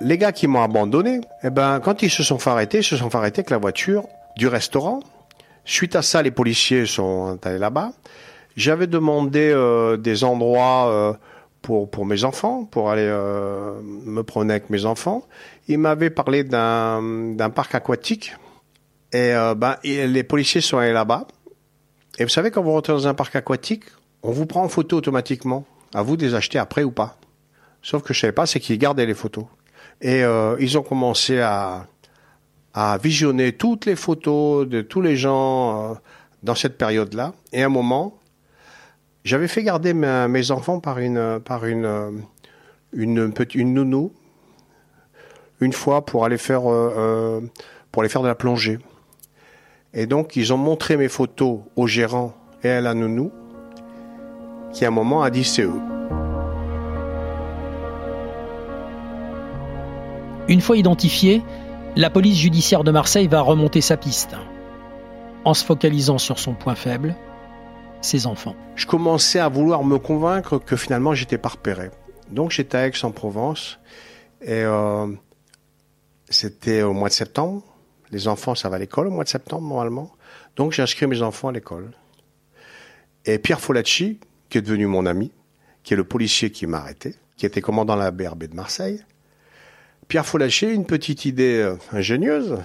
Les 0.00 0.18
gars 0.18 0.32
qui 0.32 0.46
m'ont 0.46 0.62
abandonné, 0.62 1.20
eh 1.42 1.50
ben, 1.50 1.80
quand 1.80 2.02
ils 2.02 2.10
se 2.10 2.22
sont 2.22 2.38
fait 2.38 2.50
arrêter, 2.50 2.78
ils 2.78 2.84
se 2.84 2.96
sont 2.96 3.10
fait 3.10 3.16
arrêter 3.16 3.40
avec 3.40 3.50
la 3.50 3.58
voiture 3.58 4.04
du 4.36 4.46
restaurant. 4.46 5.00
Suite 5.64 5.96
à 5.96 6.02
ça, 6.02 6.22
les 6.22 6.30
policiers 6.30 6.86
sont 6.86 7.38
allés 7.42 7.58
là-bas. 7.58 7.92
J'avais 8.56 8.86
demandé 8.86 9.50
euh, 9.52 9.96
des 9.96 10.22
endroits 10.22 11.18
pour, 11.66 12.06
mes 12.06 12.22
enfants, 12.24 12.64
pour 12.64 12.90
aller 12.90 13.08
euh, 13.08 13.80
me 13.82 14.22
promener 14.22 14.54
avec 14.54 14.70
mes 14.70 14.84
enfants. 14.84 15.26
Ils 15.66 15.78
m'avaient 15.78 16.10
parlé 16.10 16.44
d'un 16.44 17.50
parc 17.54 17.74
aquatique. 17.74 18.34
Et, 19.12 19.32
euh, 19.32 19.54
ben, 19.54 19.76
les 19.82 20.22
policiers 20.22 20.60
sont 20.60 20.78
allés 20.78 20.92
là-bas. 20.92 21.26
Et 22.18 22.24
vous 22.24 22.30
savez, 22.30 22.50
quand 22.50 22.62
vous 22.62 22.72
rentrez 22.72 22.92
dans 22.92 23.08
un 23.08 23.14
parc 23.14 23.34
aquatique, 23.34 23.84
on 24.22 24.30
vous 24.30 24.46
prend 24.46 24.62
en 24.62 24.68
photo 24.68 24.98
automatiquement. 24.98 25.64
À 25.92 26.02
vous 26.02 26.16
de 26.16 26.24
les 26.24 26.34
acheter 26.34 26.58
après 26.58 26.84
ou 26.84 26.90
pas. 26.90 27.18
Sauf 27.82 28.02
que 28.02 28.14
je 28.14 28.20
savais 28.20 28.32
pas, 28.32 28.46
c'est 28.46 28.60
qu'ils 28.60 28.78
gardaient 28.78 29.06
les 29.06 29.14
photos. 29.14 29.44
Et 30.00 30.22
euh, 30.22 30.56
ils 30.60 30.78
ont 30.78 30.82
commencé 30.82 31.40
à, 31.40 31.86
à 32.74 32.98
visionner 32.98 33.52
toutes 33.52 33.86
les 33.86 33.96
photos 33.96 34.68
de 34.68 34.82
tous 34.82 35.00
les 35.00 35.16
gens 35.16 35.90
euh, 35.90 35.94
dans 36.42 36.54
cette 36.54 36.78
période-là. 36.78 37.32
Et 37.52 37.62
à 37.62 37.66
un 37.66 37.70
moment, 37.70 38.18
j'avais 39.26 39.48
fait 39.48 39.64
garder 39.64 39.92
mes 39.92 40.50
enfants 40.52 40.78
par 40.78 41.00
une, 41.00 41.40
par 41.44 41.66
une, 41.66 41.84
euh, 41.84 42.10
une, 42.92 43.32
petite, 43.32 43.56
une 43.56 43.74
nounou, 43.74 44.12
une 45.60 45.72
fois 45.72 46.06
pour 46.06 46.24
aller 46.24 46.38
faire, 46.38 46.70
euh, 46.70 46.94
euh, 46.96 47.40
pour 47.90 48.02
aller 48.02 48.08
faire 48.08 48.22
de 48.22 48.28
la 48.28 48.36
plongée. 48.36 48.78
Et 49.94 50.06
donc, 50.06 50.36
ils 50.36 50.52
ont 50.52 50.56
montré 50.56 50.96
mes 50.96 51.08
photos 51.08 51.58
au 51.74 51.88
gérant 51.88 52.34
et 52.62 52.70
à 52.70 52.80
la 52.80 52.94
nounou, 52.94 53.32
qui 54.72 54.84
à 54.84 54.88
un 54.88 54.92
moment 54.92 55.22
a 55.22 55.30
dit 55.30 55.42
c'est 55.42 55.62
eux. 55.62 55.80
Une 60.48 60.60
fois 60.60 60.76
identifié, 60.76 61.42
la 61.96 62.10
police 62.10 62.38
judiciaire 62.38 62.84
de 62.84 62.92
Marseille 62.92 63.26
va 63.26 63.40
remonter 63.40 63.80
sa 63.80 63.96
piste, 63.96 64.36
en 65.44 65.52
se 65.52 65.64
focalisant 65.64 66.18
sur 66.18 66.38
son 66.38 66.54
point 66.54 66.76
faible, 66.76 67.16
ses 68.06 68.26
enfants. 68.26 68.54
je 68.76 68.86
commençais 68.86 69.40
à 69.40 69.48
vouloir 69.48 69.84
me 69.84 69.98
convaincre 69.98 70.58
que 70.58 70.76
finalement 70.76 71.14
j'étais 71.14 71.38
pas 71.38 71.50
repéré. 71.50 71.90
Donc 72.30 72.52
j'étais 72.52 72.78
à 72.78 72.86
Aix-en-Provence 72.86 73.78
et 74.40 74.62
euh, 74.62 75.08
c'était 76.28 76.82
au 76.82 76.92
mois 76.92 77.08
de 77.08 77.14
septembre. 77.14 77.62
Les 78.12 78.28
enfants, 78.28 78.54
ça 78.54 78.68
va 78.68 78.76
à 78.76 78.78
l'école 78.78 79.08
au 79.08 79.10
mois 79.10 79.24
de 79.24 79.28
septembre 79.28 79.66
normalement. 79.66 80.12
Donc 80.54 80.72
j'ai 80.72 80.82
inscrit 80.82 81.06
mes 81.06 81.22
enfants 81.22 81.48
à 81.48 81.52
l'école. 81.52 81.90
Et 83.24 83.38
Pierre 83.38 83.60
Folacci, 83.60 84.20
qui 84.48 84.58
est 84.58 84.62
devenu 84.62 84.86
mon 84.86 85.04
ami, 85.04 85.32
qui 85.82 85.94
est 85.94 85.96
le 85.96 86.04
policier 86.04 86.50
qui 86.50 86.66
m'a 86.66 86.78
arrêté, 86.78 87.16
qui 87.36 87.44
était 87.44 87.60
commandant 87.60 87.96
de 87.96 88.02
la 88.02 88.12
BRB 88.12 88.44
de 88.44 88.54
Marseille, 88.54 89.04
Pierre 90.06 90.24
Folacci, 90.24 90.66
une 90.66 90.86
petite 90.86 91.24
idée 91.24 91.58
euh, 91.58 91.76
ingénieuse, 91.92 92.58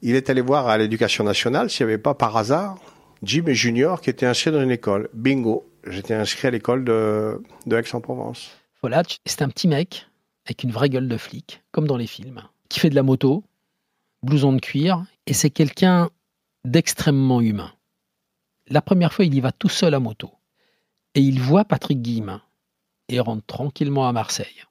il 0.00 0.14
est 0.16 0.30
allé 0.30 0.40
voir 0.40 0.68
à 0.68 0.78
l'éducation 0.78 1.22
nationale 1.24 1.68
s'il 1.68 1.86
n'y 1.86 1.92
avait 1.92 2.02
pas 2.02 2.14
par 2.14 2.36
hasard 2.36 2.78
Jim 3.22 3.44
Junior 3.48 4.00
qui 4.00 4.10
étaient 4.10 4.26
inscrits 4.26 4.50
dans 4.50 4.62
une 4.62 4.70
école. 4.70 5.08
Bingo, 5.14 5.68
j'étais 5.86 6.14
inscrit 6.14 6.48
à 6.48 6.50
l'école 6.50 6.84
de, 6.84 7.40
de 7.66 7.76
Aix-en-Provence. 7.76 8.50
Voilà, 8.80 9.02
c'est 9.24 9.42
un 9.42 9.48
petit 9.48 9.68
mec 9.68 10.08
avec 10.44 10.64
une 10.64 10.72
vraie 10.72 10.88
gueule 10.88 11.08
de 11.08 11.16
flic, 11.16 11.62
comme 11.70 11.86
dans 11.86 11.96
les 11.96 12.08
films, 12.08 12.42
qui 12.68 12.80
fait 12.80 12.90
de 12.90 12.96
la 12.96 13.04
moto, 13.04 13.44
blouson 14.24 14.52
de 14.52 14.60
cuir, 14.60 15.04
et 15.26 15.34
c'est 15.34 15.50
quelqu'un 15.50 16.10
d'extrêmement 16.64 17.40
humain. 17.40 17.72
La 18.66 18.82
première 18.82 19.12
fois, 19.12 19.24
il 19.24 19.34
y 19.34 19.40
va 19.40 19.52
tout 19.52 19.68
seul 19.68 19.94
à 19.94 20.00
moto, 20.00 20.32
et 21.14 21.20
il 21.20 21.40
voit 21.40 21.64
Patrick 21.64 22.02
Guillemin, 22.02 22.42
et 23.08 23.20
rentre 23.20 23.46
tranquillement 23.46 24.08
à 24.08 24.12
Marseille. 24.12 24.64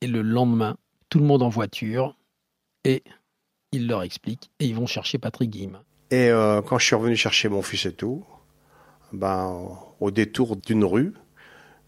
Et 0.00 0.06
le 0.06 0.22
lendemain, 0.22 0.78
tout 1.10 1.18
le 1.18 1.26
monde 1.26 1.42
en 1.42 1.50
voiture, 1.50 2.16
et 2.84 3.02
il 3.72 3.88
leur 3.88 4.02
explique, 4.02 4.50
et 4.58 4.66
ils 4.66 4.74
vont 4.74 4.86
chercher 4.86 5.18
Patrick 5.18 5.50
Guillemin. 5.50 5.84
Et 6.10 6.28
euh, 6.30 6.62
quand 6.62 6.78
je 6.78 6.86
suis 6.86 6.96
revenu 6.96 7.16
chercher 7.16 7.48
mon 7.48 7.62
fils 7.62 7.86
et 7.86 7.92
tout, 7.92 8.24
ben, 9.12 9.68
au 10.00 10.10
détour 10.10 10.56
d'une 10.56 10.84
rue, 10.84 11.14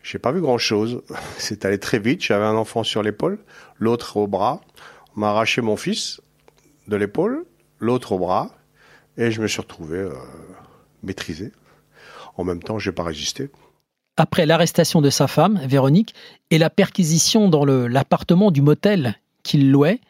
j'ai 0.03 0.19
pas 0.19 0.33
vu 0.33 0.41
grand 0.41 0.59
chose. 0.59 1.03
C'est 1.39 1.65
allé 1.65 1.79
très 1.79 1.99
vite. 1.99 2.23
J'avais 2.23 2.45
un 2.45 2.57
enfant 2.57 2.85
sur 2.85 3.03
l'épaule, 3.03 3.39
l'autre 3.79 4.17
au 4.17 4.27
bras. 4.27 4.61
On 5.17 5.21
m'a 5.21 5.31
arraché 5.31 5.63
mon 5.63 5.77
fils 5.77 6.21
de 6.89 6.97
l'épaule, 6.97 7.45
l'autre 7.79 8.13
au 8.13 8.19
bras, 8.19 8.51
et 9.17 9.31
je 9.31 9.41
me 9.41 9.47
suis 9.47 9.61
retrouvé 9.61 9.99
euh, 9.99 10.13
maîtrisé. 11.03 11.53
En 12.37 12.45
même 12.45 12.63
temps, 12.63 12.79
j'ai 12.79 12.93
pas 12.93 13.03
résisté. 13.03 13.51
Après 14.17 14.45
l'arrestation 14.45 15.01
de 15.01 15.11
sa 15.11 15.27
femme, 15.29 15.61
Véronique, 15.65 16.15
et 16.51 16.59
la 16.59 16.69
perquisition 16.69 17.49
dans 17.49 17.65
l'appartement 17.65 18.51
du 18.51 18.61
motel 18.61 19.19
qu'il 19.43 19.71
louait, 19.71 20.01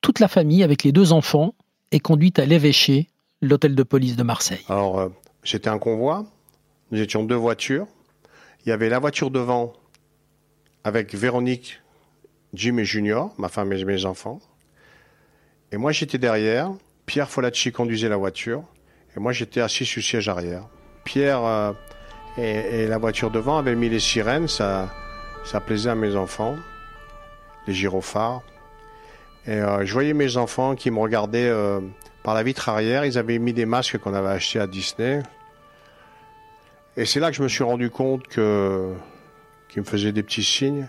toute 0.00 0.20
la 0.20 0.28
famille, 0.28 0.62
avec 0.62 0.84
les 0.84 0.92
deux 0.92 1.12
enfants, 1.12 1.54
est 1.90 2.00
conduite 2.00 2.38
à 2.38 2.44
l'évêché, 2.44 3.08
l'hôtel 3.48 3.74
de 3.74 3.82
police 3.82 4.16
de 4.16 4.22
Marseille. 4.22 4.64
Alors, 4.68 4.98
euh, 4.98 5.08
j'étais 5.42 5.68
un 5.68 5.78
convoi. 5.78 6.24
Nous 6.90 7.00
étions 7.00 7.24
deux 7.24 7.34
voitures. 7.34 7.86
Il 8.64 8.68
y 8.68 8.72
avait 8.72 8.88
la 8.88 8.98
voiture 8.98 9.30
devant 9.30 9.72
avec 10.84 11.14
Véronique 11.14 11.80
Jim 12.54 12.82
Junior, 12.82 13.34
ma 13.38 13.48
femme 13.48 13.72
et 13.72 13.84
mes 13.84 14.04
enfants. 14.04 14.40
Et 15.72 15.76
moi, 15.76 15.92
j'étais 15.92 16.18
derrière. 16.18 16.70
Pierre 17.06 17.28
Folacci 17.28 17.72
conduisait 17.72 18.08
la 18.08 18.16
voiture. 18.16 18.62
Et 19.16 19.20
moi, 19.20 19.32
j'étais 19.32 19.60
assis 19.60 19.84
sur 19.84 19.98
le 19.98 20.04
siège 20.04 20.28
arrière. 20.28 20.66
Pierre 21.04 21.44
euh, 21.44 21.72
et, 22.38 22.86
la 22.86 22.98
voiture 22.98 23.30
devant 23.30 23.58
avaient 23.58 23.74
mis 23.74 23.88
les 23.88 24.00
sirènes. 24.00 24.48
Ça, 24.48 24.88
ça 25.44 25.60
plaisait 25.60 25.90
à 25.90 25.94
mes 25.94 26.16
enfants. 26.16 26.56
Les 27.66 27.74
gyrophares. 27.74 28.42
Et 29.46 29.52
euh, 29.52 29.84
je 29.84 29.92
voyais 29.92 30.14
mes 30.14 30.36
enfants 30.36 30.74
qui 30.74 30.90
me 30.90 30.98
regardaient 30.98 31.48
euh, 31.48 31.80
par 32.24 32.34
la 32.34 32.42
vitre 32.42 32.68
arrière. 32.68 33.04
Ils 33.04 33.16
avaient 33.16 33.38
mis 33.38 33.52
des 33.52 33.66
masques 33.66 33.98
qu'on 33.98 34.14
avait 34.14 34.30
achetés 34.30 34.58
à 34.58 34.66
Disney. 34.66 35.22
Et 36.96 37.04
c'est 37.04 37.20
là 37.20 37.30
que 37.30 37.36
je 37.36 37.42
me 37.42 37.48
suis 37.48 37.62
rendu 37.62 37.90
compte 37.90 38.26
que 38.26 38.92
qu'ils 39.68 39.82
me 39.82 39.86
faisaient 39.86 40.12
des 40.12 40.22
petits 40.24 40.42
signes. 40.42 40.88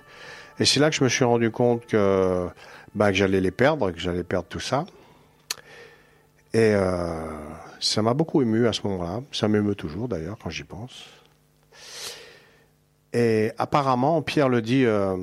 Et 0.59 0.65
c'est 0.65 0.79
là 0.79 0.89
que 0.89 0.95
je 0.95 1.03
me 1.03 1.09
suis 1.09 1.25
rendu 1.25 1.51
compte 1.51 1.85
que, 1.85 2.47
bah, 2.95 3.11
que 3.11 3.17
j'allais 3.17 3.41
les 3.41 3.51
perdre, 3.51 3.91
que 3.91 3.99
j'allais 3.99 4.23
perdre 4.23 4.47
tout 4.47 4.59
ça. 4.59 4.85
Et 6.53 6.73
euh, 6.73 7.25
ça 7.79 8.01
m'a 8.01 8.13
beaucoup 8.13 8.41
ému 8.41 8.67
à 8.67 8.73
ce 8.73 8.81
moment-là. 8.87 9.21
Ça 9.31 9.47
m'émeut 9.47 9.75
toujours 9.75 10.07
d'ailleurs 10.07 10.37
quand 10.41 10.49
j'y 10.49 10.63
pense. 10.63 11.03
Et 13.11 13.51
apparemment, 13.57 14.21
Pierre 14.21 14.47
le 14.47 14.61
dit 14.61 14.85
euh, 14.85 15.17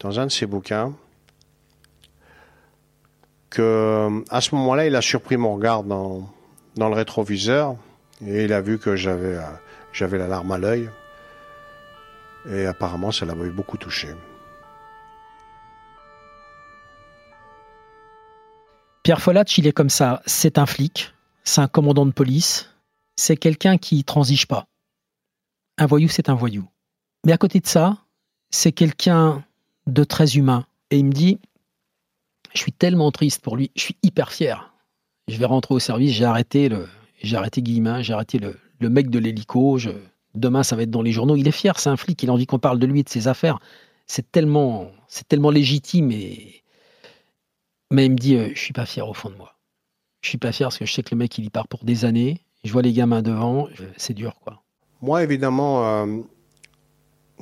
dans 0.00 0.18
un 0.18 0.26
de 0.26 0.32
ses 0.32 0.46
bouquins, 0.46 0.94
que 3.52 4.24
à 4.30 4.40
ce 4.40 4.54
moment-là, 4.54 4.86
il 4.86 4.96
a 4.96 5.02
surpris 5.02 5.36
mon 5.36 5.54
regard 5.54 5.84
dans, 5.84 6.28
dans 6.76 6.88
le 6.88 6.94
rétroviseur 6.94 7.76
et 8.26 8.44
il 8.44 8.52
a 8.52 8.60
vu 8.60 8.78
que 8.78 8.96
j'avais 8.96 9.36
euh, 9.36 9.42
j'avais 9.92 10.18
la 10.18 10.26
larme 10.26 10.50
à 10.52 10.58
l'œil. 10.58 10.90
Et 12.50 12.66
apparemment, 12.66 13.12
ça 13.12 13.24
l'avait 13.24 13.50
beaucoup 13.50 13.76
touché. 13.76 14.08
Pierre 19.04 19.20
Follatch, 19.20 19.58
il 19.58 19.66
est 19.66 19.72
comme 19.72 19.90
ça. 19.90 20.22
C'est 20.26 20.58
un 20.58 20.66
flic, 20.66 21.12
c'est 21.44 21.60
un 21.60 21.68
commandant 21.68 22.06
de 22.06 22.12
police, 22.12 22.70
c'est 23.16 23.36
quelqu'un 23.36 23.76
qui 23.78 24.04
transige 24.04 24.46
pas. 24.46 24.66
Un 25.78 25.86
voyou, 25.86 26.08
c'est 26.08 26.28
un 26.28 26.34
voyou. 26.34 26.68
Mais 27.26 27.32
à 27.32 27.38
côté 27.38 27.60
de 27.60 27.66
ça, 27.66 27.98
c'est 28.50 28.72
quelqu'un 28.72 29.44
de 29.86 30.04
très 30.04 30.36
humain. 30.36 30.66
Et 30.90 30.98
il 30.98 31.06
me 31.06 31.12
dit, 31.12 31.40
je 32.54 32.60
suis 32.60 32.72
tellement 32.72 33.10
triste 33.10 33.42
pour 33.42 33.56
lui, 33.56 33.70
je 33.76 33.82
suis 33.82 33.96
hyper 34.02 34.32
fier. 34.32 34.74
Je 35.28 35.38
vais 35.38 35.46
rentrer 35.46 35.74
au 35.74 35.78
service, 35.78 36.12
j'ai 36.12 36.24
arrêté 36.24 36.68
le, 36.68 36.88
j'ai 37.22 37.36
arrêté 37.36 37.62
Guillemin, 37.62 38.02
j'ai 38.02 38.12
arrêté 38.12 38.38
le, 38.38 38.58
le, 38.80 38.88
mec 38.90 39.08
de 39.08 39.18
l'hélico. 39.18 39.78
demain, 40.34 40.62
ça 40.62 40.76
va 40.76 40.82
être 40.82 40.90
dans 40.90 41.02
les 41.02 41.12
journaux. 41.12 41.36
Il 41.36 41.46
est 41.46 41.52
fier, 41.52 41.78
c'est 41.78 41.90
un 41.90 41.96
flic, 41.96 42.22
il 42.22 42.30
a 42.30 42.32
envie 42.32 42.46
qu'on 42.46 42.58
parle 42.58 42.78
de 42.78 42.86
lui 42.86 43.00
et 43.00 43.02
de 43.02 43.08
ses 43.08 43.28
affaires. 43.28 43.58
C'est 44.06 44.32
tellement, 44.32 44.90
c'est 45.06 45.28
tellement 45.28 45.50
légitime 45.50 46.10
et, 46.10 46.62
mais 47.92 48.06
il 48.06 48.12
me 48.12 48.16
dit, 48.16 48.36
euh, 48.36 48.50
je 48.54 48.60
suis 48.60 48.72
pas 48.72 48.86
fier 48.86 49.06
au 49.06 49.12
fond 49.12 49.28
de 49.28 49.36
moi. 49.36 49.54
Je 50.22 50.30
suis 50.30 50.38
pas 50.38 50.50
fier 50.50 50.66
parce 50.66 50.78
que 50.78 50.86
je 50.86 50.92
sais 50.92 51.02
que 51.02 51.14
le 51.14 51.18
mec, 51.18 51.36
il 51.36 51.44
y 51.44 51.50
part 51.50 51.68
pour 51.68 51.84
des 51.84 52.04
années. 52.04 52.40
Je 52.64 52.72
vois 52.72 52.82
les 52.82 52.92
gamins 52.92 53.22
devant, 53.22 53.68
c'est 53.96 54.14
dur, 54.14 54.34
quoi. 54.40 54.62
Moi, 55.02 55.22
évidemment, 55.24 55.84
euh, 55.84 56.20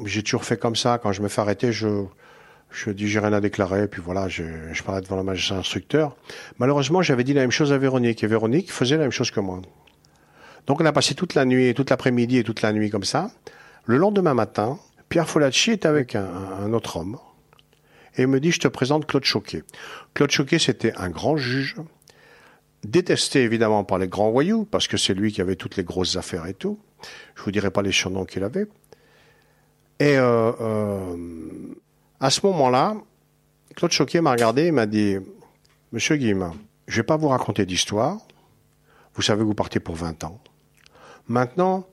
j'ai 0.05 0.23
toujours 0.23 0.45
fait 0.45 0.57
comme 0.57 0.77
ça. 0.77 0.99
Quand 0.99 1.13
je 1.13 1.23
me 1.23 1.29
fais 1.29 1.41
arrêter, 1.41 1.73
je, 1.73 2.07
je 2.71 2.91
dis 2.91 3.09
j'ai 3.09 3.19
rien 3.19 3.33
à 3.33 3.41
déclarer, 3.41 3.89
puis 3.89 4.03
voilà, 4.05 4.29
je, 4.29 4.43
je 4.73 4.83
parlais 4.83 5.01
devant 5.01 5.17
le 5.17 5.23
magistrat 5.23 5.59
instructeur. 5.59 6.17
Malheureusement, 6.59 7.03
j'avais 7.03 7.25
dit 7.25 7.35
la 7.35 7.43
même 7.43 7.51
chose 7.51 7.73
à 7.73 7.79
Véronique, 7.79 8.23
et 8.23 8.27
Véronique 8.27 8.73
faisait 8.73 8.97
la 8.97 9.03
même 9.03 9.11
chose 9.11 9.31
que 9.31 9.41
moi. 9.41 9.61
Donc 10.67 10.81
on 10.81 10.87
a 10.87 10.93
passé 10.93 11.15
toute 11.15 11.35
la 11.35 11.45
nuit, 11.45 11.75
toute 11.75 11.91
l'après-midi 11.91 12.39
et 12.39 12.45
toute 12.45 12.63
la 12.63 12.73
nuit 12.73 12.91
comme 12.91 13.05
ça. 13.05 13.31
Le 13.87 13.97
lendemain 13.97 14.35
matin, 14.35 14.79
Pierre 15.09 15.29
Folacci 15.29 15.73
est 15.73 15.87
avec 15.87 16.15
un, 16.15 16.29
un 16.63 16.73
autre 16.73 16.97
homme 16.97 17.19
et 18.17 18.23
il 18.23 18.29
me 18.29 18.41
dit, 18.41 18.51
je 18.51 18.61
te 18.61 18.69
présente 18.69 19.07
Claude 19.07 19.25
Choquet. 19.25 19.63
Claude 20.15 20.31
Choquet, 20.31 20.59
c'était 20.59 20.93
un 20.97 21.11
grand 21.11 21.37
juge, 21.37 21.77
détesté 22.85 23.43
évidemment 23.43 23.85
par 23.85 23.99
les 23.99 24.09
grands 24.09 24.31
voyous, 24.31 24.65
parce 24.65 24.89
que 24.89 24.97
c'est 24.97 25.15
lui 25.15 25.33
qui 25.33 25.41
avait 25.41 25.57
toutes 25.57 25.77
les 25.77 25.85
grosses 25.85 26.17
affaires 26.17 26.47
et 26.47 26.55
tout. 26.55 26.79
Je 27.35 27.43
vous 27.43 27.51
dirai 27.51 27.71
pas 27.71 27.83
les 27.83 27.93
surnoms 27.93 28.25
qu'il 28.25 28.45
avait. 28.45 28.67
Et 30.01 30.17
euh, 30.17 30.53
euh, 30.61 31.17
à 32.21 32.31
ce 32.31 32.45
moment-là, 32.47 32.97
Claude 33.75 33.93
Choquet 33.93 34.21
m'a 34.21 34.33
regardé 34.33 34.65
et 34.65 34.71
m'a 34.73 34.87
dit, 34.87 35.17
Monsieur 35.93 36.17
Guillemin, 36.17 36.55
je 36.87 36.97
vais 36.97 37.07
pas 37.07 37.17
vous 37.17 37.29
raconter 37.29 37.65
d'histoire. 37.67 38.19
Vous 39.15 39.23
savez 39.23 39.41
que 39.41 39.47
vous 39.47 39.55
partez 39.55 39.81
pour 39.81 39.97
20 39.97 40.25
ans. 40.25 40.41
Maintenant, 41.29 41.87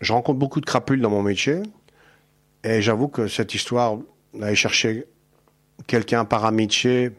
je 0.00 0.12
rencontre 0.12 0.38
beaucoup 0.38 0.60
de 0.60 0.66
crapules 0.66 1.00
dans 1.00 1.10
mon 1.10 1.22
métier. 1.22 1.62
Et 2.64 2.80
j'avoue 2.80 3.08
que 3.08 3.28
cette 3.28 3.54
histoire 3.54 3.98
aller 4.40 4.54
chercher 4.54 5.06
quelqu'un 5.86 6.24
par 6.24 6.44
amitié, 6.44 7.10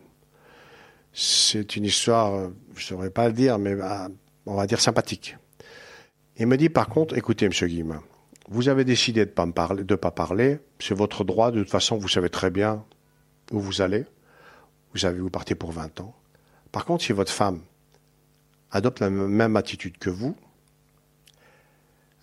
c'est 1.13 1.75
une 1.75 1.85
histoire, 1.85 2.49
je 2.75 2.79
ne 2.79 2.81
saurais 2.81 3.09
pas 3.09 3.27
le 3.27 3.33
dire, 3.33 3.57
mais 3.57 3.75
bah, 3.75 4.09
on 4.45 4.55
va 4.55 4.67
dire 4.67 4.79
sympathique. 4.79 5.37
Il 6.37 6.47
me 6.47 6.57
dit 6.57 6.69
par 6.69 6.87
contre, 6.87 7.17
écoutez, 7.17 7.47
Monsieur 7.47 7.67
Guillemin, 7.67 8.01
vous 8.49 8.67
avez 8.67 8.83
décidé 8.83 9.25
de 9.25 9.29
ne 9.29 9.51
pas, 9.51 9.67
de 9.75 9.95
pas 9.95 10.11
parler, 10.11 10.59
c'est 10.79 10.95
votre 10.95 11.23
droit, 11.23 11.51
de 11.51 11.59
toute 11.59 11.69
façon, 11.69 11.97
vous 11.97 12.07
savez 12.07 12.29
très 12.29 12.49
bien 12.49 12.83
où 13.51 13.59
vous 13.59 13.81
allez, 13.81 14.05
vous 14.91 14.99
savez, 14.99 15.19
vous 15.19 15.29
partez 15.29 15.53
pour 15.53 15.71
20 15.71 16.01
ans. 16.01 16.15
Par 16.71 16.85
contre, 16.85 17.03
si 17.03 17.13
votre 17.13 17.31
femme 17.31 17.61
adopte 18.71 18.99
la 18.99 19.09
même 19.11 19.55
attitude 19.55 19.97
que 19.99 20.09
vous, 20.09 20.35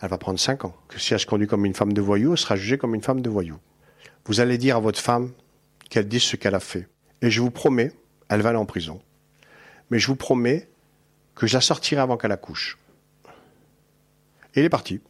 elle 0.00 0.10
va 0.10 0.18
prendre 0.18 0.38
5 0.38 0.64
ans. 0.64 0.76
Que 0.88 0.98
si 0.98 1.14
elle 1.14 1.20
se 1.20 1.26
conduit 1.26 1.46
comme 1.46 1.64
une 1.64 1.74
femme 1.74 1.92
de 1.92 2.00
voyou, 2.00 2.32
elle 2.32 2.38
sera 2.38 2.56
jugée 2.56 2.76
comme 2.76 2.94
une 2.94 3.02
femme 3.02 3.20
de 3.20 3.30
voyou. 3.30 3.58
Vous 4.26 4.40
allez 4.40 4.58
dire 4.58 4.76
à 4.76 4.80
votre 4.80 5.00
femme 5.00 5.32
qu'elle 5.88 6.08
dise 6.08 6.22
ce 6.22 6.36
qu'elle 6.36 6.54
a 6.54 6.60
fait. 6.60 6.88
Et 7.22 7.30
je 7.30 7.40
vous 7.40 7.50
promets, 7.50 7.92
elle 8.28 8.42
va 8.42 8.50
aller 8.50 8.58
en 8.58 8.66
prison. 8.66 9.00
Mais 9.90 9.98
je 9.98 10.08
vous 10.08 10.16
promets 10.16 10.68
que 11.34 11.46
je 11.46 11.54
la 11.54 11.60
sortirai 11.60 12.00
avant 12.00 12.16
qu'elle 12.16 12.32
accouche. 12.32 12.78
Et 14.54 14.60
il 14.60 14.64
est 14.64 14.70
parti. 14.70 15.00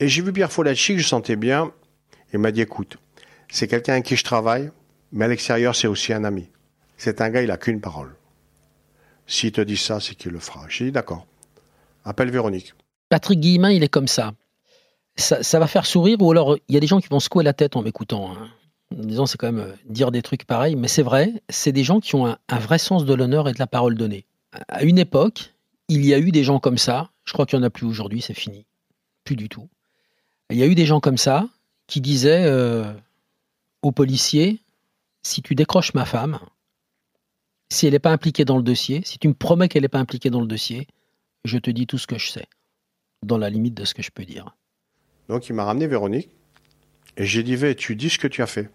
Et 0.00 0.08
j'ai 0.08 0.22
vu 0.22 0.32
Pierre 0.32 0.52
Folacci 0.52 0.98
je 0.98 1.06
sentais 1.06 1.36
bien. 1.36 1.72
Il 2.32 2.38
m'a 2.38 2.52
dit, 2.52 2.60
écoute, 2.60 2.98
c'est 3.50 3.68
quelqu'un 3.68 3.94
avec 3.94 4.04
qui 4.04 4.16
je 4.16 4.24
travaille, 4.24 4.70
mais 5.12 5.24
à 5.24 5.28
l'extérieur, 5.28 5.74
c'est 5.74 5.88
aussi 5.88 6.12
un 6.12 6.24
ami. 6.24 6.48
C'est 6.96 7.20
un 7.20 7.30
gars, 7.30 7.42
il 7.42 7.50
a 7.50 7.56
qu'une 7.56 7.80
parole. 7.80 8.14
S'il 9.26 9.52
te 9.52 9.60
dit 9.60 9.76
ça, 9.76 10.00
c'est 10.00 10.14
qu'il 10.14 10.32
le 10.32 10.40
fera. 10.40 10.66
J'ai 10.68 10.86
dit, 10.86 10.92
d'accord. 10.92 11.26
Appelle 12.04 12.30
Véronique. 12.30 12.74
Patrick 13.08 13.40
Guillemin, 13.40 13.70
il 13.70 13.82
est 13.82 13.88
comme 13.88 14.08
ça 14.08 14.34
ça, 15.18 15.58
va 15.58 15.66
faire 15.66 15.86
sourire 15.86 16.20
ou 16.20 16.30
alors 16.30 16.56
il 16.68 16.74
y 16.74 16.76
a 16.76 16.80
des 16.80 16.86
gens 16.86 17.00
qui 17.00 17.08
vont 17.08 17.20
secouer 17.20 17.44
la 17.44 17.52
tête 17.52 17.76
en 17.76 17.82
m'écoutant. 17.82 18.32
Hein. 18.32 18.48
En 18.96 19.04
disant 19.04 19.26
c'est 19.26 19.36
quand 19.36 19.52
même 19.52 19.66
euh, 19.66 19.74
dire 19.86 20.10
des 20.10 20.22
trucs 20.22 20.44
pareils, 20.44 20.76
mais 20.76 20.88
c'est 20.88 21.02
vrai, 21.02 21.32
c'est 21.48 21.72
des 21.72 21.84
gens 21.84 22.00
qui 22.00 22.14
ont 22.14 22.26
un, 22.26 22.58
vrai 22.58 22.78
sens 22.78 23.04
de 23.04 23.14
l'honneur 23.14 23.48
et 23.48 23.52
de 23.52 23.58
la 23.58 23.66
parole 23.66 23.96
donnée. 23.96 24.24
À 24.68 24.82
une 24.84 24.98
époque, 24.98 25.54
il 25.88 26.06
y 26.06 26.14
a 26.14 26.18
eu 26.18 26.30
des 26.30 26.44
gens 26.44 26.58
comme 26.58 26.78
ça, 26.78 27.10
je 27.24 27.32
crois 27.32 27.44
qu'il 27.44 27.58
n'y 27.58 27.64
en 27.64 27.66
a 27.66 27.70
plus 27.70 27.86
aujourd'hui, 27.86 28.22
c'est 28.22 28.34
fini. 28.34 28.64
Plus 29.24 29.36
du 29.36 29.48
tout. 29.48 29.68
Il 30.50 30.56
y 30.56 30.62
a 30.62 30.66
eu 30.66 30.74
des 30.74 30.86
gens 30.86 31.00
comme 31.00 31.18
ça 31.18 31.48
qui 31.86 32.00
disaient 32.00 32.44
euh, 32.44 32.92
aux 33.82 33.92
policiers, 33.92 34.60
si 35.22 35.42
tu 35.42 35.54
décroches 35.54 35.94
ma 35.94 36.04
femme, 36.04 36.38
si 37.70 37.86
elle 37.86 37.92
n'est 37.92 37.98
pas 37.98 38.12
impliquée 38.12 38.44
dans 38.44 38.56
le 38.56 38.62
dossier, 38.62 39.02
si 39.04 39.18
tu 39.18 39.28
me 39.28 39.34
promets 39.34 39.68
qu'elle 39.68 39.82
n'est 39.82 39.88
pas 39.88 39.98
impliquée 39.98 40.30
dans 40.30 40.40
le 40.40 40.46
dossier, 40.46 40.86
je 41.44 41.58
te 41.58 41.70
dis 41.70 41.86
tout 41.86 41.98
ce 41.98 42.06
que 42.06 42.18
je 42.18 42.30
sais, 42.30 42.46
dans 43.22 43.38
la 43.38 43.50
limite 43.50 43.74
de 43.74 43.84
ce 43.84 43.94
que 43.94 44.02
je 44.02 44.10
peux 44.10 44.24
dire. 44.24 44.56
Donc 45.28 45.48
il 45.48 45.52
m'a 45.52 45.64
ramené 45.64 45.86
Véronique. 45.86 46.30
Et 47.16 47.24
j'ai 47.24 47.42
dit, 47.42 47.56
Vé, 47.56 47.74
tu 47.74 47.96
dis 47.96 48.10
ce 48.10 48.18
que 48.18 48.28
tu 48.28 48.42
as 48.42 48.46
fait. 48.46 48.70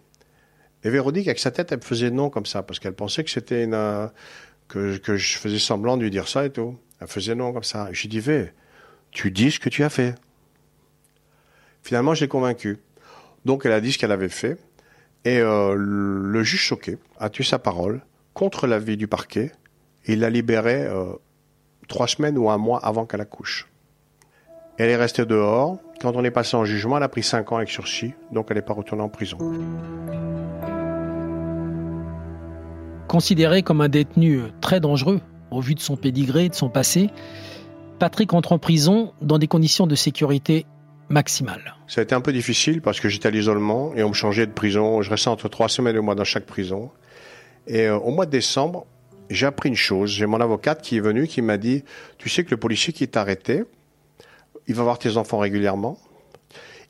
Et 0.83 0.89
Véronique, 0.89 1.27
avec 1.27 1.39
sa 1.39 1.49
tête, 1.49 1.71
elle 1.71 1.79
me 1.79 1.83
faisait 1.83 2.11
non 2.11 2.29
comme 2.29 2.45
ça, 2.45 2.61
parce 2.61 2.79
qu'elle 2.79 2.93
pensait 2.93 3.23
que 3.23 3.29
c'était 3.29 3.67
euh, 3.71 4.07
que, 4.67 4.97
que, 4.97 5.15
je 5.15 5.37
faisais 5.37 5.59
semblant 5.59 5.97
de 5.97 6.03
lui 6.03 6.11
dire 6.11 6.27
ça 6.27 6.45
et 6.45 6.49
tout. 6.49 6.77
Elle 6.99 7.07
faisait 7.07 7.35
non 7.35 7.53
comme 7.53 7.63
ça. 7.63 7.89
Et 7.89 7.93
j'ai 7.93 8.09
dit, 8.09 8.19
Vé, 8.19 8.51
tu 9.11 9.31
dis 9.31 9.51
ce 9.51 9.59
que 9.59 9.69
tu 9.69 9.83
as 9.83 9.89
fait. 9.89 10.15
Finalement, 11.83 12.13
je 12.13 12.21
l'ai 12.21 12.27
convaincue. 12.27 12.79
Donc 13.45 13.65
elle 13.65 13.73
a 13.73 13.81
dit 13.81 13.91
ce 13.91 13.97
qu'elle 13.97 14.11
avait 14.11 14.29
fait. 14.29 14.57
Et 15.25 15.39
euh, 15.39 15.75
le 15.77 16.43
juge 16.43 16.61
choqué 16.61 16.97
a 17.19 17.29
tué 17.29 17.43
sa 17.43 17.59
parole 17.59 18.01
contre 18.33 18.67
l'avis 18.67 18.97
du 18.97 19.07
parquet. 19.07 19.51
Et 20.05 20.13
il 20.13 20.19
l'a 20.19 20.29
libérée 20.29 20.85
euh, 20.85 21.13
trois 21.87 22.07
semaines 22.07 22.37
ou 22.37 22.49
un 22.49 22.57
mois 22.57 22.79
avant 22.79 23.05
qu'elle 23.05 23.21
accouche. 23.21 23.69
Elle 24.77 24.89
est 24.89 24.95
restée 24.95 25.25
dehors. 25.25 25.77
Quand 26.01 26.15
on 26.15 26.23
est 26.23 26.31
passé 26.31 26.57
en 26.57 26.65
jugement, 26.65 26.97
elle 26.97 27.03
a 27.03 27.09
pris 27.09 27.23
5 27.23 27.51
ans 27.51 27.57
avec 27.57 27.69
sursis, 27.69 28.13
donc 28.31 28.47
elle 28.49 28.57
n'est 28.57 28.63
pas 28.63 28.73
retournée 28.73 29.03
en 29.03 29.09
prison. 29.09 29.37
Considéré 33.07 33.61
comme 33.61 33.81
un 33.81 33.87
détenu 33.87 34.41
très 34.59 34.79
dangereux, 34.79 35.21
au 35.51 35.61
vu 35.61 35.75
de 35.75 35.79
son 35.79 35.95
pédigré 35.95 36.49
de 36.49 36.55
son 36.55 36.69
passé, 36.69 37.11
Patrick 37.99 38.33
entre 38.33 38.51
en 38.51 38.59
prison 38.59 39.13
dans 39.21 39.37
des 39.37 39.47
conditions 39.47 39.87
de 39.87 39.95
sécurité 39.95 40.65
maximales. 41.09 41.75
Ça 41.87 42.01
a 42.01 42.03
été 42.03 42.15
un 42.15 42.21
peu 42.21 42.33
difficile 42.33 42.81
parce 42.81 42.99
que 42.99 43.09
j'étais 43.09 43.27
à 43.27 43.31
l'isolement 43.31 43.93
et 43.95 44.03
on 44.03 44.09
me 44.09 44.13
changeait 44.13 44.47
de 44.47 44.51
prison. 44.51 45.01
Je 45.01 45.09
restais 45.09 45.29
entre 45.29 45.49
trois 45.49 45.69
semaines 45.69 45.95
et 45.95 45.99
un 45.99 46.01
mois 46.01 46.15
dans 46.15 46.23
chaque 46.23 46.45
prison. 46.45 46.91
Et 47.67 47.87
euh, 47.87 47.97
au 47.97 48.11
mois 48.11 48.25
de 48.25 48.31
décembre, 48.31 48.85
j'ai 49.29 49.45
appris 49.45 49.69
une 49.69 49.75
chose. 49.75 50.11
J'ai 50.11 50.25
mon 50.25 50.41
avocate 50.41 50.81
qui 50.81 50.97
est 50.97 51.01
venu 51.01 51.27
qui 51.27 51.41
m'a 51.41 51.57
dit, 51.57 51.83
tu 52.17 52.29
sais 52.29 52.43
que 52.43 52.51
le 52.51 52.57
policier 52.57 52.93
qui 52.93 53.07
t'a 53.07 53.21
arrêté, 53.21 53.63
il 54.67 54.75
va 54.75 54.83
voir 54.83 54.99
tes 54.99 55.17
enfants 55.17 55.39
régulièrement. 55.39 55.97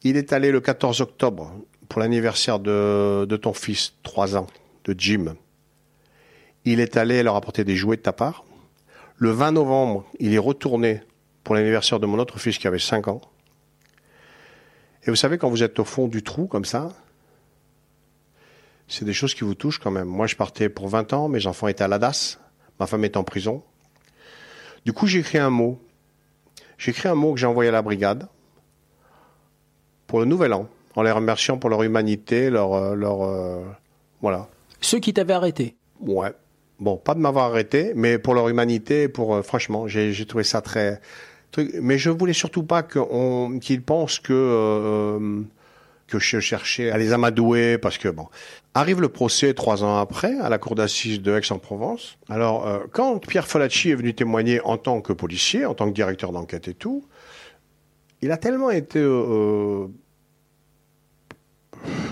Il 0.03 0.17
est 0.17 0.33
allé 0.33 0.51
le 0.51 0.59
14 0.59 1.01
octobre 1.01 1.51
pour 1.89 2.01
l'anniversaire 2.01 2.59
de, 2.59 3.25
de 3.25 3.37
ton 3.37 3.53
fils, 3.53 3.93
3 4.03 4.35
ans, 4.35 4.47
de 4.85 4.95
Jim. 4.97 5.35
Il 6.65 6.79
est 6.79 6.97
allé 6.97 7.23
leur 7.23 7.35
apporter 7.35 7.63
des 7.63 7.75
jouets 7.75 7.97
de 7.97 8.01
ta 8.01 8.13
part. 8.13 8.45
Le 9.17 9.31
20 9.31 9.53
novembre, 9.53 10.05
il 10.19 10.33
est 10.33 10.39
retourné 10.39 11.01
pour 11.43 11.55
l'anniversaire 11.55 11.99
de 11.99 12.05
mon 12.05 12.19
autre 12.19 12.39
fils 12.39 12.57
qui 12.57 12.67
avait 12.67 12.79
5 12.79 13.07
ans. 13.07 13.21
Et 15.05 15.09
vous 15.09 15.15
savez, 15.15 15.37
quand 15.37 15.49
vous 15.49 15.63
êtes 15.63 15.79
au 15.79 15.83
fond 15.83 16.07
du 16.07 16.23
trou 16.23 16.47
comme 16.47 16.65
ça, 16.65 16.89
c'est 18.87 19.05
des 19.05 19.13
choses 19.13 19.33
qui 19.33 19.43
vous 19.43 19.55
touchent 19.55 19.79
quand 19.79 19.91
même. 19.91 20.07
Moi, 20.07 20.27
je 20.27 20.35
partais 20.35 20.69
pour 20.69 20.87
20 20.87 21.13
ans, 21.13 21.27
mes 21.27 21.47
enfants 21.47 21.67
étaient 21.67 21.83
à 21.83 21.87
la 21.87 21.99
DAS, 21.99 22.39
ma 22.79 22.87
femme 22.87 23.03
est 23.03 23.17
en 23.17 23.23
prison. 23.23 23.63
Du 24.85 24.93
coup, 24.93 25.07
j'ai 25.07 25.19
écrit 25.19 25.37
un 25.37 25.49
mot. 25.49 25.79
J'ai 26.77 26.91
écrit 26.91 27.07
un 27.07 27.15
mot 27.15 27.33
que 27.33 27.39
j'ai 27.39 27.47
envoyé 27.47 27.69
à 27.69 27.71
la 27.71 27.81
brigade 27.81 28.27
pour 30.07 30.19
le 30.19 30.25
nouvel 30.25 30.53
an, 30.53 30.67
en 30.95 31.01
les 31.01 31.11
remerciant 31.11 31.57
pour 31.57 31.69
leur 31.69 31.83
humanité, 31.83 32.49
leur... 32.49 32.73
euh, 32.73 32.95
leur 32.95 33.23
euh, 33.23 33.63
voilà. 34.21 34.47
Ceux 34.79 34.99
qui 34.99 35.13
t'avaient 35.13 35.33
arrêté. 35.33 35.75
Ouais. 35.99 36.33
Bon, 36.79 36.97
pas 36.97 37.13
de 37.13 37.19
m'avoir 37.19 37.45
arrêté, 37.45 37.93
mais 37.95 38.17
pour 38.19 38.33
leur 38.33 38.49
humanité, 38.49 39.07
pour 39.07 39.35
euh, 39.35 39.41
franchement, 39.41 39.87
j'ai 39.87 40.25
trouvé 40.25 40.43
ça 40.43 40.61
très 40.61 40.99
Mais 41.81 41.97
je 41.97 42.09
voulais 42.09 42.33
surtout 42.33 42.63
pas 42.63 42.83
qu'on- 42.83 43.59
qu'ils 43.59 43.81
pensent 43.81 44.19
que 44.19 44.33
euh, 44.33 45.41
que 46.07 46.19
je 46.19 46.39
cherchais 46.39 46.91
à 46.91 46.97
les 46.97 47.13
amadouer, 47.13 47.77
parce 47.77 47.97
que 47.97 48.07
bon, 48.09 48.27
arrive 48.73 49.01
le 49.01 49.09
procès 49.09 49.53
trois 49.53 49.83
ans 49.83 49.97
après 49.97 50.37
à 50.39 50.49
la 50.49 50.57
cour 50.57 50.75
d'assises 50.75 51.21
de 51.21 51.35
Aix-en-Provence. 51.37 52.17
Alors, 52.29 52.67
euh, 52.67 52.79
quand 52.91 53.19
Pierre 53.25 53.47
Folacci 53.47 53.89
est 53.89 53.95
venu 53.95 54.13
témoigner 54.13 54.61
en 54.61 54.77
tant 54.77 55.01
que 55.01 55.13
policier, 55.13 55.65
en 55.65 55.73
tant 55.73 55.87
que 55.87 55.93
directeur 55.93 56.31
d'enquête 56.31 56.67
et 56.67 56.73
tout, 56.73 57.05
il 58.21 58.31
a 58.31 58.37
tellement 58.37 58.69
été 58.69 58.99
euh, 58.99 59.87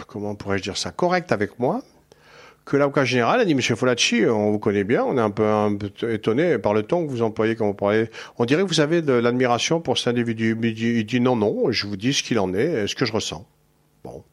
comment 0.07 0.35
pourrais-je 0.35 0.63
dire 0.63 0.77
ça 0.77 0.91
correct 0.91 1.31
avec 1.31 1.59
moi 1.59 1.81
que 2.65 2.77
l'avocat 2.77 3.05
général 3.05 3.39
a 3.39 3.45
dit 3.45 3.55
Monsieur 3.55 3.75
Folacci, 3.75 4.25
on 4.25 4.51
vous 4.51 4.59
connaît 4.59 4.83
bien, 4.83 5.03
on 5.03 5.17
est 5.17 5.21
un 5.21 5.31
peu, 5.31 5.45
un 5.45 5.75
peu 5.75 6.11
étonné 6.11 6.57
par 6.57 6.73
le 6.73 6.83
ton 6.83 7.05
que 7.05 7.11
vous 7.11 7.21
employez 7.21 7.55
quand 7.55 7.65
vous 7.65 7.73
parlez. 7.73 8.09
On 8.37 8.45
dirait 8.45 8.63
que 8.63 8.67
vous 8.67 8.79
avez 8.79 9.01
de 9.01 9.13
l'admiration 9.13 9.81
pour 9.81 9.97
cet 9.97 10.09
individu. 10.09 10.57
Il 10.61 10.73
dit, 10.73 10.99
il 10.99 11.05
dit 11.05 11.19
non, 11.19 11.35
non, 11.35 11.71
je 11.71 11.87
vous 11.87 11.97
dis 11.97 12.13
ce 12.13 12.23
qu'il 12.23 12.39
en 12.39 12.53
est, 12.53 12.87
ce 12.87 12.95
que 12.95 13.05
je 13.05 13.13
ressens. 13.13 13.45
Bon, 14.03 14.23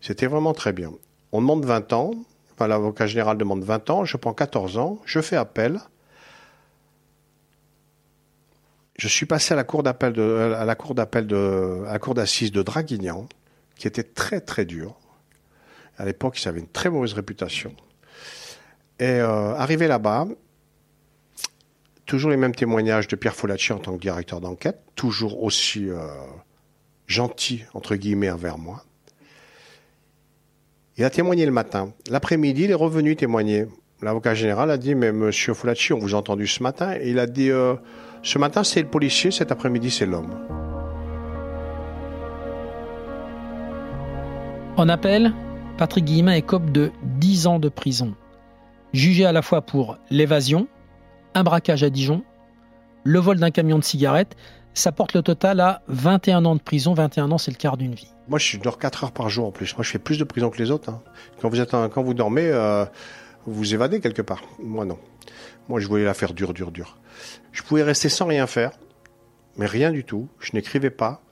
c'était 0.00 0.26
vraiment 0.26 0.52
très 0.52 0.72
bien. 0.72 0.92
On 1.32 1.40
demande 1.40 1.64
20 1.64 1.92
ans, 1.92 2.12
enfin 2.54 2.68
l'avocat 2.68 3.06
général 3.06 3.38
demande 3.38 3.64
20 3.64 3.90
ans, 3.90 4.04
je 4.04 4.16
prends 4.16 4.34
14 4.34 4.78
ans, 4.78 5.00
je 5.04 5.20
fais 5.20 5.36
appel. 5.36 5.80
Je 8.96 9.08
suis 9.08 9.26
passé 9.26 9.54
à 9.54 9.56
la 9.56 9.64
cour 9.64 9.82
d'appel 9.82 10.12
de, 10.12 10.54
à 10.58 10.64
la 10.64 10.74
cour 10.74 10.94
à 10.98 11.92
la 11.92 11.98
cour 11.98 12.14
d'assises 12.14 12.50
de 12.50 12.62
Draguignan, 12.62 13.28
qui 13.76 13.86
était 13.86 14.02
très 14.02 14.40
très 14.40 14.64
dur. 14.64 14.96
À 15.98 16.04
l'époque, 16.04 16.40
il 16.40 16.48
avait 16.48 16.60
une 16.60 16.68
très 16.68 16.90
mauvaise 16.90 17.12
réputation. 17.12 17.74
Et 19.00 19.04
euh, 19.06 19.54
arrivé 19.54 19.88
là-bas, 19.88 20.26
toujours 22.06 22.30
les 22.30 22.36
mêmes 22.36 22.54
témoignages 22.54 23.08
de 23.08 23.16
Pierre 23.16 23.34
Folacci 23.34 23.72
en 23.72 23.78
tant 23.78 23.94
que 23.94 24.00
directeur 24.00 24.40
d'enquête, 24.40 24.80
toujours 24.94 25.42
aussi 25.42 25.90
euh, 25.90 26.06
gentil, 27.06 27.64
entre 27.74 27.96
guillemets, 27.96 28.30
envers 28.30 28.58
moi. 28.58 28.84
Il 30.96 31.04
a 31.04 31.10
témoigné 31.10 31.46
le 31.46 31.52
matin. 31.52 31.92
L'après-midi, 32.08 32.64
il 32.64 32.70
est 32.70 32.74
revenu 32.74 33.14
témoigner. 33.16 33.66
L'avocat 34.00 34.34
général 34.34 34.70
a 34.70 34.78
dit, 34.78 34.94
mais 34.94 35.12
monsieur 35.12 35.54
Folacci, 35.54 35.92
on 35.92 35.98
vous 35.98 36.14
a 36.14 36.18
entendu 36.18 36.46
ce 36.46 36.62
matin. 36.62 36.94
Et 37.00 37.10
il 37.10 37.18
a 37.18 37.26
dit, 37.26 37.50
euh, 37.50 37.74
ce 38.22 38.38
matin, 38.38 38.62
c'est 38.62 38.82
le 38.82 38.88
policier, 38.88 39.32
cet 39.32 39.50
après-midi, 39.50 39.90
c'est 39.90 40.06
l'homme. 40.06 40.34
En 44.76 44.88
appel, 44.88 45.32
Patrick 45.78 46.04
Guillemin 46.06 46.32
écope 46.32 46.70
de 46.70 46.90
10 47.04 47.46
ans 47.46 47.58
de 47.60 47.68
prison. 47.68 48.14
Jugé 48.92 49.24
à 49.24 49.32
la 49.32 49.42
fois 49.42 49.62
pour 49.62 49.96
l'évasion, 50.10 50.66
un 51.34 51.44
braquage 51.44 51.84
à 51.84 51.90
Dijon, 51.90 52.24
le 53.04 53.18
vol 53.20 53.38
d'un 53.38 53.50
camion 53.52 53.78
de 53.78 53.84
cigarettes, 53.84 54.36
ça 54.74 54.90
porte 54.92 55.14
le 55.14 55.22
total 55.22 55.60
à 55.60 55.82
21 55.88 56.44
ans 56.46 56.56
de 56.56 56.60
prison. 56.60 56.94
21 56.94 57.30
ans, 57.30 57.38
c'est 57.38 57.50
le 57.52 57.56
quart 57.56 57.76
d'une 57.76 57.94
vie. 57.94 58.12
Moi, 58.28 58.38
je 58.38 58.58
dors 58.58 58.78
4 58.78 59.04
heures 59.04 59.12
par 59.12 59.28
jour 59.28 59.46
en 59.46 59.50
plus. 59.52 59.74
Moi, 59.76 59.84
je 59.84 59.90
fais 59.90 59.98
plus 59.98 60.18
de 60.18 60.24
prison 60.24 60.50
que 60.50 60.58
les 60.58 60.70
autres. 60.70 60.90
hein. 60.90 61.00
Quand 61.40 61.48
vous 61.48 61.60
êtes, 61.60 61.70
quand 61.70 62.02
vous 62.02 62.14
dormez, 62.14 62.46
euh, 62.46 62.84
vous 63.46 63.54
vous 63.54 63.74
évadez 63.74 64.00
quelque 64.00 64.22
part. 64.22 64.42
Moi, 64.62 64.84
non. 64.84 64.98
Moi, 65.68 65.80
je 65.80 65.86
voulais 65.86 66.04
la 66.04 66.14
faire 66.14 66.34
dure, 66.34 66.54
dure, 66.54 66.70
dure. 66.72 66.98
Je 67.52 67.62
pouvais 67.62 67.82
rester 67.82 68.08
sans 68.08 68.26
rien 68.26 68.46
faire, 68.46 68.72
mais 69.56 69.66
rien 69.66 69.92
du 69.92 70.04
tout. 70.04 70.28
Je 70.40 70.50
n'écrivais 70.54 70.90
pas, 70.90 71.22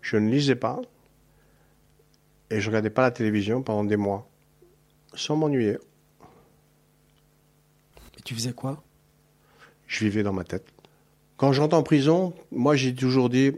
je 0.00 0.16
ne 0.16 0.30
lisais 0.30 0.54
pas, 0.56 0.80
et 2.50 2.60
je 2.60 2.68
regardais 2.68 2.90
pas 2.90 3.02
la 3.02 3.10
télévision 3.10 3.62
pendant 3.62 3.84
des 3.84 3.96
mois, 3.96 4.28
sans 5.14 5.36
m'ennuyer. 5.36 5.78
Et 8.18 8.22
tu 8.24 8.34
faisais 8.34 8.52
quoi? 8.52 8.82
Je 9.86 10.04
vivais 10.04 10.22
dans 10.22 10.32
ma 10.32 10.44
tête. 10.44 10.66
Quand 11.36 11.52
je 11.52 11.60
rentre 11.60 11.76
en 11.76 11.82
prison, 11.82 12.34
moi, 12.50 12.76
j'ai 12.76 12.94
toujours 12.94 13.30
dit, 13.30 13.52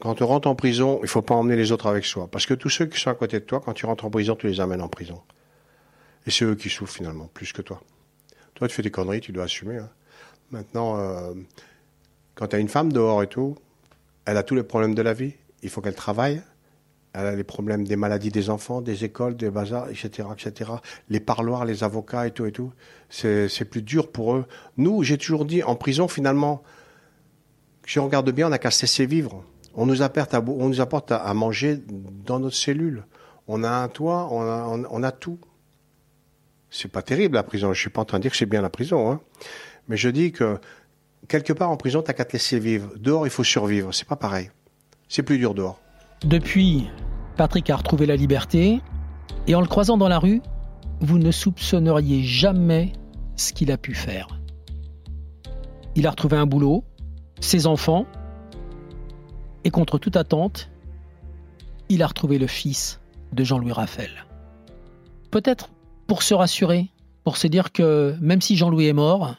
quand 0.00 0.14
tu 0.16 0.24
rentres 0.24 0.48
en 0.48 0.54
prison, 0.54 1.00
il 1.02 1.08
faut 1.08 1.22
pas 1.22 1.34
emmener 1.34 1.56
les 1.56 1.72
autres 1.72 1.86
avec 1.86 2.04
soi. 2.04 2.28
Parce 2.30 2.44
que 2.44 2.54
tous 2.54 2.68
ceux 2.68 2.86
qui 2.86 3.00
sont 3.00 3.10
à 3.10 3.14
côté 3.14 3.40
de 3.40 3.44
toi, 3.44 3.60
quand 3.64 3.72
tu 3.72 3.86
rentres 3.86 4.04
en 4.04 4.10
prison, 4.10 4.36
tu 4.36 4.46
les 4.46 4.60
amènes 4.60 4.82
en 4.82 4.88
prison. 4.88 5.22
Et 6.26 6.30
c'est 6.30 6.44
eux 6.44 6.54
qui 6.54 6.68
souffrent 6.68 6.94
finalement, 6.94 7.26
plus 7.32 7.52
que 7.52 7.62
toi. 7.62 7.82
Toi, 8.54 8.68
tu 8.68 8.74
fais 8.74 8.82
des 8.82 8.90
conneries, 8.90 9.20
tu 9.20 9.32
dois 9.32 9.44
assumer. 9.44 9.78
hein. 9.78 9.90
Maintenant, 10.50 10.98
euh, 10.98 11.34
quand 12.34 12.48
tu 12.48 12.56
as 12.56 12.58
une 12.58 12.68
femme 12.68 12.92
dehors 12.92 13.22
et 13.22 13.26
tout, 13.26 13.56
elle 14.26 14.36
a 14.36 14.42
tous 14.42 14.54
les 14.54 14.62
problèmes 14.62 14.94
de 14.94 15.02
la 15.02 15.14
vie. 15.14 15.34
Il 15.62 15.70
faut 15.70 15.80
qu'elle 15.80 15.94
travaille. 15.94 16.42
Elle 17.14 17.26
a 17.26 17.36
les 17.36 17.44
problèmes 17.44 17.86
des 17.86 17.94
maladies 17.94 18.30
des 18.30 18.50
enfants, 18.50 18.80
des 18.80 19.04
écoles, 19.04 19.36
des 19.36 19.48
bazars, 19.48 19.88
etc., 19.88 20.28
etc. 20.36 20.72
Les 21.08 21.20
parloirs, 21.20 21.64
les 21.64 21.84
avocats 21.84 22.26
et 22.26 22.32
tout 22.32 22.44
et 22.44 22.50
tout. 22.52 22.72
C'est 23.08 23.70
plus 23.70 23.82
dur 23.82 24.10
pour 24.10 24.34
eux. 24.34 24.46
Nous, 24.76 25.04
j'ai 25.04 25.16
toujours 25.16 25.44
dit, 25.44 25.62
en 25.62 25.76
prison, 25.76 26.08
finalement, 26.08 26.64
si 27.86 28.00
on 28.00 28.04
regarde 28.04 28.28
bien, 28.32 28.48
on 28.48 28.50
n'a 28.50 28.58
qu'à 28.58 28.72
cesser 28.72 29.06
vivre. 29.06 29.44
On 29.74 29.86
nous 29.86 30.02
apporte, 30.02 30.34
à, 30.34 30.40
on 30.40 30.68
nous 30.68 30.80
apporte 30.80 31.12
à 31.12 31.32
manger 31.34 31.80
dans 32.26 32.40
notre 32.40 32.56
cellule. 32.56 33.04
On 33.46 33.62
a 33.62 33.70
un 33.70 33.88
toit, 33.88 34.28
on 34.32 34.40
a, 34.42 34.64
on, 34.66 34.84
on 34.90 35.02
a 35.04 35.12
tout. 35.12 35.38
C'est 36.70 36.90
pas 36.90 37.02
terrible 37.02 37.36
la 37.36 37.44
prison. 37.44 37.72
Je 37.72 37.80
suis 37.80 37.90
pas 37.90 38.00
en 38.00 38.04
train 38.04 38.18
de 38.18 38.22
dire 38.22 38.32
que 38.32 38.36
c'est 38.36 38.46
bien 38.46 38.62
la 38.62 38.70
prison, 38.70 39.12
hein. 39.12 39.20
mais 39.86 39.96
je 39.96 40.08
dis 40.08 40.32
que 40.32 40.58
quelque 41.28 41.52
part 41.52 41.70
en 41.70 41.76
prison, 41.76 42.02
t'as 42.02 42.12
qu'à 42.12 42.24
te 42.24 42.32
laisser 42.32 42.58
vivre. 42.58 42.90
Dehors, 42.96 43.26
il 43.26 43.30
faut 43.30 43.44
survivre. 43.44 43.94
C'est 43.94 44.08
pas 44.08 44.16
pareil. 44.16 44.50
C'est 45.08 45.22
plus 45.22 45.38
dur 45.38 45.54
dehors. 45.54 45.83
Depuis, 46.22 46.88
Patrick 47.36 47.68
a 47.70 47.76
retrouvé 47.76 48.06
la 48.06 48.16
liberté 48.16 48.80
et 49.46 49.54
en 49.54 49.60
le 49.60 49.66
croisant 49.66 49.96
dans 49.96 50.08
la 50.08 50.18
rue, 50.18 50.40
vous 51.00 51.18
ne 51.18 51.30
soupçonneriez 51.30 52.22
jamais 52.22 52.92
ce 53.36 53.52
qu'il 53.52 53.70
a 53.72 53.76
pu 53.76 53.94
faire. 53.94 54.40
Il 55.96 56.06
a 56.06 56.10
retrouvé 56.10 56.36
un 56.36 56.46
boulot, 56.46 56.84
ses 57.40 57.66
enfants 57.66 58.06
et 59.64 59.70
contre 59.70 59.98
toute 59.98 60.16
attente, 60.16 60.70
il 61.88 62.02
a 62.02 62.06
retrouvé 62.06 62.38
le 62.38 62.46
fils 62.46 63.00
de 63.32 63.44
Jean-Louis 63.44 63.72
Raphaël. 63.72 64.26
Peut-être 65.30 65.70
pour 66.06 66.22
se 66.22 66.34
rassurer, 66.34 66.90
pour 67.24 67.36
se 67.36 67.46
dire 67.46 67.72
que 67.72 68.16
même 68.20 68.40
si 68.40 68.56
Jean-Louis 68.56 68.86
est 68.86 68.92
mort, 68.92 69.34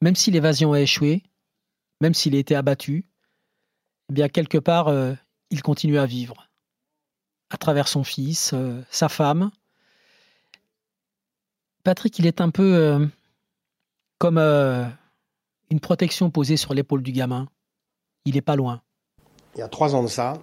même 0.00 0.14
si 0.16 0.30
l'évasion 0.30 0.72
a 0.72 0.80
échoué, 0.80 1.22
même 2.00 2.14
s'il 2.14 2.34
a 2.34 2.38
été 2.38 2.54
abattu, 2.54 3.06
eh 4.10 4.12
bien 4.12 4.28
quelque 4.28 4.58
part, 4.58 4.88
euh, 4.88 5.14
il 5.50 5.62
continue 5.62 5.98
à 5.98 6.06
vivre 6.06 6.46
à 7.50 7.56
travers 7.56 7.88
son 7.88 8.04
fils, 8.04 8.52
euh, 8.54 8.80
sa 8.90 9.08
femme. 9.08 9.50
Patrick, 11.84 12.18
il 12.18 12.26
est 12.26 12.40
un 12.40 12.50
peu 12.50 12.74
euh, 12.74 13.06
comme 14.18 14.38
euh, 14.38 14.84
une 15.70 15.80
protection 15.80 16.30
posée 16.30 16.56
sur 16.56 16.74
l'épaule 16.74 17.02
du 17.02 17.12
gamin. 17.12 17.46
Il 18.24 18.34
n'est 18.34 18.40
pas 18.40 18.56
loin. 18.56 18.82
Il 19.54 19.60
y 19.60 19.62
a 19.62 19.68
trois 19.68 19.94
ans 19.94 20.02
de 20.02 20.08
ça, 20.08 20.34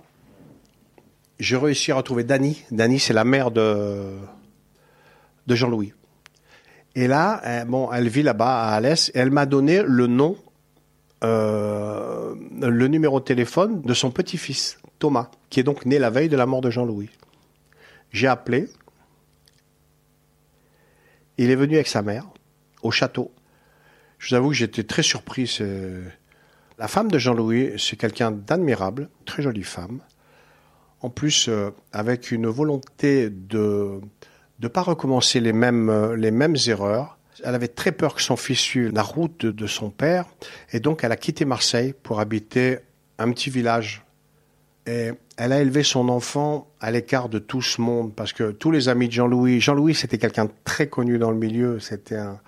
j'ai 1.40 1.58
réussi 1.58 1.92
à 1.92 1.96
retrouver 1.96 2.24
Dany. 2.24 2.64
Dany, 2.72 3.00
c'est 3.00 3.14
la 3.14 3.26
mère 3.26 3.52
de, 3.52 4.18
Jean-Louis. 5.48 5.94
Et 6.96 7.08
là, 7.08 7.42
euh, 7.46 7.66
bon, 7.66 7.92
elle 7.92 8.08
vit 8.08 8.24
là-bas 8.24 8.70
à 8.70 8.76
Alès 8.76 9.10
et 9.14 9.20
elle 9.20 9.32
m'a 9.32 9.46
donné 9.46 9.84
le 9.84 10.08
nom, 10.08 10.38
le 11.22 12.88
numéro 12.88 13.20
de 13.20 13.26
téléphone 13.26 13.82
de 13.82 13.94
son 13.94 14.12
petit-fils, 14.12 14.78
Thomas, 15.04 15.30
qui 15.50 15.60
est 15.60 15.64
donc 15.64 15.86
né 15.86 16.00
la 16.00 16.10
veille 16.10 16.30
de 16.30 16.38
la 16.38 16.46
mort 16.46 16.62
de 16.62 16.70
Jean-Louis. 16.70 17.10
J'ai 18.14 18.28
appelé. 18.28 18.70
Il 21.38 21.52
est 21.52 21.58
venu 21.58 21.76
avec 21.76 21.90
sa 21.90 22.02
mère 22.02 22.30
au 22.84 22.90
château. 22.90 23.30
Je 24.18 24.30
vous 24.30 24.36
avoue 24.36 24.50
que 24.52 24.56
j'étais 24.56 24.84
très 24.84 25.04
surpris. 25.04 25.60
La 26.78 26.88
femme 26.88 27.12
de 27.12 27.20
Jean-Louis, 27.20 27.74
c'est 27.78 27.98
quelqu'un 27.98 28.32
d'admirable, 28.32 29.10
très 29.26 29.44
jolie 29.44 29.64
femme. 29.64 30.00
En 31.02 31.10
plus, 31.10 31.50
euh, 31.50 31.72
avec 31.92 32.32
une 32.32 32.48
volonté 32.48 33.30
de 33.30 34.00
ne 34.62 34.68
pas 34.70 34.84
recommencer 34.84 35.42
les 35.42 35.52
mêmes, 35.52 35.90
euh, 35.90 36.16
les 36.16 36.32
mêmes 36.32 36.56
erreurs. 36.68 37.18
Elle 37.44 37.56
avait 37.56 37.68
très 37.68 37.92
peur 37.92 38.16
que 38.16 38.22
son 38.22 38.38
fils 38.38 38.60
suive 38.60 38.94
la 38.94 39.04
route 39.04 39.46
de 39.46 39.68
son 39.68 39.90
père, 39.90 40.28
et 40.72 40.80
donc 40.80 41.04
elle 41.04 41.12
a 41.12 41.18
quitté 41.18 41.44
Marseille 41.44 41.94
pour 42.04 42.22
habiter 42.22 42.80
un 43.18 43.30
petit 43.34 43.50
village 43.50 44.03
Et 44.86 45.12
elle 45.38 45.54
a 45.54 45.62
élevé 45.62 45.84
son 45.84 46.10
enfant 46.10 46.68
à 46.82 46.92
l'écart 46.92 47.30
de 47.30 47.40
tout 47.40 47.62
ce 47.62 47.80
monde 47.80 48.14
parce 48.14 48.34
que 48.34 48.52
tous 48.52 48.72
les 48.72 48.90
amis 48.90 49.08
de 49.08 49.14
Jean-Louis, 49.14 49.62
Jean-Louis 49.62 49.96
c'était 49.96 50.18
quelqu'un 50.18 50.50
très 50.66 50.88
connu 50.88 51.18
dans 51.18 51.32
le 51.32 51.38
milieu, 51.38 51.80
c'était 51.80 52.18
un, 52.18 52.40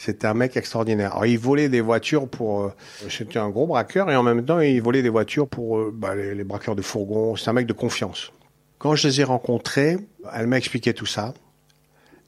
c'était 0.00 0.26
un 0.26 0.32
mec 0.32 0.56
extraordinaire. 0.56 1.12
Alors, 1.12 1.26
il 1.26 1.38
volait 1.38 1.68
des 1.68 1.82
voitures 1.82 2.26
pour. 2.26 2.62
Euh, 2.62 2.72
c'était 3.10 3.38
un 3.38 3.50
gros 3.50 3.66
braqueur 3.66 4.10
et 4.10 4.16
en 4.16 4.22
même 4.22 4.42
temps, 4.46 4.58
il 4.60 4.80
volait 4.80 5.02
des 5.02 5.10
voitures 5.10 5.46
pour 5.46 5.78
euh, 5.78 5.92
bah, 5.94 6.14
les, 6.14 6.34
les, 6.34 6.42
braqueurs 6.42 6.74
de 6.74 6.80
fourgons. 6.80 7.36
C'est 7.36 7.50
un 7.50 7.52
mec 7.52 7.66
de 7.66 7.74
confiance. 7.74 8.32
Quand 8.78 8.94
je 8.94 9.06
les 9.08 9.20
ai 9.20 9.24
rencontrés, 9.24 9.98
elle 10.32 10.46
m'a 10.46 10.56
expliqué 10.56 10.94
tout 10.94 11.04
ça. 11.04 11.34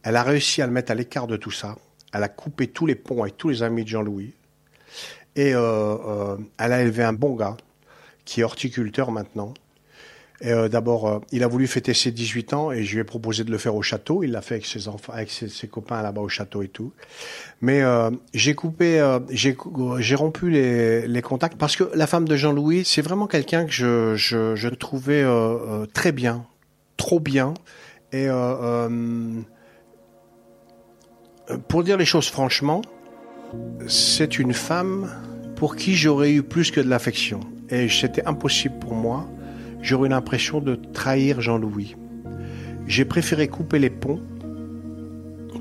Elle 0.03 0.16
a 0.16 0.22
réussi 0.22 0.61
à 0.61 0.66
le 0.66 0.72
mettre 0.72 0.92
à 0.92 0.94
l'écart 0.94 1.26
de 1.26 1.36
tout 1.38 1.50
ça. 1.50 1.76
Elle 2.12 2.22
a 2.22 2.28
coupé 2.28 2.66
tous 2.66 2.84
les 2.84 2.94
ponts 2.94 3.22
avec 3.22 3.38
tous 3.38 3.48
les 3.48 3.62
amis 3.62 3.84
de 3.84 3.88
Jean-Louis. 3.88 4.34
Et 5.34 5.53
euh, 5.55 6.36
elle 6.59 6.72
a 6.72 6.82
élevé 6.82 7.05
un 7.05 7.14
bon 7.14 7.36
gars 7.36 7.57
qui 8.24 8.40
est 8.40 8.44
horticulteur 8.44 9.10
maintenant 9.10 9.54
euh, 10.44 10.68
D'abord, 10.68 11.08
euh, 11.08 11.18
il 11.30 11.44
a 11.44 11.46
voulu 11.46 11.66
fêter 11.66 11.94
ses 11.94 12.10
18 12.10 12.52
ans 12.52 12.72
et 12.72 12.82
je 12.82 12.94
lui 12.94 13.00
ai 13.00 13.04
proposé 13.04 13.44
de 13.44 13.50
le 13.50 13.58
faire 13.58 13.76
au 13.76 13.82
château. 13.82 14.22
Il 14.24 14.32
l'a 14.32 14.42
fait 14.42 14.54
avec 14.54 14.66
ses 14.66 14.88
enfants, 14.88 15.12
avec 15.12 15.30
ses, 15.30 15.68
copains 15.68 16.02
là-bas 16.02 16.20
au 16.20 16.28
château 16.28 16.62
et 16.62 16.68
tout. 16.68 16.92
Mais 17.60 17.82
euh, 17.82 18.10
j'ai 18.34 18.54
coupé, 18.54 18.98
euh, 18.98 19.20
j'ai, 19.30 20.14
rompu 20.14 20.50
les, 20.50 21.22
contacts 21.22 21.56
parce 21.56 21.76
que 21.76 21.84
la 21.94 22.06
femme 22.06 22.26
de 22.26 22.36
Jean-Louis, 22.36 22.84
c'est 22.84 23.02
vraiment 23.02 23.26
quelqu'un 23.26 23.66
que 23.66 23.72
je, 24.16 24.68
trouvais 24.70 25.24
très 25.92 26.12
bien, 26.12 26.44
trop 26.96 27.20
bien. 27.20 27.54
Et 28.12 28.26
pour 31.68 31.84
dire 31.84 31.96
les 31.96 32.04
choses 32.04 32.28
franchement, 32.28 32.82
c'est 33.86 34.38
une 34.38 34.54
femme 34.54 35.08
pour 35.54 35.76
qui 35.76 35.94
j'aurais 35.94 36.32
eu 36.32 36.42
plus 36.42 36.70
que 36.70 36.80
de 36.80 36.88
l'affection. 36.88 37.40
Et 37.72 37.88
c'était 37.88 38.24
impossible 38.26 38.78
pour 38.78 38.94
moi 38.94 39.26
j'aurais 39.82 40.08
l'impression 40.08 40.60
de 40.60 40.76
trahir 40.76 41.40
Jean-Louis. 41.40 41.96
J'ai 42.86 43.04
préféré 43.04 43.48
couper 43.48 43.78
les 43.78 43.90
ponts 43.90 44.20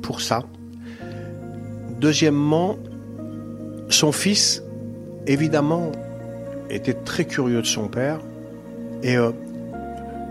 pour 0.02 0.22
ça. 0.22 0.44
Deuxièmement, 2.00 2.78
son 3.90 4.12
fils, 4.12 4.64
évidemment, 5.28 5.92
était 6.70 6.94
très 6.94 7.26
curieux 7.26 7.62
de 7.62 7.68
son 7.68 7.88
père. 7.88 8.20
Et 9.04 9.18
euh, 9.18 9.32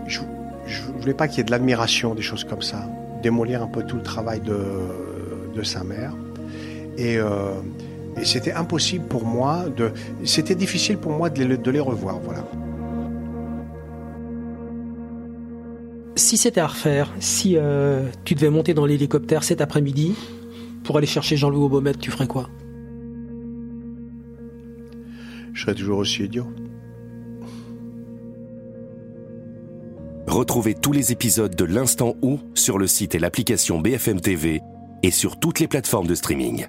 je 0.07 0.21
ne 0.21 0.99
voulais 0.99 1.13
pas 1.13 1.27
qu'il 1.27 1.37
y 1.37 1.41
ait 1.41 1.45
de 1.45 1.51
l'admiration, 1.51 2.15
des 2.15 2.21
choses 2.21 2.43
comme 2.43 2.61
ça. 2.61 2.89
Démolir 3.21 3.61
un 3.61 3.67
peu 3.67 3.83
tout 3.83 3.97
le 3.97 4.03
travail 4.03 4.41
de, 4.41 4.59
de 5.53 5.63
sa 5.63 5.83
mère. 5.83 6.13
Et, 6.97 7.17
euh, 7.17 7.53
et 8.17 8.25
c'était 8.25 8.53
impossible 8.53 9.05
pour 9.05 9.25
moi 9.25 9.65
de. 9.69 9.91
C'était 10.23 10.55
difficile 10.55 10.97
pour 10.97 11.11
moi 11.11 11.29
de 11.29 11.43
les, 11.43 11.57
de 11.57 11.71
les 11.71 11.79
revoir, 11.79 12.19
voilà. 12.19 12.45
Si 16.15 16.37
c'était 16.37 16.59
à 16.59 16.67
refaire, 16.67 17.11
si 17.19 17.55
euh, 17.57 18.07
tu 18.25 18.35
devais 18.35 18.49
monter 18.49 18.73
dans 18.73 18.85
l'hélicoptère 18.85 19.43
cet 19.43 19.61
après-midi 19.61 20.15
pour 20.83 20.97
aller 20.97 21.07
chercher 21.07 21.37
Jean-Louis 21.37 21.63
Aubomette, 21.63 21.99
tu 21.99 22.11
ferais 22.11 22.27
quoi? 22.27 22.49
Je 25.53 25.61
serais 25.61 25.75
toujours 25.75 25.99
aussi 25.99 26.23
idiot. 26.23 26.47
Retrouvez 30.27 30.75
tous 30.75 30.91
les 30.91 31.11
épisodes 31.11 31.55
de 31.55 31.65
l'Instant 31.65 32.15
où 32.21 32.39
sur 32.53 32.77
le 32.77 32.87
site 32.87 33.15
et 33.15 33.19
l'application 33.19 33.79
BFM 33.79 34.21
TV 34.21 34.61
et 35.03 35.11
sur 35.11 35.39
toutes 35.39 35.59
les 35.59 35.67
plateformes 35.67 36.07
de 36.07 36.15
streaming. 36.15 36.67